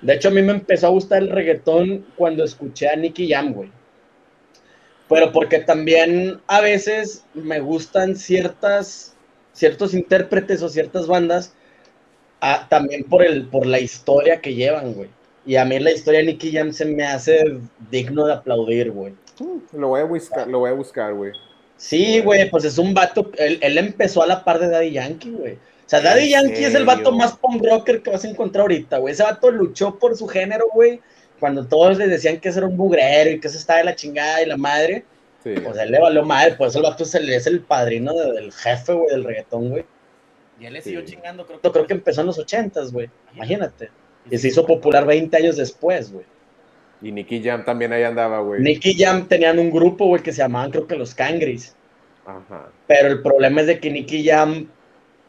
[0.00, 3.52] De hecho, a mí me empezó a gustar el reggaetón cuando escuché a Nicky Jam,
[3.52, 3.70] güey.
[5.08, 9.14] Pero porque también a veces me gustan ciertas,
[9.52, 11.54] ciertos intérpretes o ciertas bandas,
[12.40, 15.10] ah, también por, el, por la historia que llevan, güey.
[15.46, 17.58] Y a mí la historia de Nicky Jam se me hace
[17.90, 19.14] digno de aplaudir, güey.
[19.72, 21.32] Lo voy a buscar, lo voy a buscar, güey.
[21.76, 25.30] Sí, güey, pues es un vato, él, él empezó a la par de Daddy Yankee,
[25.32, 25.54] güey.
[25.54, 25.58] O
[25.88, 28.98] sea, Daddy ¿En Yankee es el vato más punk rocker que vas a encontrar ahorita,
[28.98, 29.12] güey.
[29.12, 31.00] Ese vato luchó por su género, güey.
[31.40, 33.94] Cuando todos le decían que ese era un bugrero y que eso estaba de la
[33.96, 35.04] chingada y la madre,
[35.42, 35.52] Sí.
[35.62, 36.54] pues él le valió madre.
[36.56, 39.84] Pues el vato es el, es el padrino de- del jefe, güey, del reggaetón, güey.
[40.58, 40.90] Y él le Sí.
[40.90, 43.10] siguió chingando, creo Yo creo que empezó en los ochentas, güey.
[43.34, 43.90] Imagínate.
[44.30, 46.24] Y se hizo popular 20 años después, güey.
[47.02, 48.62] Y Nicky Jam también ahí andaba, güey.
[48.62, 51.74] Nicky Jam tenían un grupo, güey, que se llamaban, creo que los Cangris.
[52.24, 52.70] Ajá.
[52.86, 54.68] Pero el problema es de que Nicky Jam,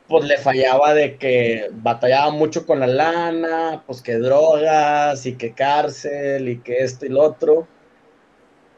[0.08, 5.52] pues le fallaba de que batallaba mucho con la lana, pues que drogas y que
[5.52, 7.68] cárcel y que esto y lo otro.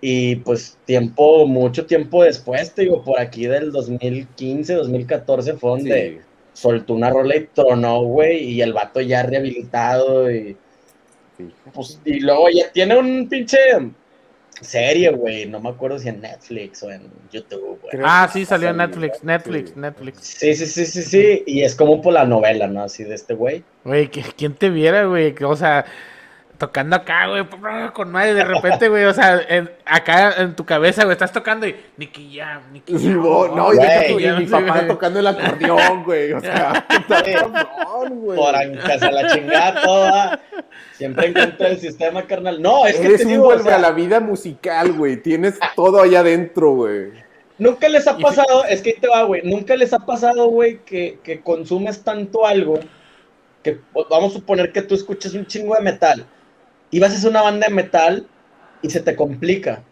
[0.02, 6.20] Y pues tiempo, mucho tiempo después, te digo, por aquí del 2015, 2014 fue donde
[6.20, 6.27] Sí.
[6.58, 10.58] Soltó una rola y tronó, güey, y el vato ya rehabilitado y
[11.74, 13.58] pues, y luego ya tiene un pinche
[14.60, 18.04] serie, güey, no me acuerdo si en Netflix o en YouTube, güey.
[18.04, 19.80] Ah, sí, salió en Netflix, Netflix, sí.
[19.80, 20.18] Netflix.
[20.22, 21.44] Sí, sí, sí, sí, sí.
[21.46, 22.82] Y es como por la novela, ¿no?
[22.82, 23.64] Así de este güey.
[23.84, 25.36] Güey, ¿qui- ¿quién te viera, güey?
[25.36, 25.86] Que, O sea,
[26.58, 27.46] tocando acá, güey,
[27.94, 31.68] con madre, de repente, güey, o sea, en- acá en tu cabeza, güey, estás tocando
[31.68, 33.14] y Nicky Jam, Nicky Jam.
[33.22, 33.88] no, y, güey.
[33.88, 34.88] deja tú, y mi papá güey.
[34.88, 36.34] tocando el acordeón, güey.
[36.34, 38.38] O sea, cabrón, güey.
[38.38, 38.56] Por
[39.00, 40.40] se la chingada toda.
[40.94, 42.62] Siempre en contra del sistema, carnal.
[42.62, 45.18] No, es que Eres te un digo, o vuelve sea, a la vida musical, güey.
[45.18, 47.12] Tienes todo allá adentro, güey.
[47.60, 50.80] nunca les ha pasado, es que ahí te va, güey, nunca les ha pasado, güey,
[50.86, 52.80] que, que consumes tanto algo
[53.64, 53.80] que
[54.10, 56.26] vamos a suponer que tú escuchas un chingo de metal
[56.92, 58.28] y vas a hacer una banda de metal
[58.82, 59.84] y se te complica.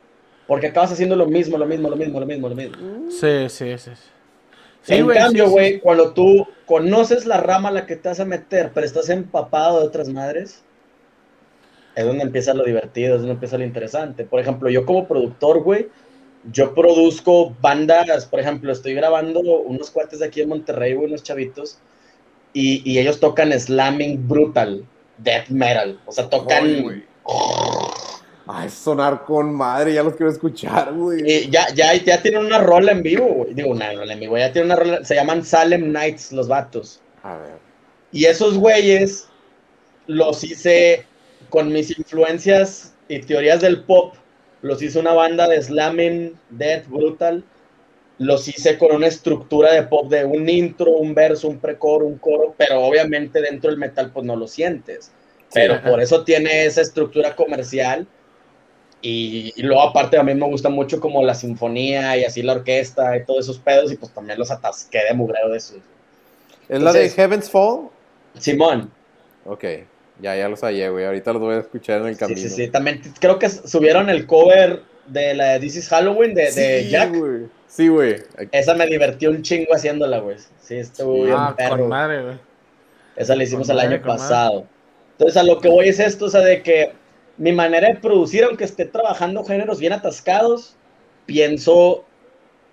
[0.47, 3.09] Porque acabas haciendo lo mismo, lo mismo, lo mismo, lo mismo, lo mismo.
[3.09, 3.91] Sí, sí, sí.
[4.83, 5.53] Sí, en güey, cambio, sí, sí.
[5.53, 9.09] güey, cuando tú conoces la rama a la que te vas a meter, pero estás
[9.09, 10.63] empapado de otras madres,
[11.95, 14.25] es donde empieza lo divertido, es donde empieza lo interesante.
[14.25, 15.87] Por ejemplo, yo como productor, güey,
[16.51, 21.23] yo produzco bandas, por ejemplo, estoy grabando unos cuates de aquí en Monterrey, güey, unos
[21.23, 21.79] chavitos,
[22.53, 24.85] y, y ellos tocan slamming brutal,
[25.17, 27.03] death metal, o sea, tocan...
[28.47, 31.19] Ay, sonar con madre, ya los quiero escuchar, güey.
[31.25, 33.55] Y ya, ya, ya tienen una rola en vivo, güey.
[33.55, 37.01] Digo, una rola en vivo, ya tienen una rola, se llaman Salem Nights los vatos.
[37.23, 37.57] A ver.
[38.11, 39.27] Y esos güeyes
[40.05, 41.05] los hice
[41.49, 44.13] con mis influencias y teorías del pop.
[44.61, 47.43] Los hice una banda de slamming, death, brutal.
[48.17, 52.17] Los hice con una estructura de pop de un intro, un verso, un precoro, un
[52.17, 55.11] coro, pero obviamente dentro del metal pues no lo sientes.
[55.53, 58.07] Pero por eso tiene esa estructura comercial.
[59.01, 62.53] Y, y luego aparte a mí me gusta mucho como la sinfonía y así la
[62.53, 65.77] orquesta y todos esos pedos y pues también los atasqué de mugreo de esos.
[66.67, 67.89] ¿Es la de Heaven's Fall?
[68.39, 68.91] Simón,
[69.45, 69.63] Ok,
[70.21, 71.05] ya, ya los hallé, güey.
[71.05, 72.41] Ahorita los voy a escuchar en el Sí, camino.
[72.41, 72.67] sí, sí.
[72.69, 76.81] También t- creo que subieron el cover de la de This is Halloween de, de
[76.83, 77.15] Sí, Jack.
[77.15, 77.41] güey.
[77.67, 78.15] Sí, güey.
[78.51, 80.37] Esa me divertió un chingo haciéndola, güey.
[80.61, 81.77] Sí, estuvo bien Ah, perro.
[81.79, 82.35] con madre, güey.
[83.15, 84.17] Esa la hicimos Con el madre, año madre.
[84.19, 84.65] pasado.
[85.13, 86.91] Entonces, a lo que voy es esto, o sea, de que
[87.37, 90.75] mi manera de producir, aunque esté trabajando géneros bien atascados,
[91.25, 92.03] pienso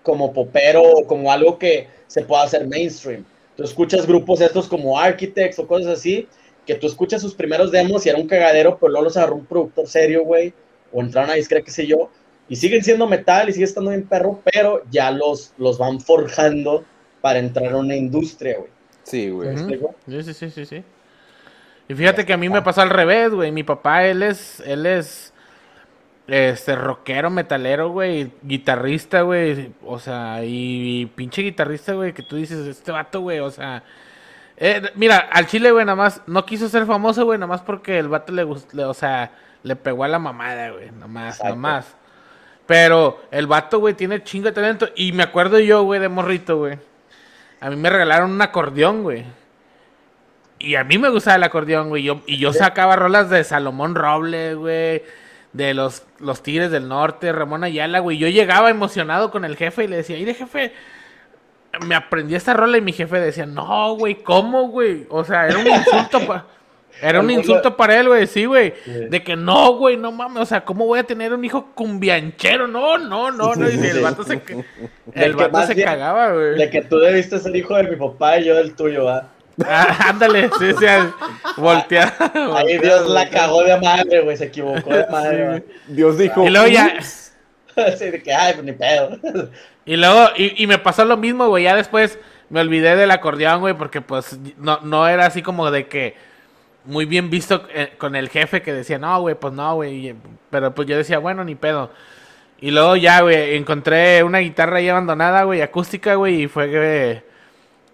[0.02, 3.24] como popero o como algo que se pueda hacer mainstream.
[3.56, 6.26] Tú escuchas grupos estos como Architects o cosas así,
[6.66, 9.46] que tú escuchas sus primeros demos y era un cagadero, pero luego los agarró un
[9.46, 10.52] productor serio, güey,
[10.92, 12.10] o entraron a discreta, qué sé yo,
[12.48, 16.84] y siguen siendo metal y sigue estando bien perro, pero ya los, los van forjando
[17.20, 18.70] para entrar a una industria, güey.
[19.04, 19.56] Sí, güey.
[19.56, 20.84] Sí, sí, sí, sí, sí.
[21.88, 23.52] Y fíjate que a mí me pasó al revés, güey.
[23.52, 25.32] Mi papá, él es, él es,
[26.26, 29.72] este, rockero, metalero, güey, guitarrista, güey.
[29.84, 33.82] O sea, y, pinche guitarrista, güey, que tú dices, este vato, güey, o sea...
[34.56, 37.98] eh, mira, al chile, güey, nada más, no quiso ser famoso, güey, nada más porque
[37.98, 39.32] el vato le gustó, o sea,
[39.62, 41.96] le pegó a la mamada, güey, nada más, nada más.
[42.72, 44.88] Pero el vato, güey, tiene chingo de talento.
[44.96, 46.78] Y me acuerdo yo, güey, de morrito, güey.
[47.60, 49.24] A mí me regalaron un acordeón, güey.
[50.58, 52.02] Y a mí me gustaba el acordeón, güey.
[52.02, 55.02] Yo, y yo sacaba rolas de Salomón Robles, güey.
[55.52, 58.16] De los, los Tigres del Norte, Ramón Ayala, güey.
[58.16, 60.72] Yo llegaba emocionado con el jefe y le decía, mire, jefe,
[61.84, 65.04] me aprendí esta rola y mi jefe decía, no, güey, ¿cómo, güey?
[65.10, 66.46] O sea, era un insulto pa-
[67.00, 68.74] Era un insulto para él, güey, sí, güey.
[68.84, 68.90] Sí.
[69.08, 72.68] De que no, güey, no mames, o sea, ¿cómo voy a tener un hijo cumbianchero?
[72.68, 73.68] No, no, no, no.
[73.68, 74.40] Y el vato se,
[75.14, 76.58] el vato se bien- cagaba, güey.
[76.58, 79.28] De que tú debiste ser hijo de mi papá y yo del tuyo, ¿va?
[79.66, 80.86] Ah, ándale, sí, sí,
[81.56, 82.14] voltea.
[82.56, 85.64] Ahí Dios la cagó de madre, güey, se equivocó de madre, güey.
[85.88, 86.44] Dios dijo.
[86.46, 86.94] Y luego ya.
[87.76, 89.18] Así de que, ay, pues ni pedo.
[89.84, 92.18] y luego, y, y me pasó lo mismo, güey, ya después
[92.50, 96.14] me olvidé del acordeón, güey, porque pues no, no era así como de que
[96.84, 100.14] muy bien visto eh, con el jefe que decía, no, güey, pues no, güey,
[100.50, 101.90] pero pues yo decía, bueno, ni pedo.
[102.60, 107.22] Y luego ya, güey, encontré una guitarra ahí abandonada, güey, acústica, güey, y fue que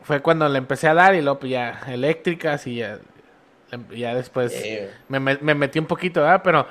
[0.02, 2.98] fue cuando le empecé a dar y luego pues ya eléctricas y ya,
[3.94, 4.52] ya después
[5.08, 6.40] me, me- me metí un poquito, ¿verdad?
[6.42, 6.66] Pero,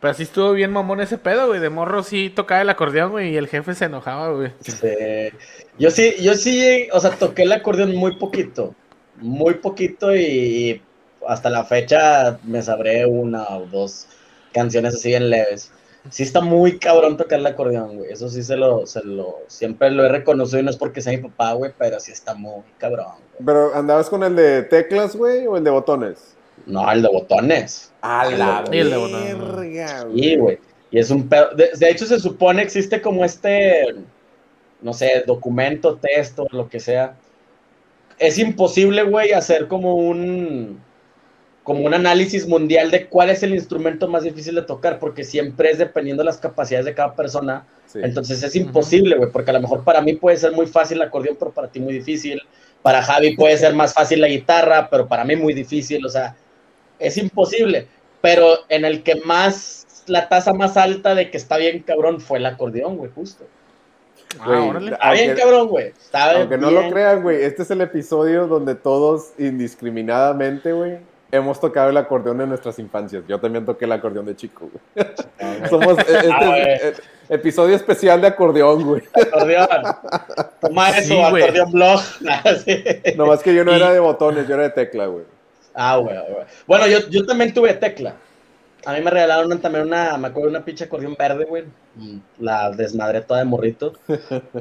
[0.00, 1.60] pero sí estuvo bien mamón ese pedo, güey.
[1.60, 4.50] De morro sí tocaba el acordeón, güey, y el jefe se enojaba, güey.
[4.60, 4.88] Sí.
[5.78, 8.74] Yo sí, yo sí, o sea, toqué el acordeón muy poquito.
[9.16, 10.82] Muy poquito y
[11.26, 14.06] hasta la fecha me sabré una o dos
[14.52, 15.72] canciones así bien leves.
[16.08, 18.10] Sí está muy cabrón tocar el acordeón, güey.
[18.10, 21.12] Eso sí se lo, se lo, siempre lo he reconocido y no es porque sea
[21.12, 23.12] mi papá, güey, pero sí está muy cabrón.
[23.16, 23.44] güey.
[23.44, 26.36] Pero andabas con el de teclas, güey, o el de botones.
[26.66, 27.92] No, el de botones.
[28.00, 29.38] A la Y el de botones.
[29.38, 30.58] verga, Sí, güey.
[30.90, 31.50] Y es un pedo.
[31.54, 33.84] De, de hecho, se supone existe como este,
[34.80, 37.14] no sé, documento, texto, lo que sea.
[38.18, 40.80] Es imposible, güey, hacer como un
[41.62, 45.70] como un análisis mundial de cuál es el instrumento más difícil de tocar, porque siempre
[45.70, 47.66] es dependiendo de las capacidades de cada persona.
[47.86, 48.00] Sí.
[48.02, 51.08] Entonces es imposible, güey, porque a lo mejor para mí puede ser muy fácil el
[51.08, 52.40] acordeón, pero para ti muy difícil.
[52.82, 56.04] Para Javi puede ser más fácil la guitarra, pero para mí muy difícil.
[56.06, 56.34] O sea,
[56.98, 57.86] es imposible.
[58.22, 62.36] pero en el que más, la tasa más alta de que está bien cabrón fue
[62.38, 63.44] el acordeón, güey, justo.
[64.38, 64.92] Ah, Güey, órale.
[64.92, 65.92] Está bien aunque- cabrón, güey.
[66.12, 70.98] Aunque no lo crean, güey, este es el episodio donde todos indiscriminadamente, güey,
[71.32, 73.22] hemos tocado el acordeón en nuestras infancias.
[73.28, 75.06] Yo también toqué el acordeón de chico, güey.
[75.68, 76.62] Somos eh, este Ah, güey.
[76.62, 76.94] es, eh,
[77.28, 79.02] episodio especial de acordeón, güey.
[79.14, 79.68] Acordeón.
[80.60, 82.00] Toma eso, Sí, acordeón blog.
[82.64, 82.84] Sí.
[83.16, 85.24] Nomás que yo no Y- era de botones, yo era de tecla, güey.
[85.74, 86.44] Ah, güey, güey.
[86.66, 88.14] Bueno, yo, yo también tuve tecla.
[88.86, 91.64] A mí me regalaron también una, me acuerdo, una pinche acordeón verde, güey.
[92.38, 93.92] La desmadré toda de morrito.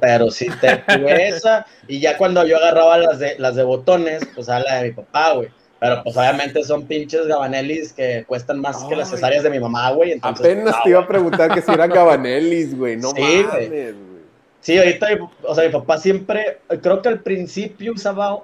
[0.01, 1.65] Pero sí te tuve esa.
[1.87, 4.91] Y ya cuando yo agarraba las de, las de botones, pues era la de mi
[4.93, 5.49] papá, güey.
[5.80, 9.91] Pero pues obviamente son pinches gabanelis que cuestan más que las cesáreas de mi mamá,
[9.91, 10.11] güey.
[10.11, 12.97] Entonces, Apenas no, te iba a preguntar que si eran Gabanelis, güey.
[12.97, 13.93] No Sí, mames, güey.
[14.60, 15.07] Sí, ahorita,
[15.43, 18.39] o sea, mi papá siempre, creo que al principio usaba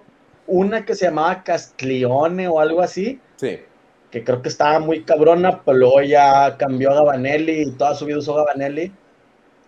[0.47, 3.19] una que se llamaba Castiglione o algo así.
[3.37, 3.59] Sí.
[4.11, 8.05] que creo que estaba muy cabrona, pero luego ya cambió a Gabanelli y toda su
[8.05, 8.93] vida usó Gabanelli.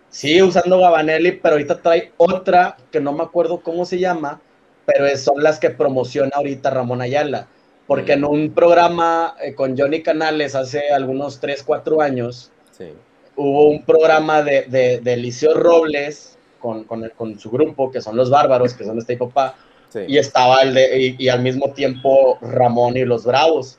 [0.08, 4.40] Sigue usando Gabanelli, pero ahorita trae otra que no me acuerdo cómo se llama,
[4.86, 7.46] pero es- son las que promociona ahorita Ramón Ayala.
[7.88, 12.92] Porque en un programa eh, con Johnny Canales hace algunos 3, 4 años, Sí.
[13.34, 18.00] hubo un programa de, de, de Eliseo Robles con, con, el- con su grupo, que
[18.00, 19.56] son los bárbaros, que son este y papá,
[19.88, 20.00] Sí.
[20.06, 23.78] y estaba el de, y, y al mismo tiempo Ramón y los Bravos.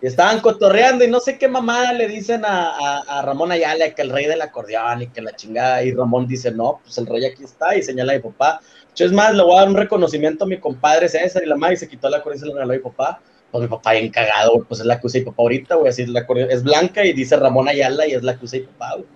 [0.00, 3.90] Y estaban cotorreando y no sé qué mamada le dicen a, a- a Ramón Ayala
[3.94, 5.82] que el rey del acordeón y que la chingada.
[5.82, 8.60] Y Ramón dice, no, pues el rey aquí está y señala a mi papá.
[8.94, 11.56] Yo es más, le voy a dar un reconocimiento a mi compadre César y la
[11.56, 13.20] madre y se quitó la acordeón y se lo regaló a mi papá.
[13.50, 16.02] Pues mi papá bien cagado, pues es la que usa mi papá ahorita, güey, así
[16.02, 16.50] es la acordeón.
[16.50, 19.06] Es blanca y dice Ramón Ayala y es la que usa mi papá, güey.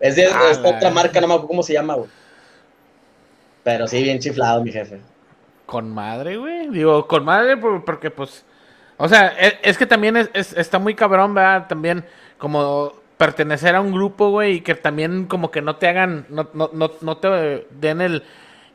[0.00, 2.08] Es de Ah, es la- otra marca, no me acuerdo cómo se llama, güey.
[3.64, 5.00] Pero sí, bien chiflado, mi jefe.
[5.66, 6.68] Con madre, güey.
[6.68, 8.44] Digo, con madre por- porque, pues...
[8.96, 11.66] O sea, e- es, que también es, es- está muy cabrón, ¿verdad?
[11.68, 12.04] También
[12.38, 16.48] como pertenecer a un grupo, güey, y que también como que no te hagan, no,
[16.54, 18.24] no, no, no te den el,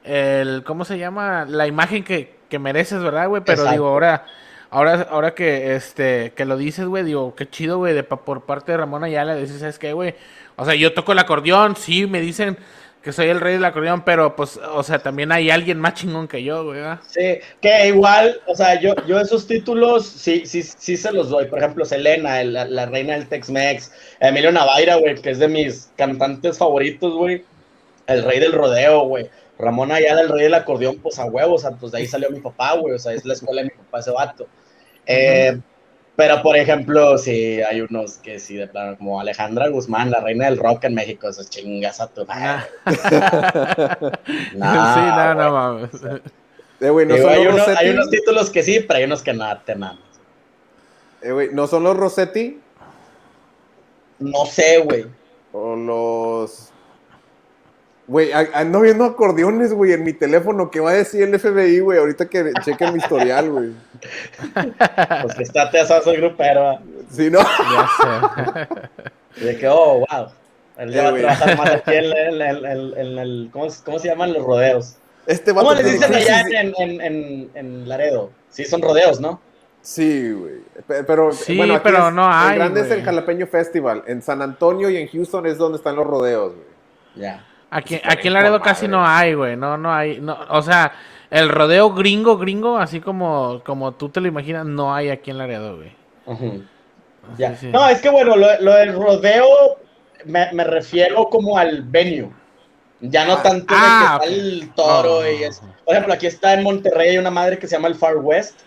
[0.08, 1.46] el, ¿cómo se llama?
[1.48, 3.42] La imagen que, que mereces, ¿verdad, güey?
[3.46, 3.72] Pero Exacto.
[3.74, 4.26] digo, ahora,
[4.70, 8.72] ahora, ahora que, este, que lo dices, güey, digo, qué chido, güey, de, por parte
[8.72, 10.16] de Ramón Ayala, dices, ¿sabes qué, güey?
[10.56, 12.58] O sea, yo toco el acordeón, sí, me dicen
[13.04, 16.28] que soy el rey del acordeón, pero pues, o sea, también hay alguien más chingón
[16.28, 16.82] que yo, güey.
[17.08, 21.46] Sí, que igual, o sea, yo, yo esos títulos sí, sí, sí se los doy.
[21.46, 25.48] Por ejemplo, Selena, el- la, la reina del Tex-Mex, Emilio Navaira, güey, que es de
[25.48, 27.46] mis cantantes favoritos, güey.
[28.08, 29.30] El rey del rodeo, güey.
[29.60, 32.30] Ramón Ayala, el rey del acordeón, pues a huevos, o sea, pues de ahí salió
[32.30, 34.48] mi papá, güey, o sea, es la escuela de mi papá ese vato.
[35.06, 35.60] Eh,
[36.16, 40.46] Pero, por ejemplo, sí, hay unos que sí, de plano, como Alejandra Guzmán, la reina
[40.46, 42.68] del rock en México, esas chingas a tu madre.
[42.86, 44.16] Ah.
[44.26, 45.90] sí, no, no mames.
[46.80, 47.86] Eh, güey, no, Digo, hay, los unos, Rossetti?
[47.86, 50.02] hay unos títulos que sí, pero hay unos que no te mames.
[51.22, 52.62] Eh, güey, ¿no son los Rossetti?
[54.20, 55.06] No sé, güey.
[55.52, 56.72] O los...
[58.08, 60.72] Güey, ando viendo acordeones, güey, en mi teléfono.
[60.72, 62.00] ¿Qué va a decir el FBI, güey?
[62.00, 63.72] Ahorita que chequen mi historial, güey.
[65.24, 66.80] Pues que está te asas el grupero.
[67.12, 67.40] Si no...
[67.40, 67.90] Ya
[69.36, 69.46] sé.
[69.46, 70.28] De que, oh, wow.
[70.78, 74.08] Él ya Eh, va a trabajar más aquí en el, el- el- ¿cómo, cómo se
[74.08, 74.96] llaman los rodeos?
[75.26, 76.56] Este ¿Cómo les dicen sí, sí, allá sí.
[76.56, 78.32] en, en, en, en Laredo?
[78.50, 79.42] Sí, son rodeos, ¿no?
[79.82, 80.54] Sí, güey.
[80.88, 84.04] Pe- Pero, Sí, bueno, aquí pero es- no hay, El grande es el Jalapeño Festival.
[84.08, 86.68] En San Antonio y en Houston es donde están los rodeos, güey.
[87.16, 87.44] Ya.
[87.70, 89.56] Aquí, aquí en Laredo casi no hay, güey.
[89.58, 90.20] No, no hay.
[90.22, 90.94] No, o sea,
[91.30, 95.38] el rodeo gringo, gringo, así como, como tú te lo imaginas, no hay aquí en
[95.38, 95.92] Laredo, güey.
[96.26, 96.64] Ujú.
[97.34, 97.56] Así, Ya.
[97.58, 97.68] sí.
[97.68, 99.46] No, es que bueno, lo, lo del rodeo
[100.26, 102.32] me, me refiero como al venue.
[103.00, 105.30] Ya no Ah, tanto ah, que está el toro No.
[105.32, 105.62] y es.
[105.86, 108.62] Por ejemplo, aquí está en Monterrey hay una madre que se llama el Far West.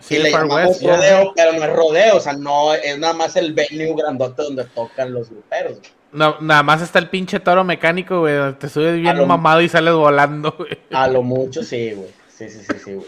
[0.00, 2.74] Sí, y le el Far llamamos West, rodeo, pero no es rodeo, o sea, no,
[2.74, 5.78] es nada más el venue grandote donde tocan los gruperos.
[5.78, 5.90] güey.
[6.14, 8.34] No, nada más está el pinche toro mecánico, güey.
[8.36, 10.78] donde Te subes bien lo- mamado y sales volando, güey.
[10.92, 12.08] A lo mucho sí, güey.
[12.28, 13.06] Sí, sí, sí, sí, güey.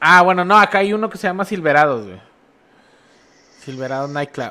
[0.00, 2.20] Ah, bueno, no, acá hay uno que se llama Silverados, güey.
[3.60, 4.50] Silverado Nightclub.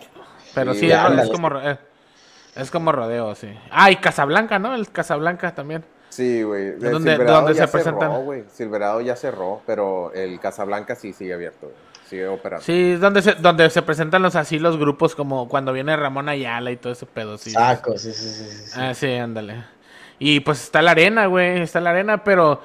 [0.55, 1.77] Pero Sí, es, es como, ro- eh,
[2.55, 3.49] es como rodeo, sí.
[3.72, 4.73] Ah, y Casablanca, ¿no?
[4.76, 5.84] El Casablanca también.
[6.10, 6.72] Sí, güey.
[6.77, 8.11] ¿Dónde- Silverado dónde ya se presentan?
[8.11, 8.43] Cerró, güey.
[8.51, 11.76] Silverado ya cerró, pero el Casablanca sí sigue abierto, güey.
[12.14, 12.64] Sigue operando.
[12.64, 16.30] Sí, es donde se, donde se presentan los así los grupos como cuando viene Ramón
[16.30, 17.49] Ayala y todo ese pedo, sí.
[17.49, 18.45] Saco, sí, sí, sí.
[18.68, 18.80] sí.
[18.80, 19.64] Ah, sí, ándale.
[20.19, 22.61] Y pues está la arena, güey, está la arena, pero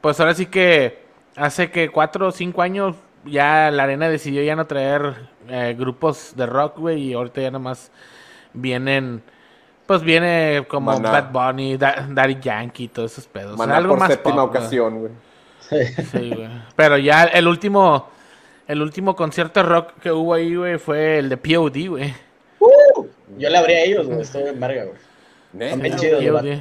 [0.00, 1.02] pues ahora sí que
[1.34, 2.94] hace que cuatro o cinco años
[3.24, 5.14] ya la arena decidió ya no traer
[5.48, 7.90] eh, grupos de rock, güey, y ahorita ya nomás
[8.52, 9.22] vienen,
[9.86, 11.10] pues viene como Maná.
[11.10, 13.58] Bad Bunny, Da- Daddy Yankee, todos esos pedos.
[13.58, 15.12] Maná algo por más séptima pop, ocasión, güey.
[16.12, 16.48] Sí, güey.
[16.76, 18.08] Pero ya el último,
[18.68, 22.14] el último concierto de rock que hubo ahí, güey, fue el de POD, güey.
[23.38, 24.20] Yo le abrí a ellos, güey.
[24.20, 24.96] Estoy en verga, güey.
[25.80, 26.60] Bien chidos, güey.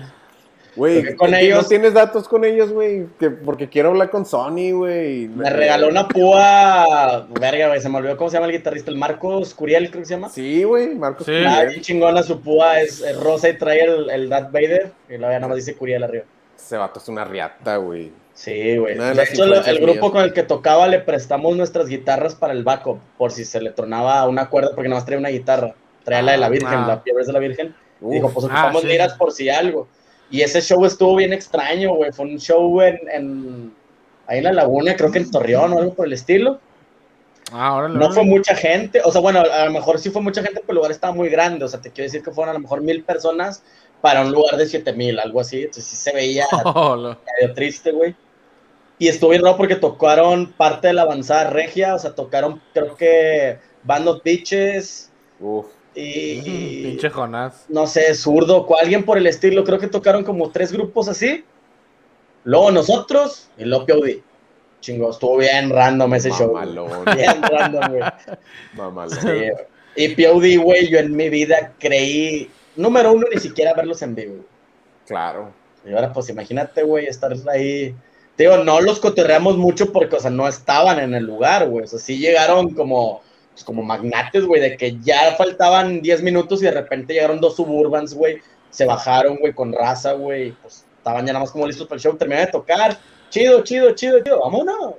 [0.75, 3.05] Güey, con ¿no ellos- tienes datos con ellos, güey?
[3.19, 5.27] Que- Porque quiero hablar con Sony, güey.
[5.27, 7.27] Me regaló una púa.
[7.39, 7.79] Verga, güey.
[7.79, 8.89] Se me olvidó cómo se llama el guitarrista.
[8.89, 10.29] El Marcos Curiel, creo que se llama.
[10.29, 11.27] Sí, güey, Marcos.
[11.27, 11.31] Sí.
[11.31, 11.67] Curiel.
[11.69, 12.81] bien chingona su púa.
[12.81, 14.91] Es, es rosa y trae el, el Darth Vader.
[15.09, 16.23] Y ya nada más dice Curiel arriba.
[16.57, 18.11] Ese vato es una riata, güey.
[18.33, 18.97] Sí, güey.
[18.97, 20.11] De hecho, el grupo mías.
[20.11, 22.99] con el que tocaba le prestamos nuestras guitarras para el backup.
[23.17, 25.75] Por si se le tronaba una cuerda, porque nada más traía una guitarra.
[26.03, 26.87] Traía la de la Virgen, Ah.
[26.87, 27.75] la fiebre de la Virgen.
[28.01, 28.87] Uf, Dijo, pues Ah, ocupamos sí.
[28.87, 29.87] liras por si algo.
[30.31, 32.11] Y ese show estuvo bien extraño, güey.
[32.11, 33.73] Fue un show en, en-
[34.25, 36.59] ahí en la laguna, creo que en Torreón o algo por el estilo.
[37.51, 38.15] Ah, órale, No órale.
[38.15, 40.75] fue mucha gente, o sea, bueno, a lo mejor sí fue mucha gente, pero el
[40.77, 41.65] lugar estaba muy grande.
[41.65, 43.61] O sea, te quiero decir que fueron a lo mejor mil personas
[44.01, 45.59] para un lugar de siete mil, algo así.
[45.59, 48.15] Entonces sí se veía Oh, medio triste, güey.
[49.03, 52.95] Y estuvo bien raro porque tocaron parte de la avanzada regia, o sea, tocaron, creo
[52.95, 55.11] que Band of Bitches
[55.41, 55.65] Uf.
[55.93, 57.65] y, y- Pinche Jonás.
[57.67, 59.65] no sé, zurdo, o alguien por el estilo.
[59.65, 61.43] Creo que tocaron como tres grupos así.
[62.45, 64.09] Luego nosotros y luego POD.
[64.79, 66.53] Chingo, estuvo bien random ese show.
[67.15, 68.03] Bien random, güey.
[68.75, 69.19] Mamalón.
[69.19, 69.51] Sí, güey.
[69.97, 74.33] y POD, güey, yo en mi vida creí, número uno, ni siquiera verlos en vivo.
[74.35, 74.45] güey.
[75.07, 75.51] Claro.
[75.85, 77.93] Y ahora, pues imagínate, güey, estar ahí.
[78.37, 81.85] Digo, no los cotorreamos mucho porque, o sea, no estaban en el lugar, güey.
[81.85, 86.61] O sea, sí llegaron como, pues, como magnates, güey, de que ya faltaban 10 minutos
[86.61, 88.39] y de repente llegaron dos suburbans, güey.
[88.71, 90.51] Se bajaron, güey, con raza, güey.
[90.63, 92.15] Pues estaban ya nada más como listos para el show.
[92.17, 92.97] Terminaron de tocar.
[93.29, 94.39] Chido, chido, chido, chido.
[94.41, 94.95] Vámonos.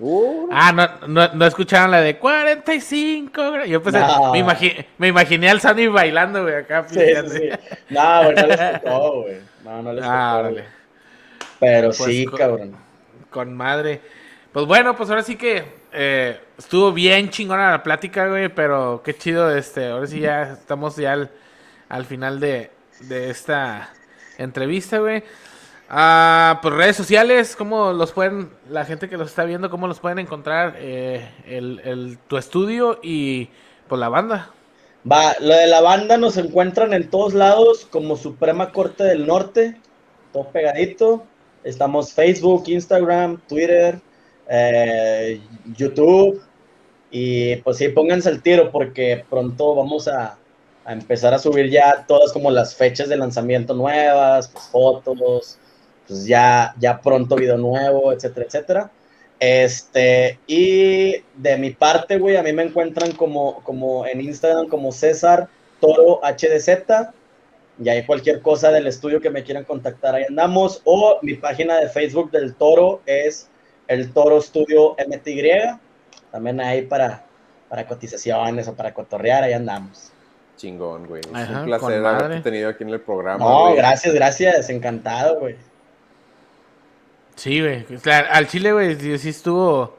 [0.00, 3.40] Uh, Ah, no, no, no escucharon la de 45.
[3.52, 4.32] gra- Yo pensé, No.
[4.32, 6.84] me, imagi- me imaginé al Sammy bailando, güey, acá.
[6.88, 7.48] Sí, sí, sí.
[7.90, 9.36] No, güey, no les tocó, güey.
[9.62, 10.12] No, no les tocó.
[10.12, 10.52] Ah, güey.
[10.54, 10.81] órale.
[11.62, 12.76] Pero Pues, sí, cabrón.
[13.30, 14.00] Con madre.
[14.52, 19.14] Pues bueno, pues ahora sí que eh, estuvo bien chingona la plática, güey, pero qué
[19.16, 21.30] chido, este, ahora sí ya estamos ya al,
[21.88, 22.70] al final de,
[23.00, 23.90] de esta
[24.38, 25.24] entrevista, güey.
[25.88, 30.00] Ah, pues redes sociales, ¿cómo los pueden, la gente que los está viendo, cómo los
[30.00, 33.50] pueden encontrar eh, el, el- tu estudio y
[33.88, 34.50] pues la banda?
[35.10, 39.80] Va, lo de la banda nos encuentran en todos lados como Suprema Corte del Norte,
[40.32, 41.26] todo pegadito.
[41.64, 44.00] Estamos Facebook, Instagram, Twitter,
[44.48, 45.40] eh,
[45.76, 46.42] YouTube.
[47.10, 50.38] Y pues sí, pónganse al tiro porque pronto vamos a,
[50.84, 55.58] a empezar a subir ya todas como las fechas de lanzamiento nuevas, pues, fotos,
[56.08, 58.90] pues ya, ya pronto video nuevo, etcétera, etcétera.
[59.38, 64.92] Este, y de mi parte, güey, a mí me encuentran como, como en Instagram como
[64.92, 65.48] César
[65.80, 67.12] Toro HDZ.
[67.84, 70.80] Y ahí cualquier cosa del estudio que me quieran contactar, ahí andamos.
[70.84, 73.48] O mi página de Facebook del Toro es
[73.88, 75.78] el Toro Studio MTY.
[76.30, 77.24] También ahí para,
[77.68, 80.12] para cotizaciones o para cotorrear, ahí andamos.
[80.56, 81.22] chingón, güey.
[81.22, 83.44] Es Ajá, un placer haberte tenido aquí en el programa.
[83.44, 83.76] No, güey.
[83.76, 85.56] gracias, gracias, encantado, güey.
[87.34, 87.84] Sí, güey.
[88.30, 89.96] Al Chile, güey, sí, sí estuvo.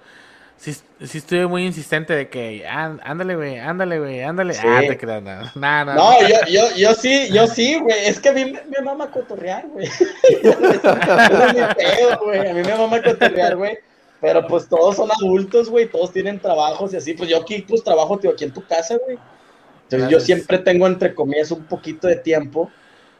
[0.58, 0.74] Sí,
[1.04, 2.66] sí estuve muy insistente de que.
[2.66, 4.54] "Án- Ándale, güey, ándale, güey, ándale.
[4.54, 4.62] Sí.
[4.66, 4.98] Ah, te
[5.96, 8.06] No, yo, yo, yo sí, yo sí, güey.
[8.06, 9.88] Es que a mí me, me mama cotorrear, güey.
[12.48, 13.78] A mí me mama cotorrear, güey.
[14.22, 15.86] Pero pues todos son adultos, güey.
[15.90, 17.14] Todos tienen trabajos y así.
[17.14, 19.18] Pues yo aquí, pues trabajo, tío, aquí en tu casa, güey.
[19.84, 22.72] Entonces yo siempre tengo, entre comillas, un poquito de tiempo.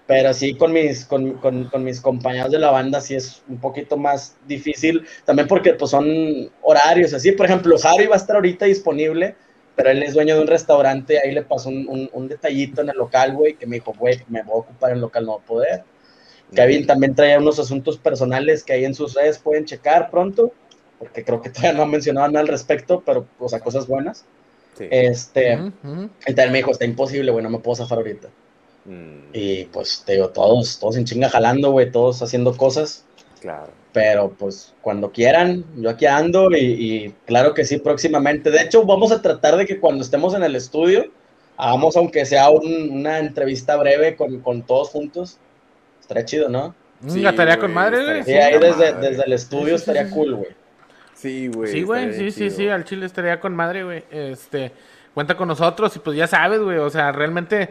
[0.06, 3.58] Pero sí, con mis, con, con, con mis compañeros de la banda sí es un
[3.60, 5.06] poquito más difícil.
[5.26, 7.32] También porque pues son horarios así.
[7.32, 9.36] Por ejemplo, Harry va a estar ahorita disponible
[9.76, 12.90] pero él es dueño de un restaurante, ahí le pasó un, un- un detallito en
[12.90, 15.32] el local, güey, que me dijo, güey, me voy a ocupar en el local, no
[15.32, 15.84] voy a poder.
[16.54, 20.52] Kevin también traía unos asuntos personales que ahí en sus redes pueden checar pronto,
[21.00, 24.26] porque creo que todavía no han mencionado nada al respecto, pero, o sea, cosas buenas.
[24.78, 24.88] Sí.
[24.92, 26.10] Este, Ujú, ujú.
[26.28, 28.30] y también me dijo, está imposible, güey, no me puedo zafar ahorita.
[28.86, 33.06] Mm, Y pues, te digo, todos, todos en chinga jalando, güey, todos haciendo cosas.
[33.42, 33.70] claro.
[33.94, 38.50] Pero pues cuando quieran, yo aquí ando y, y claro que sí, próximamente.
[38.50, 41.12] De hecho, vamos a tratar de que cuando estemos en el estudio,
[41.58, 45.38] hagamos aunque sea un- una entrevista breve con, con todos juntos.
[46.02, 46.74] Estaría chido, ¿no?
[47.08, 48.24] Sí, Una tarea con madre, güey.
[48.24, 49.10] Sí, ahí la desde, madre.
[49.10, 50.14] desde el estudio Sí, sí, sí, estaría sí.
[50.16, 50.52] cool, güey.
[51.14, 51.72] Sí, güey.
[51.72, 54.04] Sí, güey, sí, sí, sí, al chile estaría con madre, güey.
[54.10, 54.72] Este,
[55.14, 57.70] cuenta con nosotros y pues ya sabes, güey, o sea, realmente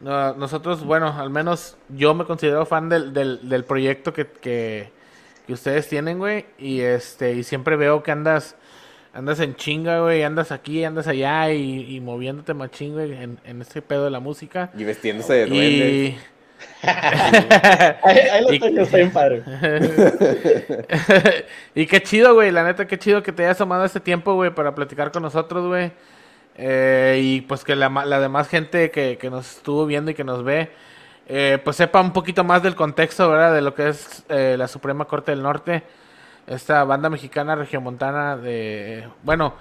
[0.00, 4.90] no- nosotros, bueno, al menos yo me considero fan del, del, del proyecto que, que,
[5.46, 8.56] que ustedes tienen, güey, y este, y siempre veo que andas,
[9.12, 13.60] andas en chinga, güey, andas aquí, andas allá y, y moviéndote machín, güey, en, en
[13.62, 14.70] este pedo de la música.
[14.76, 15.88] Y vestiéndose de duende.
[15.88, 16.18] Y
[16.82, 19.42] Ahí, ahí lo Y- tengo, está bien padre.
[21.74, 22.50] y qué chido, güey.
[22.50, 25.66] La neta, qué chido que te hayas tomado este tiempo, güey, para platicar con nosotros,
[25.66, 25.92] güey.
[26.62, 30.24] Eh, y pues que la, la demás gente que, que nos estuvo viendo y que
[30.24, 30.70] nos ve,
[31.26, 33.54] eh, pues sepa un poquito más del contexto, ¿verdad?
[33.54, 35.82] De lo que es eh, la Suprema Corte del Norte.
[36.46, 39.08] Esta banda mexicana regiomontana de...
[39.22, 39.54] Bueno,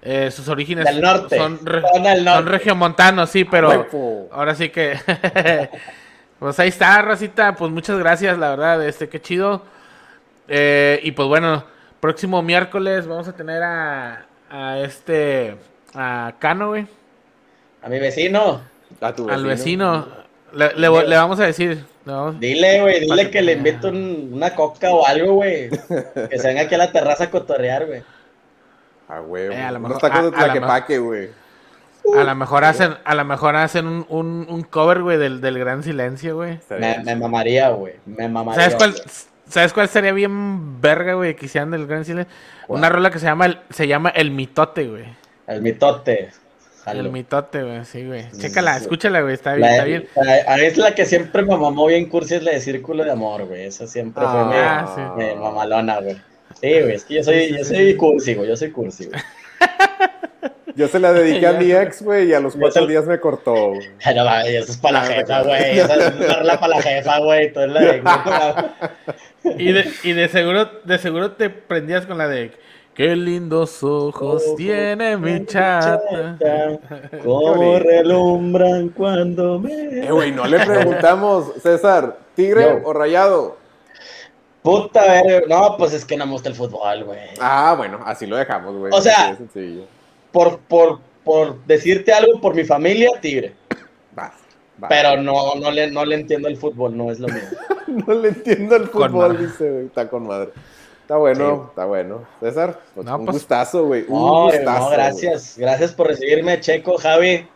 [0.00, 1.36] eh, sus orígenes Del norte.
[1.36, 2.24] son, re- norte.
[2.24, 3.68] son regiomontanos, sí, pero...
[3.68, 4.28] Huevo.
[4.32, 4.96] Ahora sí que.
[6.38, 7.54] pues ahí está, Racita.
[7.54, 8.82] Pues muchas gracias, la verdad.
[8.86, 9.62] Este, qué chido.
[10.48, 11.64] Y pues bueno,
[12.00, 15.56] próximo miércoles vamos a tener a, a este.
[15.96, 16.86] A Cano, güey.
[17.82, 18.60] A mi vecino.
[19.00, 20.06] A tu Al vecino.
[20.52, 21.84] Le, le vamos a decir.
[22.04, 25.68] le vamos- Dile, güey, dile que le invito un- una coca o algo, güey.
[26.30, 28.02] Que se venga aquí a la terraza a cotorrear, güey.
[29.08, 29.52] A huevo.
[29.54, 31.30] Eh, a lo mejor- tacos de tlaquepaque, güey.
[32.16, 35.58] A lo mejor hacen, a lo mejor hacen un, un, un cover, güey, del, del
[35.58, 36.60] gran silencio, güey.
[36.70, 37.94] Me, me mamaría, güey.
[38.06, 38.62] Me mamaría.
[38.62, 39.02] ¿Sabes cuál, güey.
[39.48, 41.34] ¿Sabes cuál sería bien verga, güey?
[41.34, 42.32] Que hicieran del gran silencio.
[42.68, 45.04] Una rola que se llama el, se llama El Mitote, güey.
[45.46, 46.30] El mitote.
[46.84, 47.00] Jalo.
[47.00, 48.30] El mitote, güey, sí, güey.
[48.38, 50.08] Chécala, escúchala, güey, está bien, La, está bien.
[50.14, 53.02] la- a mí es la que siempre me mamó bien cursi, es la de Círculo
[53.04, 53.64] de Amor, güey.
[53.64, 55.00] Esa siempre fue mi, Ah, sí.
[55.24, 56.16] mi mamalona, güey.
[56.60, 58.48] Sí, güey, es que yo soy, yo soy cursi, güey.
[58.48, 59.20] Yo soy cursi, güey.
[60.76, 63.18] Yo se la dediqué a mi ex, güey, y a los cuatro se- días me
[63.18, 63.68] cortó.
[63.70, 63.88] güey.
[64.04, 65.78] Pero, güey, eso es para la Ah, jefa, güey.
[65.78, 67.52] Esa es rola para la jefa, güey.
[67.52, 68.02] Tú es la de...
[69.64, 72.52] Y de, y de seguro, de seguro te prendías con la de
[72.96, 76.38] Qué lindos ojos tiene mi chata.
[77.22, 80.06] Cómo relumbran cuando me...
[80.06, 82.88] Eh, güey, no le preguntamos, César, ¿tigre Yo.
[82.88, 83.58] o rayado?
[84.62, 87.20] Puta, ver, no, pues es que no me gusta el fútbol, güey.
[87.38, 88.90] Ah, bueno, así lo dejamos, güey.
[88.94, 89.36] O sea-.
[90.32, 93.54] Por, por, por decirte algo, por mi familia, Tigre.
[94.18, 94.32] Va,
[94.82, 94.88] va.
[94.88, 97.42] Pero no, no, le, no le entiendo el fútbol, no es lo mío.
[97.86, 99.86] No le entiendo el fútbol, dice, güey.
[99.86, 100.50] Está con madre.
[101.06, 101.68] Está bueno, Sí.
[101.68, 102.24] está bueno.
[102.40, 104.04] César, pues, No, un pues- gustazo, güey.
[104.08, 104.80] Un No, gustazo.
[104.80, 105.54] no, gracias.
[105.56, 107.46] Gracias por recibirme, Checo, Javi.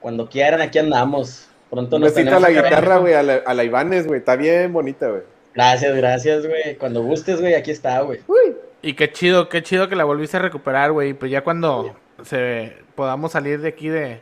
[0.00, 1.46] Cuando quieran, aquí andamos.
[1.68, 4.20] Pronto nos besito a tenemos la guitarra, güey, a la, a la Ivanes, güey.
[4.20, 5.22] Está bien bonita, güey.
[5.54, 6.76] Gracias, gracias, güey.
[6.76, 8.20] Cuando gustes, güey, aquí está, güey.
[8.80, 11.12] Y qué chido, qué chido que la volviste a recuperar, güey.
[11.12, 11.94] Pues ya cuando
[12.24, 14.20] se podamos salir de aquí de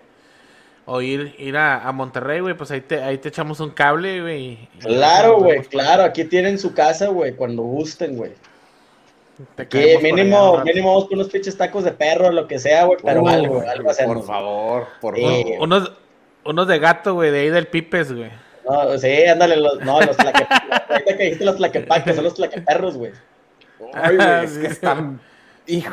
[0.86, 4.20] o ir, ir a, a Monterrey, güey, pues ahí te, ahí te echamos un cable,
[4.20, 4.68] güey.
[4.80, 6.02] Claro, güey, claro.
[6.02, 8.32] Aquí tienen su casa, güey, cuando gusten, güey.
[9.56, 12.98] Te caemos por allá mínimo, mínimo unos pinches tacos de perro, lo que sea, güey.
[13.02, 14.16] Pero Uh, algo, algo hacemos.
[14.16, 15.60] Por favor, por Eh, favor.
[15.62, 15.92] Unos,
[16.44, 18.30] unos de gato, güey, de ahí del Pipes, güey.
[18.68, 20.46] No, sí, ándale, los, no, los tlaque...
[20.88, 23.12] Ahorita que dijiste los tlaquepaques, son los tlaqueperros, güey.
[23.92, 24.72] Ay, güey, es que Sí.
[24.72, 25.20] están.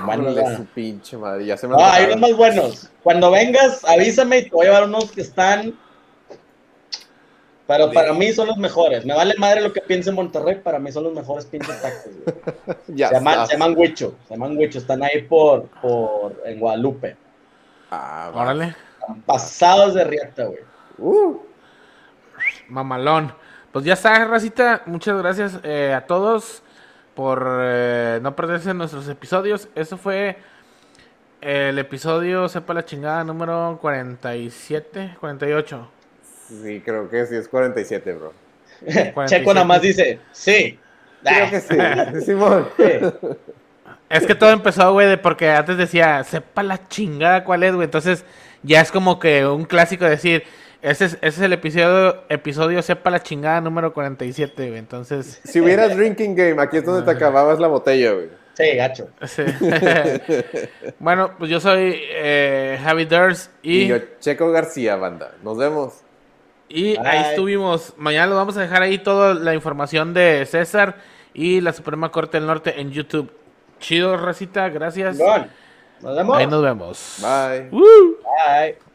[0.07, 0.55] Va.
[0.57, 1.45] su pinche madre.
[1.45, 2.89] Ya se me No, hay unos más buenos.
[3.03, 5.73] Cuando vengas, avísame y te voy a llevar unos que están.
[7.71, 9.05] Pero para mí son los mejores.
[9.05, 12.11] Me vale madre lo que piense en Monterrey, para mí son los mejores pinches tacos,
[12.25, 12.77] güey.
[12.87, 17.15] Ya Se llaman, se llaman Huicho, se llaman Huicho, están ahí por, por, en Guadalupe.
[17.89, 18.29] Ah.
[18.33, 20.59] Órale, Están pasados de riata, güey.
[20.97, 21.39] Uh,
[22.67, 23.33] mamalón.
[23.71, 24.81] Pues ya está, racita.
[24.85, 26.63] Muchas gracias eh, a todos
[27.15, 29.69] por eh, no perderse nuestros episodios.
[29.75, 30.35] Eso fue
[31.39, 36.00] el episodio, sepa la chingada, número 47, 48.
[36.63, 38.33] Sí, creo que sí es 47, bro.
[38.83, 39.25] 47.
[39.27, 40.79] Checo nada más dice, sí.
[41.23, 41.75] Creo que sí.
[42.25, 42.67] Simón.
[42.77, 43.37] Sí.
[44.09, 47.85] Es que todo empezó, güey, de porque antes decía, sepa la chingada cuál es, güey.
[47.85, 48.25] Entonces,
[48.63, 50.43] ya es como que un clásico decir,
[50.81, 54.79] ese es, ese es el episodio, episodio sepa la chingada número 47, güey.
[54.79, 58.29] Entonces, Si hubieras drinking game, aquí es donde te acababas la botella, güey.
[58.53, 59.07] Sí, gacho.
[59.25, 59.43] sí.
[60.99, 65.31] bueno, pues yo soy eh, Javi Durs Y y, yo, Checo García, banda.
[65.41, 66.01] Nos vemos.
[66.73, 67.07] Y Bye.
[67.07, 67.93] ahí estuvimos.
[67.97, 70.97] Mañana lo vamos a dejar ahí toda la información de César
[71.33, 73.31] y la Suprema Corte del Norte en YouTube.
[73.79, 75.17] Chido, racita, gracias.
[76.01, 76.37] Nos vemos.
[76.37, 77.17] Ahí nos vemos.
[77.21, 77.69] Bye.
[77.71, 78.17] Woo.
[78.47, 78.90] Bye.